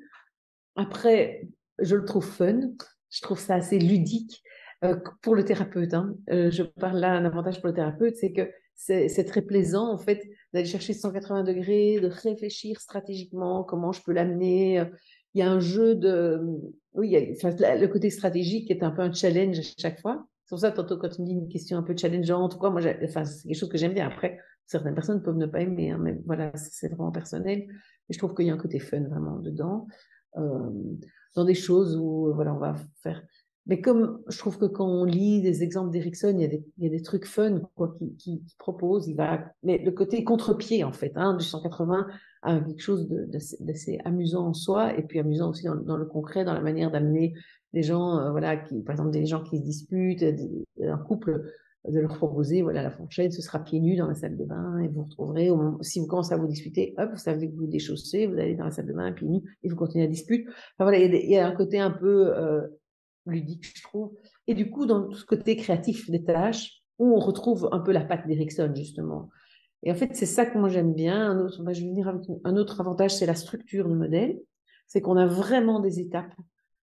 [0.76, 1.48] Après,
[1.80, 2.62] je le trouve fun.
[3.10, 4.44] Je trouve ça assez ludique
[4.84, 5.94] euh, pour le thérapeute.
[5.94, 6.16] Hein.
[6.28, 10.22] Je parle là, un avantage pour le thérapeute, c'est que c'est très plaisant, en fait,
[10.54, 14.84] d'aller chercher 180 degrés, de réfléchir stratégiquement comment je peux l'amener.
[15.34, 16.42] Il y a un jeu de.
[16.94, 20.28] Oui, y a, le côté stratégique est un peu un challenge à chaque fois.
[20.44, 22.82] C'est pour ça, tantôt, quand tu me dis une question un peu challengeante, quoi, moi,
[23.04, 24.08] enfin, c'est quelque chose que j'aime bien.
[24.08, 27.60] Après, certaines personnes peuvent ne pas aimer, hein, mais voilà, c'est vraiment personnel.
[28.10, 29.88] Et je trouve qu'il y a un côté fun vraiment dedans.
[30.38, 30.70] Euh,
[31.36, 33.24] dans des choses où, voilà, on va faire
[33.66, 36.66] mais comme je trouve que quand on lit des exemples d'Erickson, il, y a des,
[36.78, 39.08] y des trucs fun quoi, qui, qui, propose.
[39.08, 42.08] Il va, mais le côté contre-pied, en fait, hein, du 180
[42.42, 46.54] a quelque chose d'assez amusant en soi, et puis amusant aussi dans, le concret, dans
[46.54, 47.34] la manière d'amener
[47.72, 50.26] des gens, euh, voilà, qui, par exemple, des gens qui se disputent,
[50.82, 51.42] un couple,
[51.88, 54.80] de leur proposer, voilà, la fourchette, ce sera pieds nus dans la salle de bain,
[54.80, 55.50] et vous retrouverez,
[55.82, 58.66] si vous commencez à vous disputer, hop, vous savez que vous déchaussez, vous allez dans
[58.66, 60.46] la salle de bain, pieds nus, et vous continuez à disputer.
[60.48, 62.62] Enfin voilà, il y, a, un côté un peu euh,
[63.26, 64.14] ludique, je trouve.
[64.48, 67.92] Et du coup, dans tout ce côté créatif des tâches, où on retrouve un peu
[67.92, 69.30] la patte d'Erickson, justement.
[69.84, 71.32] Et en fait, c'est ça que moi j'aime bien.
[71.32, 74.40] Un autre, bah, je vais venir avec un autre avantage, c'est la structure du modèle.
[74.88, 76.34] C'est qu'on a vraiment des étapes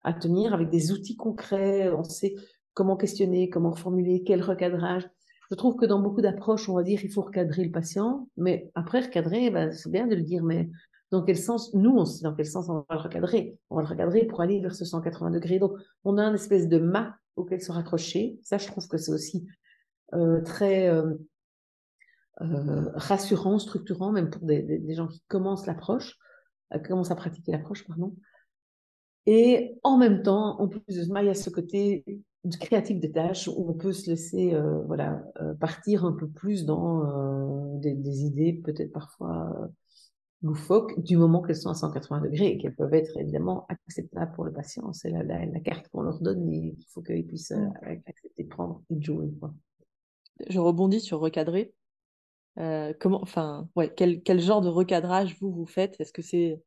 [0.03, 1.91] à tenir avec des outils concrets.
[1.91, 2.35] On sait
[2.75, 5.09] comment questionner, comment reformuler, quel recadrage.
[5.51, 8.71] Je trouve que dans beaucoup d'approches, on va dire il faut recadrer le patient, mais
[8.75, 10.69] après recadrer, bah, c'est bien de le dire, mais
[11.15, 13.57] dans quel sens, nous, on sait dans quel sens on va le recadrer?
[13.71, 15.59] On va le recadrer pour aller vers ce 180 degrés.
[15.59, 15.73] Donc,
[16.03, 18.39] on a une espèce de mât auquel se raccrocher.
[18.43, 19.47] Ça, je trouve que c'est aussi
[20.13, 21.15] euh, très euh,
[22.41, 26.19] euh, rassurant, structurant, même pour des, gens qui commencent l'approche,
[26.87, 28.15] commencent à pratiquer l'approche, pardon.
[29.27, 32.05] Et en même temps, en plus de ça, il y a ce côté
[32.61, 34.55] créatif des tâches où on peut se laisser
[34.87, 35.25] voilà,
[35.61, 39.71] partir un peu plus dans des, des, idées peut-être parfois
[40.45, 44.45] loufoques du moment qu'elles sont à 180 degrés et qu'elles peuvent être évidemment acceptables pour
[44.45, 44.93] le patient.
[44.93, 48.49] C'est la, la, carte qu'on leur donne et il faut qu'ils puissent euh, accepter de
[48.49, 49.31] prendre et de jouer.
[50.49, 51.73] Je rebondis sur recadrer.
[52.59, 55.99] Euh, comment, enfin, ouais, quel, quel, genre de recadrage vous vous faites?
[55.99, 56.63] Est-ce que c'est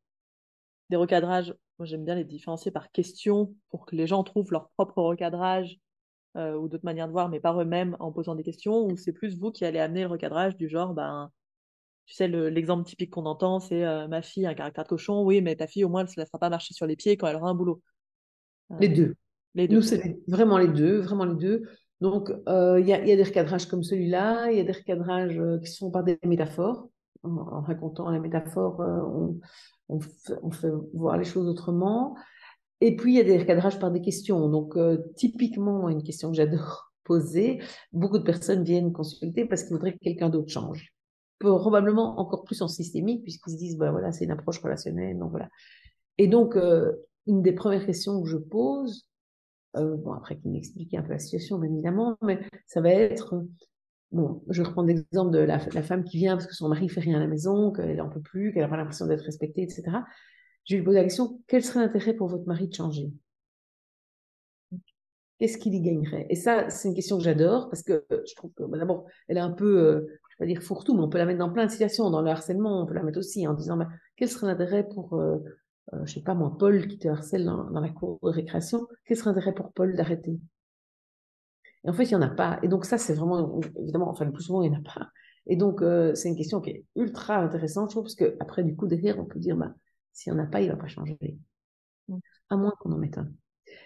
[0.90, 4.70] des recadrages Moi, j'aime bien les différencier par question pour que les gens trouvent leur
[4.70, 5.78] propre recadrage
[6.36, 8.86] euh, ou d'autres manières de voir, mais par eux-mêmes en posant des questions.
[8.86, 11.30] Ou c'est plus vous qui allez amener le recadrage du genre, ben,
[12.08, 15.22] tu sais, l'exemple typique qu'on entend, c'est euh, ma fille a un caractère de cochon,
[15.24, 17.18] oui, mais ta fille, au moins, elle ne se laissera pas marcher sur les pieds
[17.18, 17.82] quand elle aura un boulot.
[18.80, 19.14] les deux.
[19.54, 19.76] Les deux.
[19.76, 21.64] Nous, c'est vraiment les deux, vraiment les deux.
[22.00, 24.72] Donc, euh, il y, a, y, a, des recadrages comme celui-là, il y a des
[24.72, 26.88] recadrages euh, qui sont par des métaphores.
[27.24, 29.38] En, racontant la métaphore, on,
[29.88, 30.00] on,
[30.50, 32.16] fait, voir les choses autrement.
[32.80, 34.48] Et puis, il y a des recadrages par des questions.
[34.48, 34.78] Donc,
[35.16, 37.60] typiquement, une question que j'adore poser,
[37.92, 40.94] beaucoup de personnes viennent consulter parce qu'ils voudraient que quelqu'un d'autre change
[41.38, 45.30] probablement encore plus en systémique, puisqu'ils se disent, bah, voilà, c'est une approche relationnelle, donc
[45.30, 45.48] voilà.
[46.18, 46.92] Et donc, euh,
[47.26, 49.08] une des premières questions que je pose,
[49.76, 53.44] euh, bon, après qu'il m'explique un peu la situation, bien évidemment, mais ça va être,
[54.10, 57.16] bon, je reprends l'exemple de la, femme qui vient parce que son mari fait rien
[57.16, 59.82] à la maison, qu'elle en peut plus, qu'elle n'a pas l'impression d'être respectée, etc.
[60.64, 63.12] Je lui pose la question, quel serait l'intérêt pour votre mari de changer?
[65.38, 66.26] Qu'est-ce qu'il y gagnerait?
[66.30, 69.36] Et ça, c'est une question que j'adore parce que je trouve que, bah, d'abord, elle
[69.36, 71.66] est un peu, euh, je vais dire fourre-tout, mais on peut la mettre dans plein
[71.66, 72.10] de situations.
[72.10, 75.14] Dans le harcèlement, on peut la mettre aussi en disant bah, quel serait l'intérêt pour,
[75.14, 75.38] euh,
[75.94, 79.16] euh, je sais pas moi, Paul qui te harcèle dans, la cour de récréation, quel
[79.16, 80.38] serait l'intérêt pour Paul d'arrêter?
[81.84, 82.58] Et en fait, il n'y en a pas.
[82.62, 85.08] Et donc, ça, c'est vraiment, évidemment, enfin, le plus souvent, il n'y en a pas.
[85.46, 88.76] Et donc, euh, c'est une question qui est ultra intéressante, je trouve, parce qu'après, du
[88.76, 89.74] coup, derrière, on peut dire bah,
[90.12, 91.18] s'il n'y en a pas, il ne va pas changer.
[92.50, 93.28] À moins qu'on en mette un.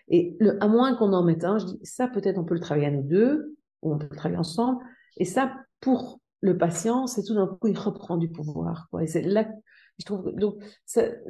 [0.09, 2.61] Et le, à moins qu'on en mette un, je dis, ça, peut-être, on peut le
[2.61, 4.83] travailler à nous deux, ou on peut le travailler ensemble.
[5.19, 8.89] Et ça, pour le patient, c'est tout d'un coup, il reprend du pouvoir.
[8.90, 9.05] Quoi.
[9.05, 9.48] Et c'est là,
[9.98, 10.56] je trouve, donc,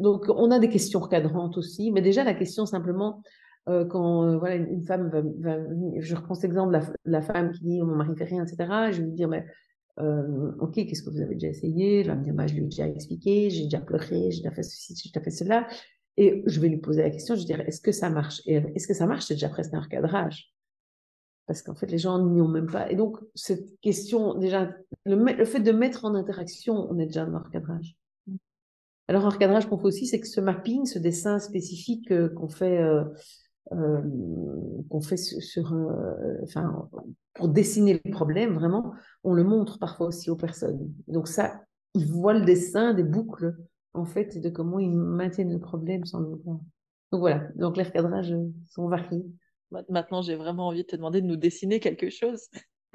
[0.01, 3.22] donc, on a des questions recadrantes aussi, mais déjà, la question simplement,
[3.68, 5.59] euh, quand euh, voilà, une femme va,
[5.98, 8.90] je reprends cet exemple, la, la, femme qui dit mon mari fait rien, etc.
[8.90, 9.44] Je vais lui dire, mais
[10.01, 12.01] euh, ok, qu'est-ce que vous avez déjà essayé?
[12.01, 14.51] Elle va me dire, bah, je lui ai déjà expliqué, j'ai déjà pleuré, j'ai déjà
[14.51, 15.68] fait ceci, j'ai déjà fait cela.
[16.16, 18.40] Et je vais lui poser la question, je vais dire, est-ce que ça marche?
[18.47, 19.26] Et est-ce que ça marche?
[19.26, 20.52] C'est déjà presque un recadrage
[21.47, 22.90] parce qu'en fait, les gens n'y ont même pas.
[22.90, 24.70] Et donc, cette question, déjà,
[25.05, 27.97] le, fait de mettre en interaction, on est déjà dans le recadrage.
[29.09, 32.48] Alors, un recadrage qu'on fait aussi, c'est que ce mapping, ce dessin spécifique euh, qu'on
[32.48, 33.05] fait, euh,
[33.73, 34.01] euh,
[34.89, 35.74] qu'on fait sur,
[36.43, 36.89] enfin,
[37.35, 38.93] pour dessiner le problème, vraiment,
[39.24, 40.93] on le montre parfois aussi aux personnes.
[41.09, 41.62] Donc ça,
[41.94, 43.56] ils voient le dessin des boucles,
[43.94, 46.60] en fait, de comment ils maintiennent le problème sans le voir.
[47.10, 48.35] Donc voilà, donc les recadrages
[48.70, 49.27] sont variés.
[49.89, 52.49] Maintenant, j'ai vraiment envie de te demander de nous dessiner quelque chose.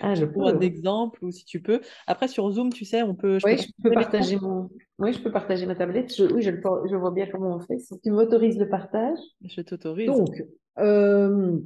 [0.00, 0.44] ah, je peux.
[0.44, 1.80] un exemple, ou si tu peux.
[2.06, 3.38] Après, sur Zoom, tu sais, on peut.
[3.44, 4.70] oui, je peux partager mon.
[4.98, 6.12] Oui, je peux partager ma tablette.
[6.18, 7.78] oui, je, je, vois bien comment on fait.
[7.78, 9.18] Si tu m'autorises le partage.
[9.42, 10.06] Je t'autorise.
[10.06, 10.42] Donc,
[10.78, 11.58] euh,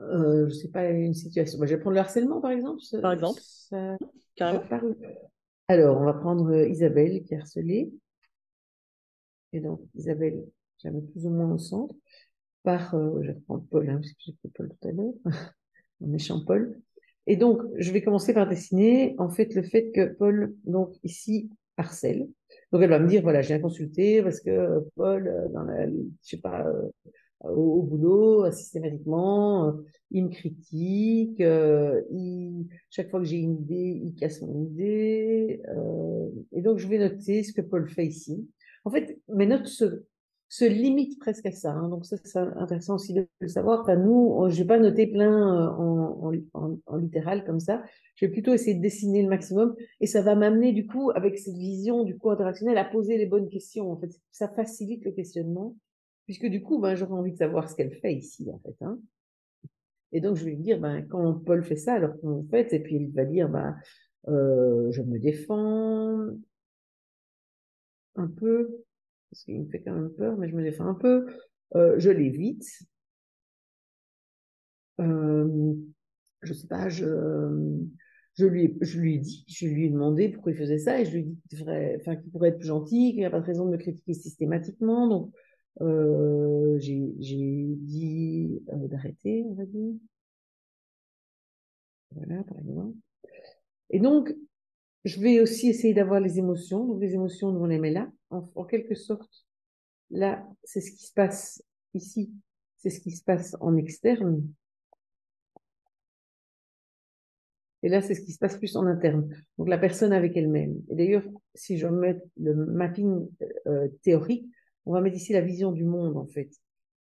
[0.00, 1.58] euh, je sais pas, une situation.
[1.58, 2.80] Bah, je vais prendre le harcèlement, par exemple.
[3.00, 3.96] Par exemple, Ça-
[4.34, 4.66] carrément.
[4.68, 4.96] parle.
[5.68, 7.92] Alors, on va prendre euh, Isabelle qui est harcelée.
[9.52, 10.44] Et donc, Isabelle,
[10.84, 11.94] mets plus ou moins au centre.
[12.62, 15.14] Par, euh, reprendre Paul, hein, parce que j'ai pris Paul tout à l'heure.
[16.00, 16.80] Mon méchant Paul.
[17.26, 21.50] Et donc, je vais commencer par dessiner, en fait, le fait que Paul, donc, ici,
[21.76, 22.28] harcèle.
[22.72, 25.86] Donc, elle va me dire, voilà, j'ai consulté parce que euh, Paul, euh, dans la,
[25.86, 26.88] je sais pas, euh,
[27.48, 29.74] au, boulot, systématiquement,
[30.10, 35.60] il me critique, il, chaque fois que j'ai une idée, il casse mon idée.
[36.52, 38.48] et donc, je vais noter ce que Paul fait ici.
[38.84, 40.04] En fait, mes notes se,
[40.52, 41.72] se limitent presque à ça.
[41.72, 41.88] hein.
[41.88, 43.80] donc, ça, c'est intéressant aussi de le savoir.
[43.80, 47.82] Enfin, nous, je vais pas noter plein euh, en, littéral comme ça.
[48.16, 49.74] Je vais plutôt essayer de dessiner le maximum.
[50.00, 53.24] Et ça va m'amener, du coup, avec cette vision, du coup, interactionnelle, à poser les
[53.24, 53.90] bonnes questions.
[53.90, 55.74] En fait, ça facilite le questionnement
[56.24, 58.76] puisque du coup, ben, j'aurais envie de savoir ce qu'elle fait ici, en fait.
[58.82, 58.98] Hein.
[60.12, 62.72] Et donc, je vais lui dire, ben, quand Paul fait ça, alors comment vous faites?
[62.72, 63.76] Et puis, il va dire, ben,
[64.28, 66.28] euh, je me défends
[68.16, 68.84] un peu,
[69.32, 71.26] parce qu'il me fait quand même peur, mais je me défends un peu.
[71.74, 72.68] Euh, je l'évite.
[75.00, 75.74] Euh,
[76.42, 77.06] je sais pas, je,
[78.34, 81.06] je lui, je lui ai dit, je lui ai demandé pourquoi il faisait ça, et
[81.06, 83.30] je lui ai dit qu'il devrait, enfin, qu'il pourrait être plus gentil, qu'il n'y a
[83.30, 85.08] pas de raison de me critiquer systématiquement.
[85.08, 85.32] Donc,
[85.80, 89.94] euh, j'ai, dit euh, d'arrêter, on va dire.
[92.10, 92.98] Voilà, par exemple.
[93.88, 94.34] Et donc,
[95.06, 96.86] je vais aussi essayer d'avoir les émotions.
[96.86, 98.12] Donc, les émotions, on les met là.
[98.32, 99.46] En, quelque sorte,
[100.10, 101.62] là, c'est ce qui se passe
[101.94, 102.32] ici.
[102.78, 104.42] C'est ce qui se passe en externe.
[107.82, 109.28] Et là, c'est ce qui se passe plus en interne.
[109.58, 110.80] Donc, la personne avec elle-même.
[110.90, 113.28] Et d'ailleurs, si je mets le mapping
[113.66, 114.46] euh, théorique,
[114.86, 116.50] on va mettre ici la vision du monde, en fait,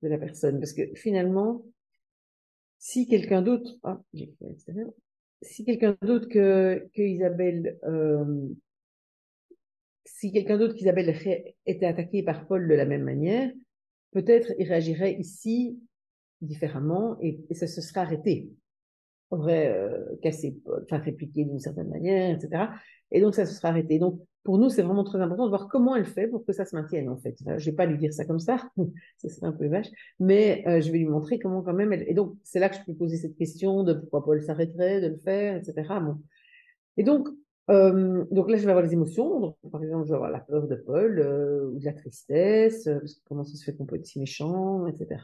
[0.03, 0.59] de la personne.
[0.59, 1.65] Parce que finalement,
[2.79, 4.03] si quelqu'un d'autre, ah,
[5.43, 8.49] si quelqu'un d'autre que, que Isabelle, euh,
[10.05, 11.15] si quelqu'un d'autre qu'Isabelle
[11.67, 13.51] était attaqué par Paul de la même manière,
[14.13, 15.79] peut-être il réagirait ici
[16.41, 18.51] différemment et, ça se serait arrêté.
[19.31, 22.65] Aurait euh, cassé Paul, enfin répliqué d'une certaine manière, etc.
[23.13, 23.99] Et donc ça se serait arrêté.
[23.99, 26.65] Donc pour nous, c'est vraiment très important de voir comment elle fait pour que ça
[26.65, 27.37] se maintienne, en fait.
[27.43, 28.71] Enfin, je vais pas lui dire ça comme ça,
[29.19, 32.09] ça serait un peu vache, mais euh, je vais lui montrer comment quand même elle...
[32.09, 35.09] Et donc, c'est là que je peux poser cette question de pourquoi Paul s'arrêterait de
[35.09, 35.93] le faire, etc.
[36.97, 37.29] Et donc,
[37.71, 39.41] euh, donc là, je vais avoir les émotions.
[39.41, 42.87] Donc, par exemple, je vais avoir la peur de Paul, euh, ou de la tristesse,
[42.87, 45.21] euh, parce que comment ça se fait qu'on peut être si méchant, etc.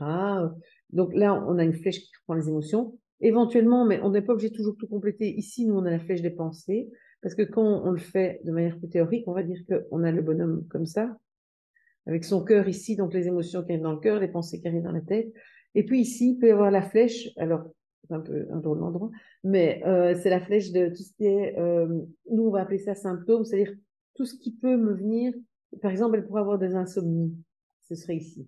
[0.91, 2.99] Donc là, on a une flèche qui reprend les émotions.
[3.21, 5.35] Éventuellement, mais on n'est pas obligé de toujours tout compléter.
[5.37, 6.89] Ici, nous, on a la flèche des pensées.
[7.23, 10.13] Parce que quand on le fait de manière plus théorique, on va dire qu'on a
[10.13, 11.17] le bonhomme comme ça,
[12.07, 14.69] avec son cœur ici, donc les émotions qui arrivent dans le cœur, les pensées qui
[14.69, 15.33] arrivent dans la tête.
[15.75, 17.65] Et puis ici, il peut y avoir la flèche, alors
[18.07, 19.11] c'est un peu un drôle d'endroit,
[19.45, 21.87] mais euh, c'est la flèche de tout ce qui est, euh,
[22.31, 23.75] nous on va appeler ça symptômes, c'est-à-dire
[24.15, 25.33] tout ce qui peut me venir,
[25.83, 27.37] par exemple, elle pourrait avoir des insomnies,
[27.89, 28.47] ce serait ici.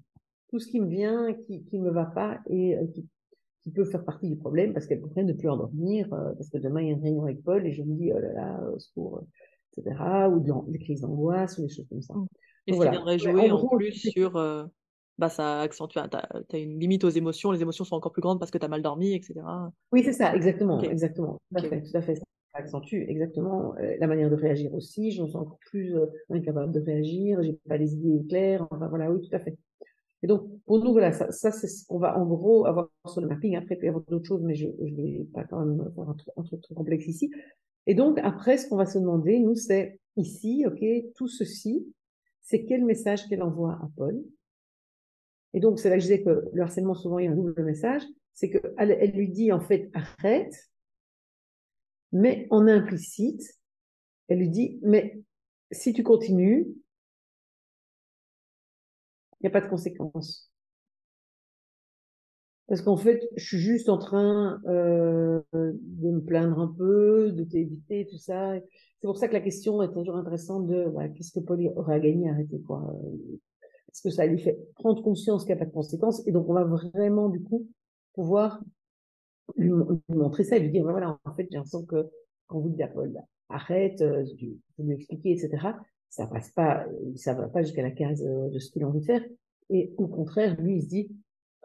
[0.51, 3.07] Tout ce qui me vient, qui qui me va pas et euh, qui
[3.65, 6.81] qui peut faire partie du problème parce qu'elle pourrait ne plus endormir, parce que demain
[6.81, 8.79] il y a une réunion avec Paul et je me dis, oh là là, au
[8.79, 9.25] secours,
[9.77, 9.97] etc.
[10.31, 12.15] Ou de des crises d'angoisse ou des choses comme ça.
[12.67, 12.93] Et ce voilà.
[12.93, 14.37] qui viendrait jouer en, plus sur,
[15.19, 16.23] bah ça accentue, t'as
[16.53, 18.69] as une limite aux émotions, les émotions sont encore plus grandes parce que tu as
[18.69, 19.35] mal dormi, etc.
[19.93, 22.15] Oui, c'est ça, exactement, exactement, tout à fait, tout à fait.
[22.15, 22.25] Ça
[22.55, 25.11] accentue exactement euh, la manière de réagir aussi.
[25.11, 28.67] Je me sens encore plus euh, incapable de réagir, j'ai pas les idées claires.
[28.71, 29.57] Enfin voilà, oui, tout à fait.
[30.23, 33.21] Et donc, pour nous, voilà, ça, ça c'est ce qu'on va en gros avoir sur
[33.21, 33.57] le mapping.
[33.57, 36.09] Après, il peut y avoir d'autres choses, mais je ne vais pas quand même faire
[36.09, 37.31] un truc, un truc trop complexe ici.
[37.87, 40.85] Et donc, après, ce qu'on va se demander, nous, c'est ici, OK,
[41.15, 41.87] tout ceci,
[42.41, 44.21] c'est quel message qu'elle envoie à Paul?
[45.55, 47.35] Et donc, c'est là que je disais que le harcèlement, souvent, il y a un
[47.35, 48.03] double message.
[48.35, 50.55] C'est qu'elle elle lui dit, en fait, arrête,
[52.13, 53.43] mais en implicite,
[54.29, 55.21] elle lui dit, mais
[55.71, 56.67] si tu continues,
[59.41, 60.51] il n'y a pas de conséquences.
[62.69, 67.43] Parce qu'en fait, je suis juste en train euh, de me plaindre un peu, de
[67.43, 68.55] t'éviter, tout ça.
[69.01, 72.01] C'est pour ça que la question est toujours intéressante de qu'est-ce que Paul aurait à
[72.01, 72.95] gagner à arrêter quoi
[73.91, 76.49] Est-ce que ça lui fait prendre conscience qu'il n'y a pas de conséquences Et donc,
[76.49, 77.67] on va vraiment, du coup,
[78.15, 78.63] pouvoir
[79.57, 79.71] lui,
[80.09, 82.09] montrer ça et lui dire, voilà, en fait, j'ai l'impression que
[82.47, 84.25] quand vous dites à Paul, bah, arrête, euh,
[84.77, 85.49] peux lui etc.,
[86.11, 86.87] ça passe pas,
[87.17, 89.23] ça va pas jusqu'à la case euh, de ce qu'il a envie de faire.
[89.71, 91.11] Et au contraire, lui, il se dit,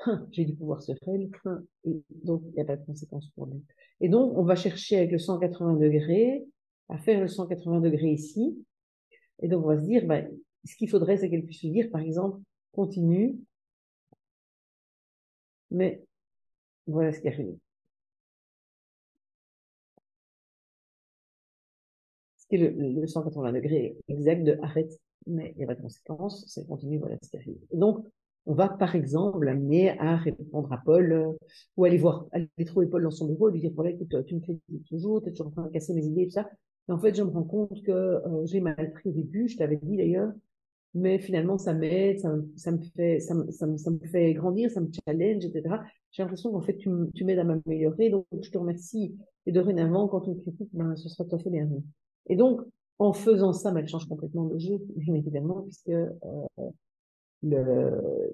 [0.06, 0.82] Hein, j'ai du pouvoir
[1.46, 3.62] hein, et donc il n'y a pas de conséquences pour lui.
[4.02, 6.46] Et donc, on va chercher avec le 180 degrés
[6.90, 8.58] à faire le 180 degrés ici.
[9.42, 10.30] Et donc, on va se dire, ben,
[10.66, 12.42] ce qu'il faudrait, c'est qu'elle puisse lui dire, par exemple,
[12.72, 13.38] continue,
[15.72, 16.04] mais
[16.88, 17.58] voilà ce qui arrive.
[22.38, 25.82] Ce qui est le, 180 degrés exact de arrête, mais il n'y a pas de
[25.82, 27.58] conséquence, c'est continue, voilà ce qui arrive.
[27.74, 28.06] donc,
[28.46, 31.32] on va par exemple amener à répondre à Paul euh,
[31.78, 34.36] ou aller voir, aller trouver Paul dans son bureau et lui dire voilà, écoute, tu
[34.36, 36.50] me critiques toujours, tu es toujours en train de casser mes idées, tout ça.
[36.90, 39.58] Et en fait, je me rends compte que euh, j'ai mal pris au début, je
[39.58, 40.34] t'avais dit d'ailleurs,
[40.94, 44.70] mais finalement, ça m'aide, ça, me fait, ça, me, ça, me, ça, me fait grandir,
[44.70, 45.76] ça me challenge, etc.
[46.12, 49.16] J'ai l'impression qu'en fait, tu, tu m'aides à m'améliorer, donc je te remercie.
[49.46, 51.68] Et dorénavant, quand on critique, ben, ce sera tout à fait bien.
[52.28, 52.62] Et donc,
[53.00, 56.12] en faisant ça, ben, elle change complètement le jeu, bien évidemment, puisque euh,
[57.42, 58.32] le,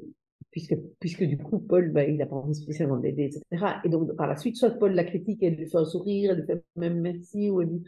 [0.51, 3.79] puisque, puisque du coup, Paul, ben, il n'a pas envie spécialement de l'aider, etc.
[3.83, 6.39] Et donc, par la suite, soit Paul la critique, elle lui fait un sourire, elle
[6.39, 7.83] lui fait même merci, ou elle lui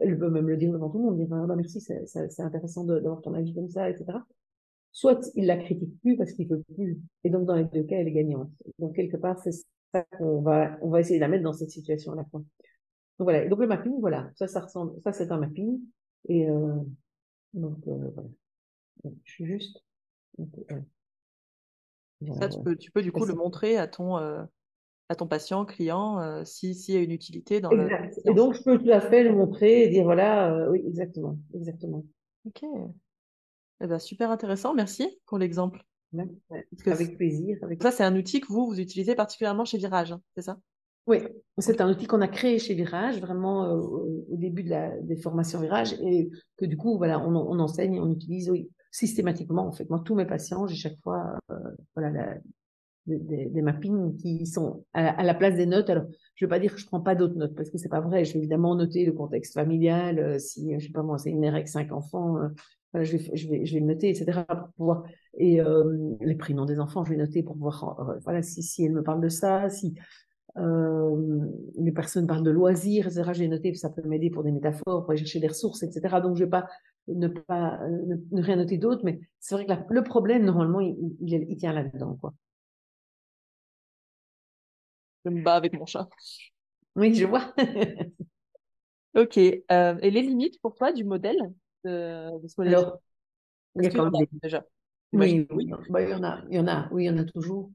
[0.00, 2.84] elle peut même le dire devant tout le monde, dire ah, bah, merci, c'est intéressant
[2.84, 4.18] d'avoir ton avis comme ça, etc.
[4.92, 7.96] Soit il la critique plus parce qu'il veut plus, et donc dans les deux cas,
[7.96, 8.50] elle est gagnante.
[8.78, 9.52] Donc quelque part, c'est
[9.92, 12.40] ça qu'on va, on va essayer de la mettre dans cette situation à la fois.
[12.40, 13.44] Donc voilà.
[13.44, 15.80] Et donc le mapping, voilà, ça, ça ressemble, ça c'est un mapping,
[16.28, 16.76] et euh,
[17.54, 18.30] donc euh, voilà.
[19.24, 19.82] je suis juste.
[22.38, 24.42] ça, tu peux, tu peux du coup le montrer à ton, euh,
[25.08, 28.18] à ton patient, client, euh, s'il y a une utilité dans exact.
[28.24, 31.38] Et donc, je peux tout à fait le montrer et dire voilà, euh, oui, exactement,
[31.54, 32.04] exactement.
[32.44, 32.64] Ok.
[33.80, 35.84] Eh ben, super intéressant, merci pour l'exemple.
[36.86, 37.58] avec plaisir.
[37.62, 37.82] Avec...
[37.82, 40.58] Ça, c'est un outil que vous, vous utilisez particulièrement chez Virage, hein, c'est ça?
[41.06, 41.18] Oui,
[41.58, 45.16] c'est un outil qu'on a créé chez Virage, vraiment euh, au début de la, des
[45.16, 49.68] formations Virage, et que du coup, voilà, on, on enseigne, on utilise oui, systématiquement.
[49.68, 51.38] En fait, moi, tous mes patients, j'ai chaque fois
[51.94, 52.34] voilà, la,
[53.06, 55.88] des, mappings qui sont à, la place des notes.
[55.90, 56.04] Alors,
[56.34, 58.00] je ne veux pas dire que je prends pas d'autres notes parce que c'est pas
[58.00, 58.24] vrai.
[58.24, 60.18] Je vais évidemment noter le contexte familial.
[60.18, 63.36] Euh, si je sais pas moi, c'est une mère avec cinq enfants, euh, je, vais,
[63.36, 64.42] je vais je vais le noter, etc.
[64.48, 65.04] Pour pouvoir
[65.38, 68.92] et euh, les prénoms des enfants, je vais noter pour voir voilà si si elle
[68.92, 69.94] me parle de ça, si
[70.58, 73.30] les personnes parlent de loisirs, etc.
[73.34, 76.16] Je vais noter, ça peut m'aider pour des métaphores, pour aller chercher des ressources, etc.
[76.22, 76.66] Donc je vais pas
[77.08, 77.78] ne pas
[78.32, 81.72] ne, rien noter d'autre, mais c'est vrai que le problème normalement il, il, il tient
[81.72, 82.32] là-dedans quoi.
[85.26, 86.08] Je me bats avec mon chat.
[86.94, 87.52] Oui, je vois.
[89.16, 89.38] ok.
[89.38, 91.52] Euh, et les limites pour toi du modèle
[91.84, 92.98] de, ce modèle Alors,
[93.74, 94.64] il y a quand même déjà?
[95.12, 95.70] Oui, oui.
[95.90, 97.70] Bah, il y en a, il y en a, oui, il y en a toujours.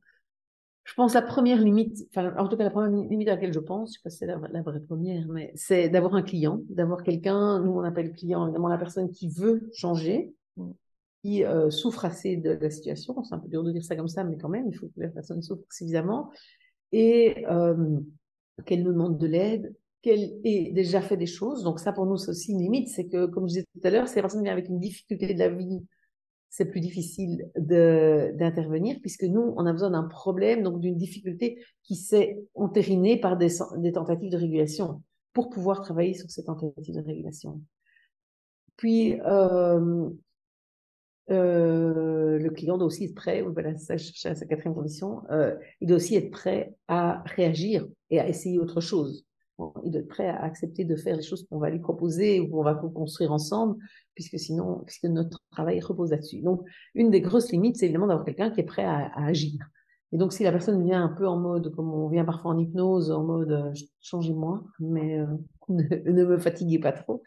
[0.85, 3.59] Je pense la première limite, enfin, en tout cas la première limite à laquelle je
[3.59, 7.03] pense, je sais pas si c'est la, vraie première, mais c'est d'avoir un client, d'avoir
[7.03, 10.33] quelqu'un, nous on appelle client évidemment la personne qui veut changer,
[11.21, 13.23] qui euh, souffre assez de, de la situation.
[13.23, 14.99] C'est un peu dur de dire ça comme ça, mais quand même, il faut que
[15.01, 16.31] la personne souffre suffisamment
[16.91, 17.99] et euh,
[18.65, 21.63] qu'elle nous demande de l'aide, qu'elle ait déjà fait des choses.
[21.63, 22.89] Donc ça, pour nous, c'est aussi une limite.
[22.89, 25.33] C'est que, comme je disais tout à l'heure, si la personne vient avec une difficulté
[25.33, 25.81] de la vie,
[26.49, 31.95] c'est plus difficile d'intervenir puisque nous, on a besoin d'un problème, donc d'une difficulté qui
[31.95, 33.47] s'est entérinée par des,
[33.77, 35.01] des, tentatives de régulation
[35.31, 37.61] pour pouvoir travailler sur ces tentatives de régulation.
[38.75, 40.09] Puis, euh,
[41.29, 45.97] euh, le client doit aussi être prêt, voilà, ça, sa quatrième condition, euh, il doit
[45.97, 49.25] aussi être prêt à réagir et à essayer autre chose.
[49.83, 52.49] il doit être prêt à accepter de faire les choses qu'on va lui proposer ou
[52.49, 53.77] qu'on va construire ensemble,
[54.15, 56.41] puisque sinon, puisque notre travail repose là-dessus.
[56.41, 56.63] Donc,
[56.95, 59.59] une des grosses limites, c'est évidemment d'avoir quelqu'un qui est prêt à, à, agir.
[60.13, 62.57] Et donc, si la personne vient un peu en mode, comme on vient parfois en
[62.57, 63.71] hypnose, en mode euh,
[64.01, 65.19] changez-moi, mais
[65.91, 67.23] euh, ne, me fatiguez pas trop.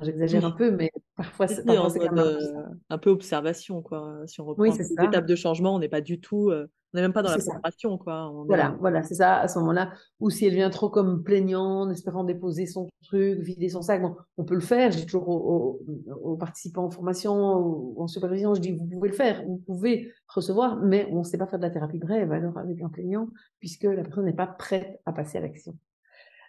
[0.00, 4.22] J'exagère un peu, mais parfois c'est un peu observation, quoi.
[4.26, 6.50] Si on reprend oui, les étapes de changement, on n'est pas du tout.
[6.50, 8.32] Euh, on n'est même pas dans la préparation, quoi.
[8.46, 9.92] voilà, voilà, c'est ça, à ce moment-là.
[10.20, 14.00] Ou si elle vient trop comme plaignant, en espérant déposer son truc, vider son sac,
[14.00, 14.92] bon, on peut le faire.
[14.92, 15.80] Je dis toujours aux,
[16.22, 20.10] aux, participants en formation ou en supervision, je dis, vous pouvez le faire, vous pouvez
[20.28, 23.28] recevoir, mais on ne sait pas faire de la thérapie brève, alors avec un plaignant,
[23.58, 25.76] puisque la personne n'est pas prête à passer à l'action.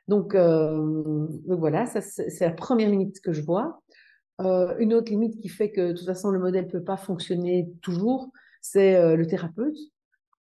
[0.08, 3.82] Donc, euh, donc voilà, c'est la première limite que je vois.
[4.42, 7.70] Euh, une autre limite qui fait que de toute façon le modèle peut pas fonctionner
[7.82, 8.32] toujours,
[8.62, 9.78] c'est euh, le thérapeute.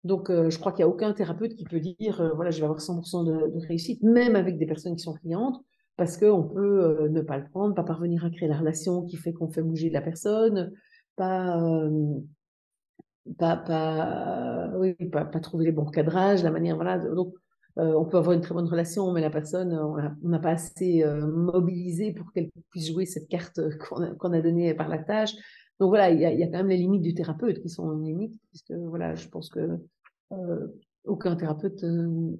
[0.04, 2.78] Donc, je crois qu'il n'y a aucun thérapeute qui peut dire, voilà, je vais avoir
[2.78, 5.56] 100% de, réussite, même avec des personnes qui sont clientes,
[5.96, 9.32] parce qu'on peut ne pas le prendre, pas parvenir à créer la relation qui fait
[9.32, 10.70] qu'on fait bouger la personne,
[11.16, 11.58] pas,
[13.36, 17.00] pas, pas, oui, pas, trouver les bons cadrages, la manière, voilà.
[17.76, 22.12] On peut avoir une très bonne relation, mais la personne, on n'a pas assez mobilisé
[22.12, 25.34] pour qu'elle puisse jouer cette carte qu'on a, donnée par la tâche.
[25.78, 28.34] Donc voilà, il y a, quand même les limites du thérapeute qui sont une limite,
[28.48, 29.78] puisque voilà, je pense que
[30.32, 30.66] euh,
[31.04, 32.36] aucun thérapeute euh,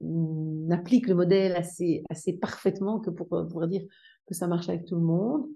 [0.00, 2.02] n'applique le modèle assez,
[2.40, 3.82] parfaitement que pour pouvoir dire
[4.26, 5.46] que ça marche avec tout le monde.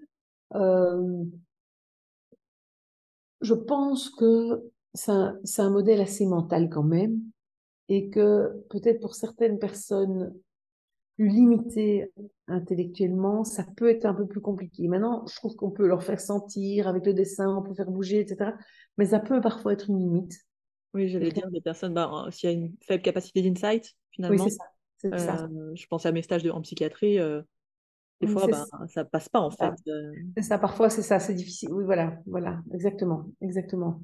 [0.55, 1.23] Euh,
[3.41, 4.63] je pense que
[4.93, 7.19] c'est un, modèle assez mental quand même,
[7.89, 10.33] et que peut-être pour certaines personnes
[11.15, 12.11] plus limitées
[12.47, 14.87] intellectuellement, ça peut être un peu plus compliqué.
[14.87, 18.19] Maintenant, je trouve qu'on peut leur faire sentir avec le dessin, on peut faire bouger,
[18.19, 18.51] etc.
[18.97, 20.39] Mais ça peut parfois être une limite.
[20.93, 24.43] Oui, j'allais dire des personnes, bah, s'il y a une faible capacité d'insight, finalement.
[24.43, 24.51] Oui,
[24.97, 25.37] c'est ça.
[25.37, 25.43] ça.
[25.45, 27.19] Euh, je pense à mes stages de, en psychiatrie.
[27.19, 27.41] Euh,
[28.21, 29.03] des fois, bah, ça.
[29.03, 29.73] passe pas en fait.
[29.87, 30.13] Euh.
[30.37, 31.73] C'est ça, parfois c'est ça, c'est difficile.
[31.73, 34.01] Oui, voilà, voilà, exactement, exactement.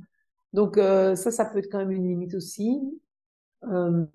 [0.51, 2.81] Donc ça, ça peut être quand même une limite aussi.
[3.63, 4.05] Euh,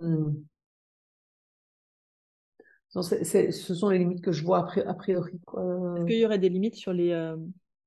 [2.89, 5.33] ce sont les limites que je vois a priori.
[5.35, 7.37] Est-ce qu'il y aurait des limites sur les, euh,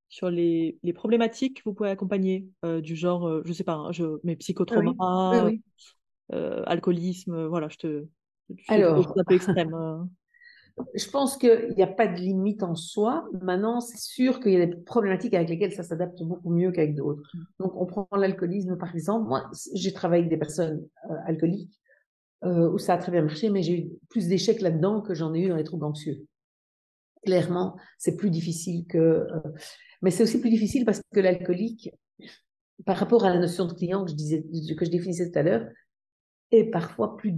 [0.10, 3.92] sur les, les, problématiques que vous pouvez accompagner euh, du genre, je sais pas, hein,
[3.92, 5.50] je, psychotrauma, ah
[6.66, 8.06] alcoolisme, voilà, je te.
[8.50, 10.10] Je Alors, un peu extrême.
[10.94, 13.28] Je pense qu'il n'y a pas de limite en soi.
[13.42, 16.96] Maintenant, c'est sûr qu'il y a des problématiques avec lesquelles ça s'adapte beaucoup mieux qu'avec
[16.96, 17.24] d'autres.
[17.60, 19.28] Donc, on prend l'alcoolisme, par exemple.
[19.28, 21.80] Moi, j'ai travaillé avec des personnes euh, alcooliques
[22.44, 25.34] euh, où ça a très bien marché, mais j'ai eu plus d'échecs là-dedans que j'en
[25.34, 26.26] ai eu dans les troubles anxieux.
[27.26, 28.98] Clairement, c'est plus difficile que...
[28.98, 29.42] Euh,
[30.04, 31.90] mais c'est aussi plus difficile parce que l'alcoolique,
[32.86, 34.44] par rapport à la notion de client que je, disais,
[34.78, 35.68] que je définissais tout à l'heure,
[36.52, 37.34] est parfois plus...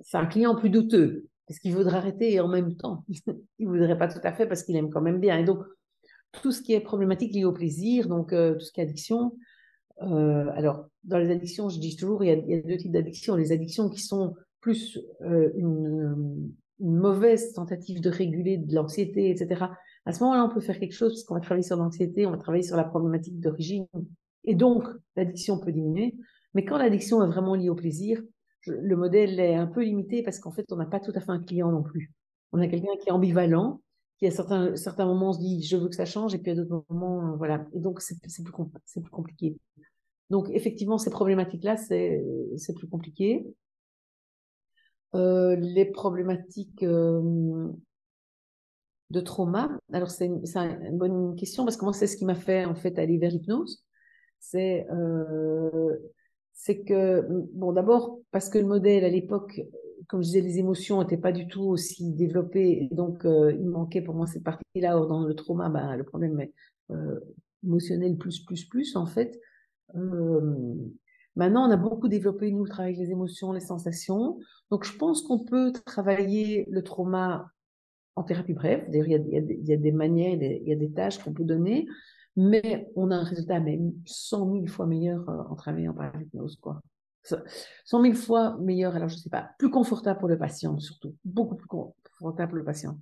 [0.00, 3.04] C'est un client plus douteux parce qu'il voudrait arrêter et en même temps,
[3.58, 5.38] il voudrait pas tout à fait parce qu'il aime quand même bien.
[5.38, 5.60] Et donc,
[6.32, 9.32] tout ce qui est problématique lié au plaisir, donc euh, tout ce qui est addiction,
[10.02, 13.36] euh, alors, dans les addictions, je dis toujours, il y a, deux types d'addictions.
[13.36, 19.66] Les addictions qui sont plus euh, une, mauvaise tentative de réguler de l'anxiété, etc.
[20.06, 22.32] À ce moment-là, on peut faire quelque chose parce qu'on va travailler sur l'anxiété, on
[22.32, 23.86] va travailler sur la problématique d'origine.
[24.42, 24.84] Et donc,
[25.14, 26.16] l'addiction peut diminuer.
[26.52, 28.20] Mais quand l'addiction est vraiment liée au plaisir,
[28.66, 31.30] le modèle est un peu limité parce qu'en fait, on n'a pas tout à fait
[31.30, 32.12] un client non plus.
[32.52, 33.80] On a quelqu'un qui est ambivalent,
[34.18, 36.54] qui à certains, certains moments se dit je veux que ça change, et puis à
[36.54, 37.66] d'autres moments, euh, voilà.
[37.74, 38.52] Et donc, c'est plus,
[39.10, 39.56] compliqué.
[40.30, 42.22] Donc, effectivement, ces problématiques-là, c'est
[42.76, 43.46] plus compliqué.
[45.14, 47.68] Euh, les problématiques euh,
[49.10, 52.64] de trauma, alors c'est une, bonne question parce que moi, c'est ce qui m'a fait
[52.64, 53.84] en fait aller vers l'hypnose.
[54.40, 54.86] C'est
[56.54, 59.60] c'est que, bon, d'abord, parce que le modèle à l'époque,
[60.08, 63.68] comme je disais, les émotions n'étaient pas du tout aussi développées, et donc euh, il
[63.68, 64.96] manquait pour moi cette partie-là.
[64.96, 66.52] Or, dans le trauma, ben, le problème est
[66.90, 67.20] euh,
[67.64, 69.38] émotionnel plus, plus, plus, en fait.
[71.36, 74.38] Maintenant, on a beaucoup développé, nous, le travail avec les émotions, les sensations.
[74.70, 77.50] Donc, je pense qu'on peut travailler le trauma
[78.14, 78.88] en thérapie brève.
[78.90, 81.86] D'ailleurs, il il y a des manières, il y a des tâches qu'on peut donner
[82.36, 86.56] mais on a un résultat même 100 000 fois meilleur euh, en travaillant par l'hypnose,
[86.56, 86.80] quoi.
[87.84, 91.56] 100 000 fois meilleur, alors je sais pas, plus confortable pour le patient surtout, beaucoup
[91.56, 92.98] plus confortable pour le patient.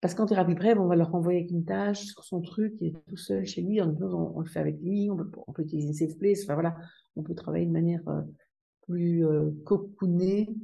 [0.00, 2.88] Parce qu'en thérapie brève, on va leur envoyer avec une tâche sur son truc, il
[2.88, 5.16] est tout seul chez lui, en hypnose, on, le fait avec lui, on
[5.52, 6.76] peut, utiliser safe place, enfin voilà,
[7.16, 8.20] on peut travailler de manière euh,
[8.86, 10.54] plus euh, cocoonée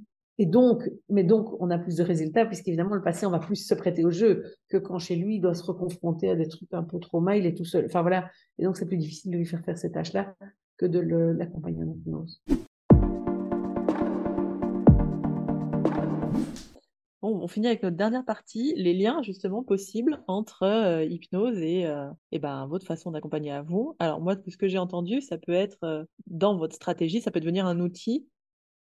[0.40, 3.74] et donc, mais donc, on a plus de résultats puisqu'évidemment, le patient va plus se
[3.74, 6.84] prêter au jeu que quand chez lui, il doit se reconfronter à des trucs un
[6.84, 7.86] peu trop mal, il est tout seul.
[7.86, 8.30] Enfin voilà.
[8.58, 10.36] Et donc, c'est plus difficile de lui faire faire ces tâches-là
[10.76, 12.40] que de l'accompagner en hypnose.
[17.20, 21.84] Bon, on finit avec notre dernière partie, les liens justement possibles entre euh, hypnose et,
[21.84, 23.96] euh, et, ben, votre façon d'accompagner à vous.
[23.98, 27.40] Alors moi, ce que j'ai entendu, ça peut être euh, dans votre stratégie, ça peut
[27.40, 28.28] devenir un outil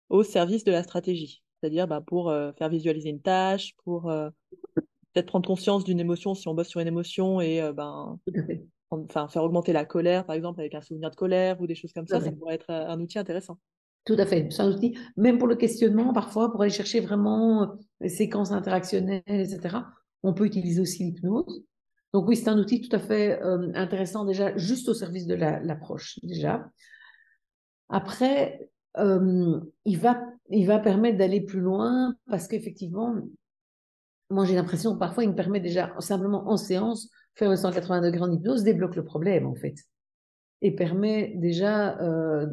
[0.09, 1.43] au service de la stratégie.
[1.61, 4.31] C'est-à-dire bah, pour euh, faire visualiser une tâche, pour euh,
[5.13, 8.19] peut-être prendre conscience d'une émotion si on bosse sur une émotion et euh, ben,
[8.91, 11.93] enfin, faire augmenter la colère, par exemple, avec un souvenir de colère ou des choses
[11.93, 13.59] comme ça, ça pourrait être un outil intéressant.
[14.05, 14.49] Tout à fait.
[14.51, 19.23] C'est un outil, même pour le questionnement, parfois, pour aller chercher vraiment les séquences interactionnelles,
[19.27, 19.77] etc.
[20.23, 21.65] On peut utiliser aussi l'hypnose.
[22.15, 23.39] Donc oui, c'est un outil tout à fait
[23.75, 26.71] intéressant déjà, juste au service de l'approche déjà.
[27.91, 30.21] Après, il, va,
[30.51, 33.15] il va permettre d'aller plus loin parce qu'effectivement,
[34.31, 38.23] moi j'ai l'impression parfois il me permet déjà simplement en séance, faire le 180 degrés
[38.23, 39.77] en hypnose débloque le problème en fait.
[40.61, 42.47] Et permet déjà euh,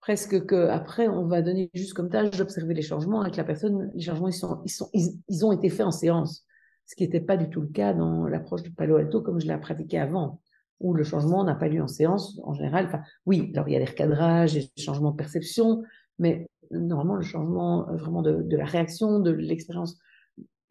[0.00, 3.90] presque que après on va donner juste comme tâche d'observer les changements avec la personne.
[3.94, 6.44] Les changements ils, sont, ils, sont, ils, ont été faits en séance,
[6.86, 9.46] ce qui n'était pas du tout le cas dans l'approche du Palo Alto comme je
[9.46, 10.40] l'ai pratiqué avant
[10.80, 12.86] où le changement n'a pas lieu en séance en général.
[12.86, 15.82] Enfin, oui, alors il y a des recadrages, des changements de perception,
[16.18, 19.98] mais normalement le changement euh, vraiment de, la réaction, de l'expérience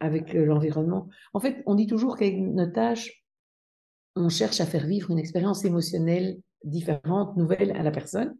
[0.00, 1.08] avec euh, l'environnement.
[1.32, 3.24] En fait, on dit toujours qu'avec notre tâche,
[4.14, 8.36] on cherche à faire vivre une expérience émotionnelle différente, nouvelle à la personne.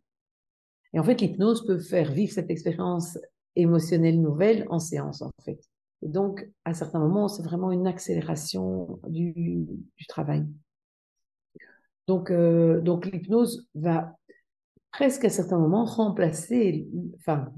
[0.92, 3.18] Et en fait, l'hypnose peut faire vivre cette expérience
[3.56, 5.60] émotionnelle nouvelle en séance, en fait.
[6.02, 9.66] Et donc, à certains moments, c'est vraiment une accélération du
[10.08, 10.46] travail.
[12.06, 14.16] Donc, euh, donc l'hypnose va
[14.92, 17.52] presque à certains moments remplacer, enfin,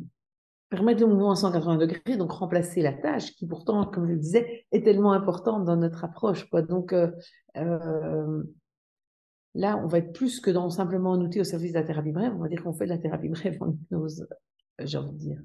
[0.70, 4.18] permettre le mouvement à 180 degrés, donc remplacer la tâche qui pourtant, comme je le
[4.18, 6.48] disais, est tellement importante dans notre approche.
[6.68, 7.10] Donc euh,
[7.56, 8.42] euh,
[9.54, 12.12] là, on va être plus que dans simplement un outil au service de la thérapie
[12.12, 14.26] brève, on va dire qu'on fait de la thérapie brève en hypnose,
[14.78, 15.42] j'ai envie de dire.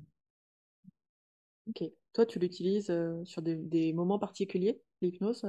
[1.68, 1.90] Ok.
[2.14, 2.94] Toi, tu l'utilises
[3.24, 5.46] sur des, moments particuliers, l'hypnose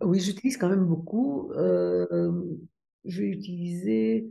[0.00, 1.52] Oui, j'utilise quand même beaucoup.
[1.54, 4.28] je vais utiliser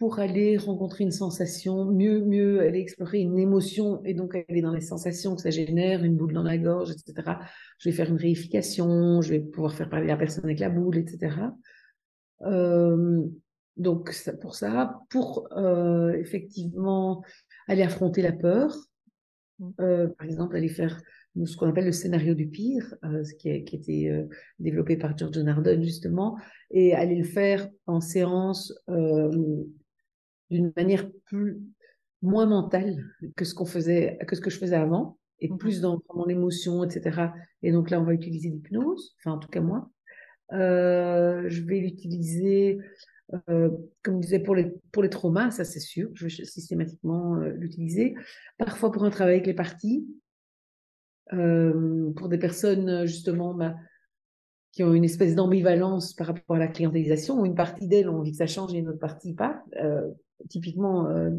[0.00, 4.72] pour aller rencontrer une sensation, mieux, mieux aller explorer une émotion et donc aller dans
[4.72, 7.36] les sensations que ça génère, une boule dans la gorge, etc.
[7.78, 10.96] Je vais faire une réification, je vais pouvoir faire parler la personne avec la boule,
[10.96, 11.36] etc.
[12.46, 13.26] Euh,
[13.76, 14.10] donc
[14.40, 17.22] pour ça, pour euh, effectivement
[17.68, 18.74] aller affronter la peur,
[19.58, 19.70] mmh.
[19.80, 20.98] euh, par exemple aller faire
[21.44, 24.26] ce qu'on appelle le scénario du pire, ce qui, a, qui été
[24.58, 26.36] développé par George Nardone justement,
[26.70, 31.60] et aller le faire en séance d'une manière plus
[32.22, 33.04] moins mentale
[33.36, 36.84] que ce qu'on faisait, que ce que je faisais avant, et mmh plus dans, l'émotion,
[36.84, 37.28] etc.
[37.62, 39.90] Et donc là, on va utiliser l'hypnose, enfin en tout cas moi.
[40.52, 42.78] Euh, je vais l'utiliser,
[43.48, 43.70] euh,
[44.02, 47.50] comme je disais, pour les, pour les traumas, ça c'est sûr, je vais systématiquement euh,
[47.52, 48.14] l'utiliser.
[48.58, 50.06] Parfois pour un travail avec les parties,
[51.30, 53.76] pour des personnes justement bah,
[54.72, 58.32] qui ont une espèce d'ambivalence par rapport à la clientélisation, une partie d'elles ont envie
[58.32, 59.62] que ça change et une autre partie pas
[60.48, 61.30] typiquement, euh,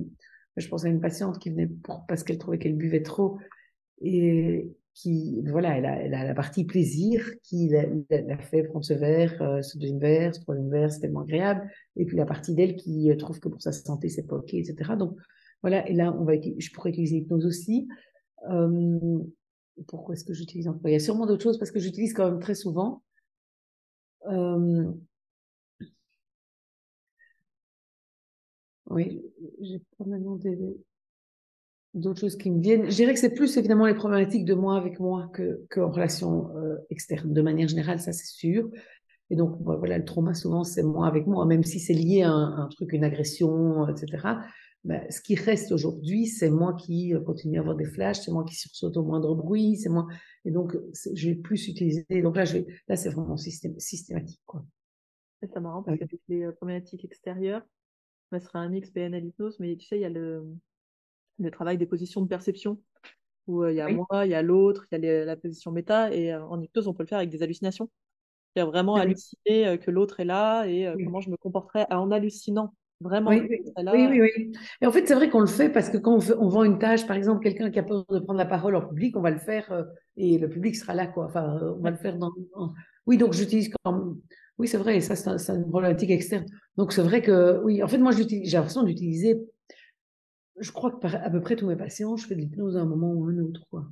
[0.57, 1.69] je pense à une patiente qui venait
[2.07, 3.37] parce qu'elle trouvait qu'elle buvait trop
[4.01, 9.61] et qui, voilà, elle a, la partie plaisir qui l'a fait prendre ce verre, euh,
[9.61, 11.69] ce deuxième verre, ce troisième verre, c'est tellement agréable.
[11.95, 14.53] Et puis la partie d'elle qui euh, trouve que pour sa santé, c'est pas ok,
[14.53, 14.95] etc.
[14.97, 15.15] Donc
[15.61, 17.87] voilà, et là, on va, je pourrais utiliser l'hypnose aussi.
[18.49, 19.19] Euh,
[19.87, 22.39] pourquoi est-ce que j'utilise Il y a sûrement d'autres choses parce que j'utilise quand même
[22.39, 23.03] très souvent.
[28.91, 29.21] Oui,
[29.61, 30.37] j'ai pas maintenant
[31.93, 32.89] d'autres choses qui me viennent.
[32.89, 36.55] Je dirais que c'est plus évidemment les problématiques de moi avec moi que, en relation
[36.57, 37.31] euh, externe.
[37.33, 38.69] De manière générale, ça c'est sûr.
[39.29, 42.31] Et donc voilà, le trauma souvent c'est moi avec moi, même si c'est lié à
[42.31, 44.27] un, truc, une agression, etc.
[44.83, 48.31] Ben, ce qui reste aujourd'hui, c'est moi qui euh, continue à avoir des flashs, c'est
[48.31, 50.07] moi qui sursaute au moindre bruit, c'est moi.
[50.43, 50.75] Et donc
[51.13, 52.05] je vais plus utiliser.
[52.23, 54.65] Donc là, je vais, là c'est vraiment systématique quoi.
[55.41, 57.63] C'est marrant parce que les euh, problématiques extérieures,
[58.31, 60.45] ce sera un mix PNL hypnose, mais tu sais, il y a le,
[61.39, 62.79] le travail des positions de perception,
[63.47, 65.71] où euh, il y a moi, il y a l'autre, il y a la position
[65.71, 67.89] méta, et euh, en hypnose, on peut le faire avec des hallucinations.
[68.55, 71.87] Il y a vraiment halluciner euh, que l'autre est là et comment je me comporterais
[71.89, 72.73] en hallucinant.
[73.01, 73.31] Vraiment.
[73.31, 73.41] Oui,
[73.91, 74.51] oui, oui,
[74.81, 77.07] Et en fait, c'est vrai qu'on le fait parce que quand on, vend une tâche,
[77.07, 79.39] par exemple, quelqu'un qui a peur de prendre la parole en public, on va le
[79.39, 79.87] faire
[80.17, 81.25] et le public sera là, quoi.
[81.25, 82.31] Enfin, on va le faire dans.
[83.07, 84.15] Oui, donc j'utilise quand
[84.61, 86.45] oui, c'est vrai, et ça, c'est une problématique externe.
[86.77, 89.41] Donc, c'est vrai que, oui, en fait, moi, j'ai l'impression d'utiliser,
[90.59, 92.85] je crois que à peu près tous mes patients, je fais de l'hypnose à un
[92.85, 93.87] moment ou un autre, quoi.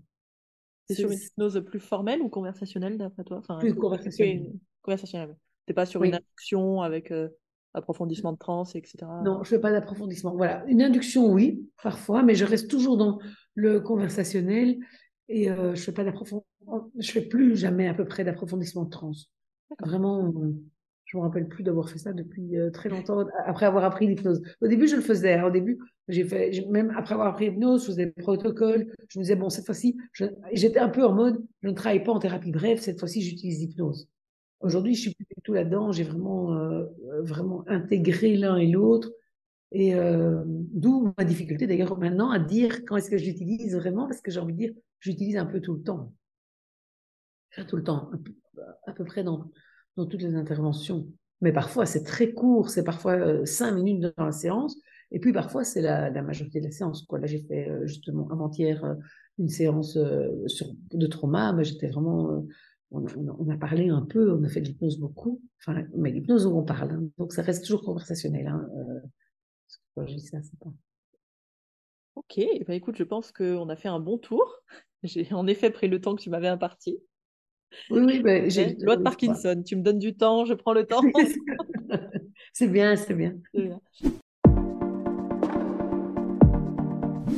[0.88, 3.38] C'est sur une hypnose plus formelle ou conversationnelle, d'après toi?
[3.38, 4.54] Enfin, Plus conversationnelle.
[4.84, 5.36] Conversationnelle.
[5.66, 7.30] T'es pas sur une induction avec euh,
[7.74, 8.98] approfondissement de trans, etc.
[9.24, 10.36] Non, je fais pas d'approfondissement.
[10.36, 13.20] Voilà, une induction, oui, parfois, mais je reste toujours dans
[13.56, 14.78] le conversationnel
[15.28, 16.46] et euh, je fais pas d'approfondissement.
[16.98, 19.12] Je fais plus jamais à peu près d'approfondissement de trans.
[19.80, 20.34] Vraiment,
[21.06, 24.42] je me rappelle plus d'avoir fait ça depuis euh, très longtemps, après avoir appris l'hypnose.
[24.62, 25.34] Au début, je le faisais.
[25.34, 25.46] Hein.
[25.46, 28.94] Au début, j'ai fait, même après avoir appris l'hypnose, je faisais des protocoles.
[29.08, 29.98] Je me disais, bon, cette fois-ci,
[30.54, 33.60] j'étais un peu en mode, je ne travaille pas en thérapie brève, cette fois-ci, j'utilise
[33.60, 34.08] l'hypnose.
[34.62, 35.92] Aujourd'hui, je suis plus du tout là-dedans.
[35.92, 36.86] J'ai vraiment, euh,
[37.22, 39.12] vraiment intégré l'un et l'autre.
[39.72, 44.22] Et euh, d'où ma difficulté d'ailleurs maintenant à dire quand est-ce que j'utilise vraiment, parce
[44.22, 46.14] que j'ai envie de dire, j'utilise un peu tout le temps.
[47.52, 48.12] Enfin, tout le temps,
[48.86, 49.50] à peu près dans,
[49.96, 51.08] toutes les interventions.
[51.42, 54.76] Mais parfois, c'est très court, c'est parfois euh, cinq minutes dans la séance,
[55.12, 57.06] et puis parfois, c'est la, majorité de la séance.
[57.12, 58.98] Là, j'ai fait justement avant-hier
[59.38, 59.98] une séance
[60.48, 62.46] sur, de trauma, mais j'étais vraiment...
[62.92, 66.48] On, on, a parlé un peu, on a fait de l'hypnose beaucoup, enfin, mais l'hypnose
[66.48, 67.10] où on parle, hein.
[67.20, 68.48] donc ça reste toujours conversationnel.
[68.48, 68.68] Hein,
[69.98, 70.72] je pas...
[72.16, 74.56] Ok, bah écoute, je pense qu'on a fait un bon tour.
[75.04, 77.00] J'ai en effet pris le temps que tu m'avais imparti.
[77.90, 78.76] Oui, oui, ben, j'ai.
[78.82, 81.02] Loi de Parkinson, tu me donnes du temps, je prends le temps.
[82.54, 83.36] c'est bien, c'est bien.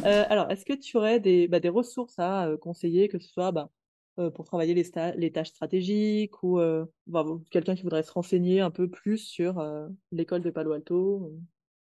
[0.06, 3.28] Euh, alors, est-ce que tu aurais des, bah, des ressources à euh, conseiller, que ce
[3.28, 3.81] soit bah, euh,
[4.16, 6.60] pour travailler les, tâches stratégiques ou
[7.08, 9.64] bah, quelqu'un qui voudrait se renseigner un peu plus sur
[10.12, 11.34] l'école de Palo Alto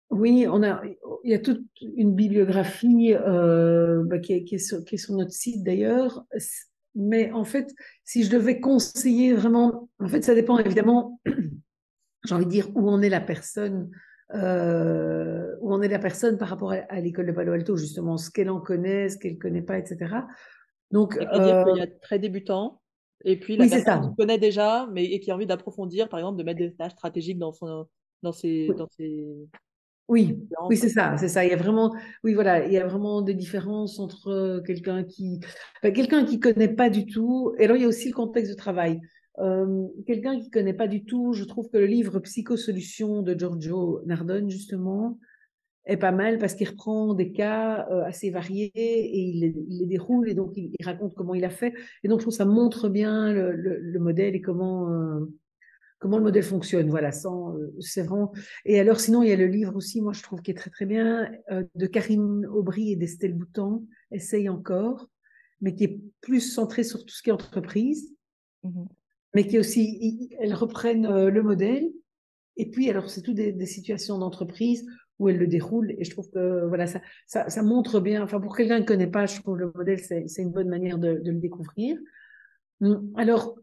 [0.10, 0.82] Oui, on a,
[1.24, 6.26] il y a toute une bibliographie bah, qui, est, sur, notre site d'ailleurs.
[6.95, 7.74] Mais en fait,
[8.04, 11.20] si je devais conseiller vraiment, en fait, ça dépend évidemment,
[12.24, 13.90] j'ai envie de dire, où en est la personne
[14.34, 18.32] euh, où en est la personne par rapport à, l'école de Palo Alto, justement, ce
[18.32, 20.16] qu'elle en connaît, ce qu'elle ne connaît pas, etc.
[20.92, 22.82] Donc, C'est-à-dire qu'il y a très débutant,
[23.26, 26.38] et puis la personne qui connaît déjà, mais et qui a envie d'approfondir, par exemple,
[26.38, 27.88] de mettre des tâches stratégiques dans, son,
[28.22, 28.76] dans, ses, oui.
[28.76, 29.48] dans ses
[30.10, 30.38] oui,
[30.68, 31.46] oui, c'est ça, c'est ça.
[31.46, 35.40] Il y a vraiment, oui, voilà, il y a vraiment des différences entre quelqu'un qui,
[35.82, 37.56] quelqu'un qui connaît pas du tout.
[37.58, 39.00] Et alors, il y a aussi le contexte de travail.
[39.40, 44.02] Euh, quelqu'un qui connaît pas du tout, je trouve que le livre Psychosolutions de Giorgio
[44.06, 45.18] Nardone, justement,
[45.86, 50.30] est pas mal parce qu'il reprend des cas euh, assez variés et il les, déroule
[50.30, 51.74] et donc il, raconte comment il a fait.
[52.04, 55.26] Et donc, je trouve que ça montre bien le, le, modèle et comment, euh,
[56.00, 56.90] comment le modèle fonctionne.
[56.90, 58.32] Voilà, sans, euh, c'est vraiment.
[58.66, 60.70] Et alors, sinon, il y a le livre aussi, moi, je trouve qui est très,
[60.70, 61.30] très bien,
[61.76, 65.10] de Karine Aubry et d'Estelle Boutan, Essaye encore,
[65.62, 68.14] mais qui est plus centré sur tout ce qui est entreprise,
[68.64, 68.86] mmh
[69.36, 71.90] mais qui est aussi, elles reprennent le modèle.
[72.56, 74.86] Et puis, alors, c'est tout des, situations d'entreprise
[75.24, 75.91] où elles le déroulent.
[75.98, 78.24] Et je trouve que, voilà, ça, ça, montre bien.
[78.24, 80.98] Enfin, pour quelqu'un qui ne connaît pas, je trouve le modèle, c'est, une bonne manière
[80.98, 81.98] de, le découvrir.
[82.82, 83.58] Hum, alors,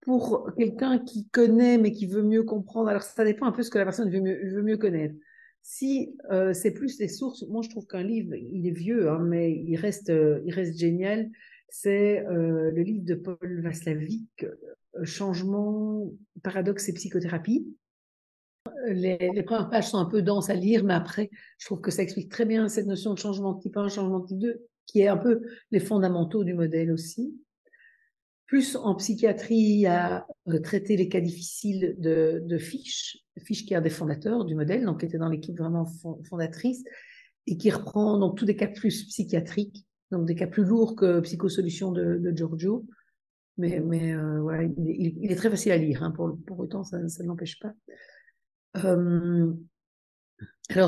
[0.00, 3.70] pour quelqu'un qui connaît mais qui veut mieux comprendre, alors ça dépend un peu ce
[3.70, 5.14] que la personne veut mieux, veut mieux connaître.
[5.62, 9.18] Si euh, c'est plus les sources, moi je trouve qu'un livre, il est vieux, hein,
[9.20, 11.30] mais il reste, euh, il reste génial.
[11.68, 14.46] C'est euh, le livre de Paul Vaslavic,
[15.04, 16.10] Changement,
[16.42, 17.68] paradoxe et psychothérapie.
[18.88, 22.02] Les, premières pages sont un peu denses à lire, mais après, je trouve que ça
[22.02, 25.16] explique très bien cette notion de changement type 1, changement type 2, qui est un
[25.16, 27.38] peu les fondamentaux du modèle aussi.
[28.46, 30.26] Plus en psychiatrie, à
[30.62, 34.84] traiter les cas difficiles de, de Fiche, Fiche qui est un des fondateurs du modèle,
[34.84, 35.86] donc qui était dans l'équipe vraiment
[36.28, 36.82] fondatrice,
[37.46, 41.20] et qui reprend donc tous des cas plus psychiatriques, donc des cas plus lourds que
[41.20, 42.86] Psychosolution de, de Giorgio.
[43.56, 43.78] Mais,
[44.14, 47.28] euh, voilà, il, est très facile à lire, hein, pour, pour autant ça, ça ne
[47.28, 47.74] l'empêche pas.
[48.74, 49.56] Alors,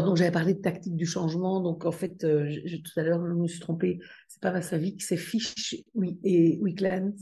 [0.04, 1.60] donc, j'avais parlé de tactique du changement.
[1.60, 4.00] Donc, en fait, tout à l'heure, je me suis trompée.
[4.28, 5.74] C'est pas Vassavik, c'est Fish
[6.24, 7.14] et Wickland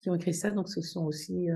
[0.00, 1.48] qui ont écrit ça, donc ce sont aussi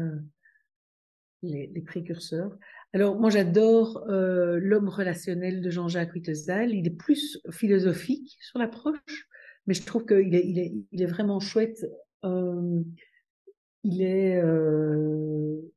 [1.43, 2.57] les, précurseurs.
[2.93, 6.75] Alors moi j'adore L'homme relationnel de Jean-Jacques Wittesdal.
[6.75, 9.29] Il est plus philosophique sur l'approche,
[9.67, 11.85] mais je trouve qu'il est, est, vraiment chouette.
[12.25, 14.43] Il est,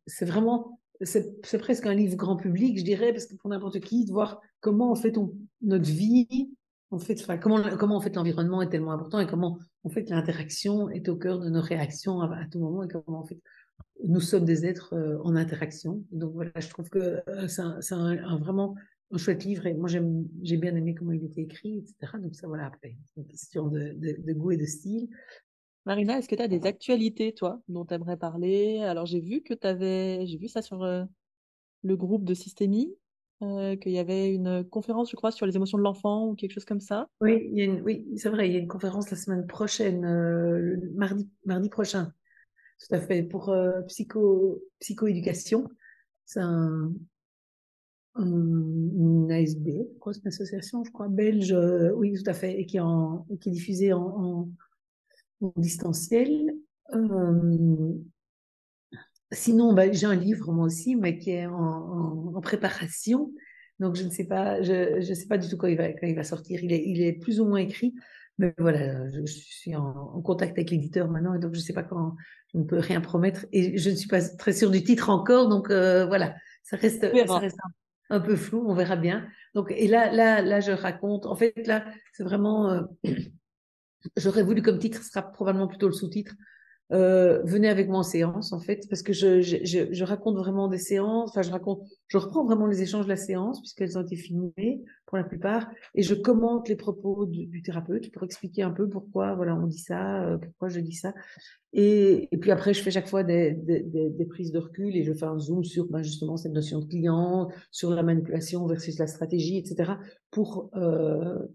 [0.08, 4.06] c'est vraiment, c'est presque un livre grand public, je dirais, parce que pour n'importe qui,
[4.06, 6.50] de voir comment en fait on, notre vie
[6.92, 10.90] en fait, comment, comment en fait l'environnement est tellement important et comment en fait l'interaction
[10.90, 13.40] est au cœur de nos réactions à, tout moment et comment en fait
[14.04, 16.04] nous sommes des êtres euh, en interaction.
[16.12, 18.76] Donc voilà, je trouve que euh, c'est un, vraiment
[19.12, 22.14] un chouette livre et moi j'ai bien aimé comment il était écrit, etc.
[22.22, 25.08] Donc ça voilà, après, c'est une question de, goût et de style.
[25.86, 28.82] Marina, est-ce que tu as des actualités, toi, dont tu aimerais parler?
[28.82, 31.04] Alors j'ai vu que tu avais, j'ai vu ça sur euh,
[31.84, 32.96] le groupe de Systémie,
[33.44, 36.54] euh, qu'il y avait une conférence, je crois, sur les émotions de l'enfant ou quelque
[36.54, 37.08] chose comme ça.
[37.22, 37.52] Oui,
[37.84, 42.12] oui c'est vrai, il y a une conférence la semaine prochaine, euh, mardi, mardi prochain,
[42.80, 43.56] tout à fait, pour
[43.88, 45.70] psycho, psychoéducation.
[46.26, 46.92] C'est un,
[48.18, 51.56] une ASB, quoi, c'est une association, je crois, belge,
[51.94, 54.50] oui, tout à fait, et qui est, diffusée en,
[55.56, 56.54] distanciel.
[59.32, 63.32] Sinon, bah, j'ai un livre moi aussi, mais qui est en, préparation.
[63.80, 66.08] Donc, je ne sais pas, je, je sais pas du tout quand il va, quand
[66.08, 66.64] il va sortir.
[66.64, 67.94] Il est, il est plus ou moins écrit,
[68.38, 71.84] mais voilà, je, suis en, contact avec l'éditeur maintenant, et donc je ne sais pas
[71.84, 72.16] quand,
[72.54, 75.48] je ne peux rien promettre, et je ne suis pas très sûre du titre encore,
[75.48, 77.58] donc euh, voilà, ça reste, ça reste
[78.10, 79.26] un, peu flou, on verra bien.
[79.54, 81.26] Donc, et là, là, là, je raconte.
[81.26, 82.82] En fait, là, c'est vraiment, euh,
[84.18, 86.36] j'aurais voulu comme titre, ce sera probablement plutôt le sous-titre
[86.92, 90.68] euh, venez avec moi en séance en fait parce que je, je, je, raconte vraiment
[90.68, 94.04] des séances enfin je raconte je reprends vraiment les échanges de la séance puisqu'elles ont
[94.04, 98.70] été filmées pour la plupart et je commente les propos du, thérapeute pour expliquer un
[98.70, 101.16] peu pourquoi voilà on dit ça euh, pourquoi je dis ça.
[101.74, 105.12] Et, puis après je fais chaque fois des, des, des, prises de recul et je
[105.12, 109.08] fais un zoom sur ben, justement cette notion de client sur la manipulation versus la
[109.08, 109.94] stratégie etc
[110.30, 111.48] pour euh,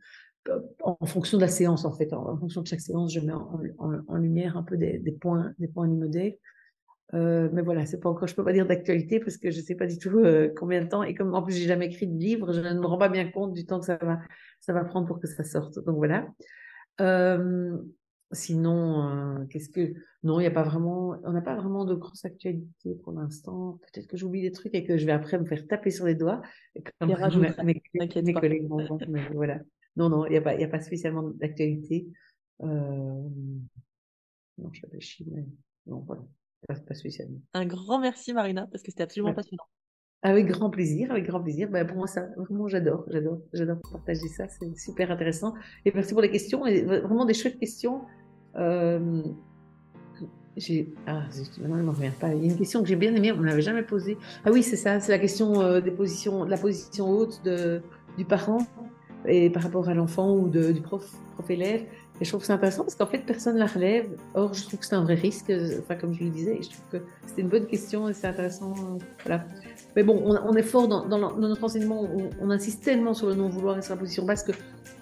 [0.83, 2.13] en fonction de la séance en fait.
[2.13, 5.89] En, fonction de chaque séance, je mets en, lumière un peu des, points, des points
[5.89, 6.39] du
[7.13, 9.75] Euh, mais voilà, c'est pas encore, je peux pas dire d'actualité parce que je sais
[9.75, 12.17] pas du tout euh, combien de temps et comme en plus j'ai jamais écrit de
[12.17, 14.21] livre, je ne me rends pas bien compte du temps que ça va,
[14.61, 15.85] ça va prendre pour que ça sorte.
[15.85, 16.29] Donc voilà.
[17.01, 17.77] Euh,
[18.33, 19.93] sinon, euh, qu'est-ce que
[20.23, 23.81] non, il y a pas vraiment, on n'a pas vraiment de grosse actualité pour l'instant.
[23.83, 26.15] Peut-être que j'oublie des trucs et que je vais après me faire taper sur les
[26.15, 26.43] doigts.
[26.99, 27.09] Comme
[27.65, 27.83] mes,
[28.23, 28.69] mes, collègues
[29.09, 29.61] mais voilà.
[29.97, 32.09] Non, non, il n'y a, pas, a pas spécialement d'actualité.
[32.63, 33.29] Euh...
[34.59, 35.47] Non, je réfléchis, mais
[35.87, 36.23] non, voilà,
[36.69, 37.41] pas, pas spécialement.
[37.55, 39.65] Un grand merci, Marina, parce que c'était absolument passionnant.
[40.23, 41.71] Avec grand plaisir, avec grand plaisir.
[41.71, 44.47] Ben, pour moi, ça, vraiment, j'adore, j'adore, j'adore partager ça.
[44.49, 45.55] C'est super intéressant.
[45.87, 48.03] Et merci pour les questions, et vraiment des chouettes questions.
[48.57, 49.23] Euh,
[50.57, 51.27] j'ai, ah,
[51.59, 52.35] maintenant, ne me revient pas.
[52.35, 54.19] Il y a une question que j'ai bien aimée, on ne l'avait jamais posée.
[54.45, 57.81] Ah oui, c'est ça, c'est la question euh, des positions, de la position haute de,
[58.19, 58.67] du parent
[59.27, 61.83] et par rapport à l'enfant ou du prof, prof élève.
[62.21, 64.11] Et je trouve que c'est intéressant parce qu'en fait, personne ne la relève.
[64.35, 66.85] Or, je trouve que c'est un vrai risque, enfin, comme je le disais, je trouve
[66.93, 68.75] que c'était une bonne question et c'est intéressant.
[69.25, 69.45] Voilà.
[69.97, 72.07] Mais bon, on, est fort dans, notre enseignement,
[72.41, 74.53] on, insiste tellement sur le non-vouloir et sur la position basse que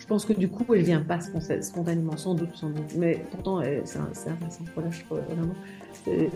[0.09, 1.19] pense que du coup, elle vient pas
[1.61, 2.95] spontanément, sans doute, sans doute.
[2.97, 4.65] Mais pourtant, c'est intéressant.
[4.75, 5.55] Voilà, je trouve, vraiment.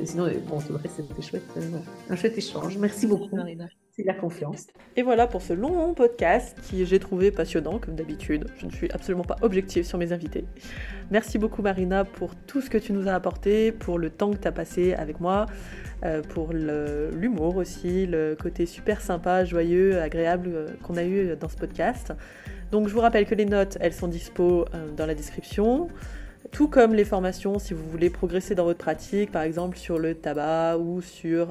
[0.04, 1.42] Sinon, bon, reste, c'était chouette.
[1.56, 1.78] Euh,
[2.10, 2.76] un chouette échange.
[2.78, 3.34] Merci beaucoup.
[3.34, 4.68] Marina c'est la confiance.
[4.96, 8.46] Et voilà pour ce long podcast qui j'ai trouvé passionnant comme d'habitude.
[8.56, 10.46] Je ne suis absolument pas objective sur mes invités.
[11.10, 14.38] Merci beaucoup Marina pour tout ce que tu nous as apporté, pour le temps que
[14.38, 15.44] tu as passé avec moi,
[16.04, 21.50] euh, pour l'humour aussi, le côté super sympa, joyeux, agréable euh, qu'on a eu dans
[21.50, 22.14] ce podcast.
[22.72, 25.88] Donc je vous rappelle que les notes, elles sont dispo euh, dans la description
[26.50, 30.14] tout comme les formations si vous voulez progresser dans votre pratique, par exemple sur le
[30.14, 31.48] tabac ou sur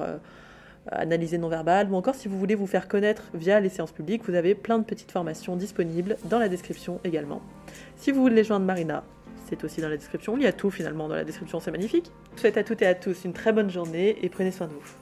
[0.90, 4.34] analyser non-verbal, ou encore si vous voulez vous faire connaître via les séances publiques, vous
[4.34, 7.42] avez plein de petites formations disponibles dans la description également.
[7.96, 9.04] Si vous voulez joindre Marina,
[9.48, 10.36] c'est aussi dans la description.
[10.36, 12.10] Il y a tout finalement dans la description, c'est magnifique.
[12.30, 14.66] Je vous souhaite à toutes et à tous une très bonne journée et prenez soin
[14.66, 15.01] de vous.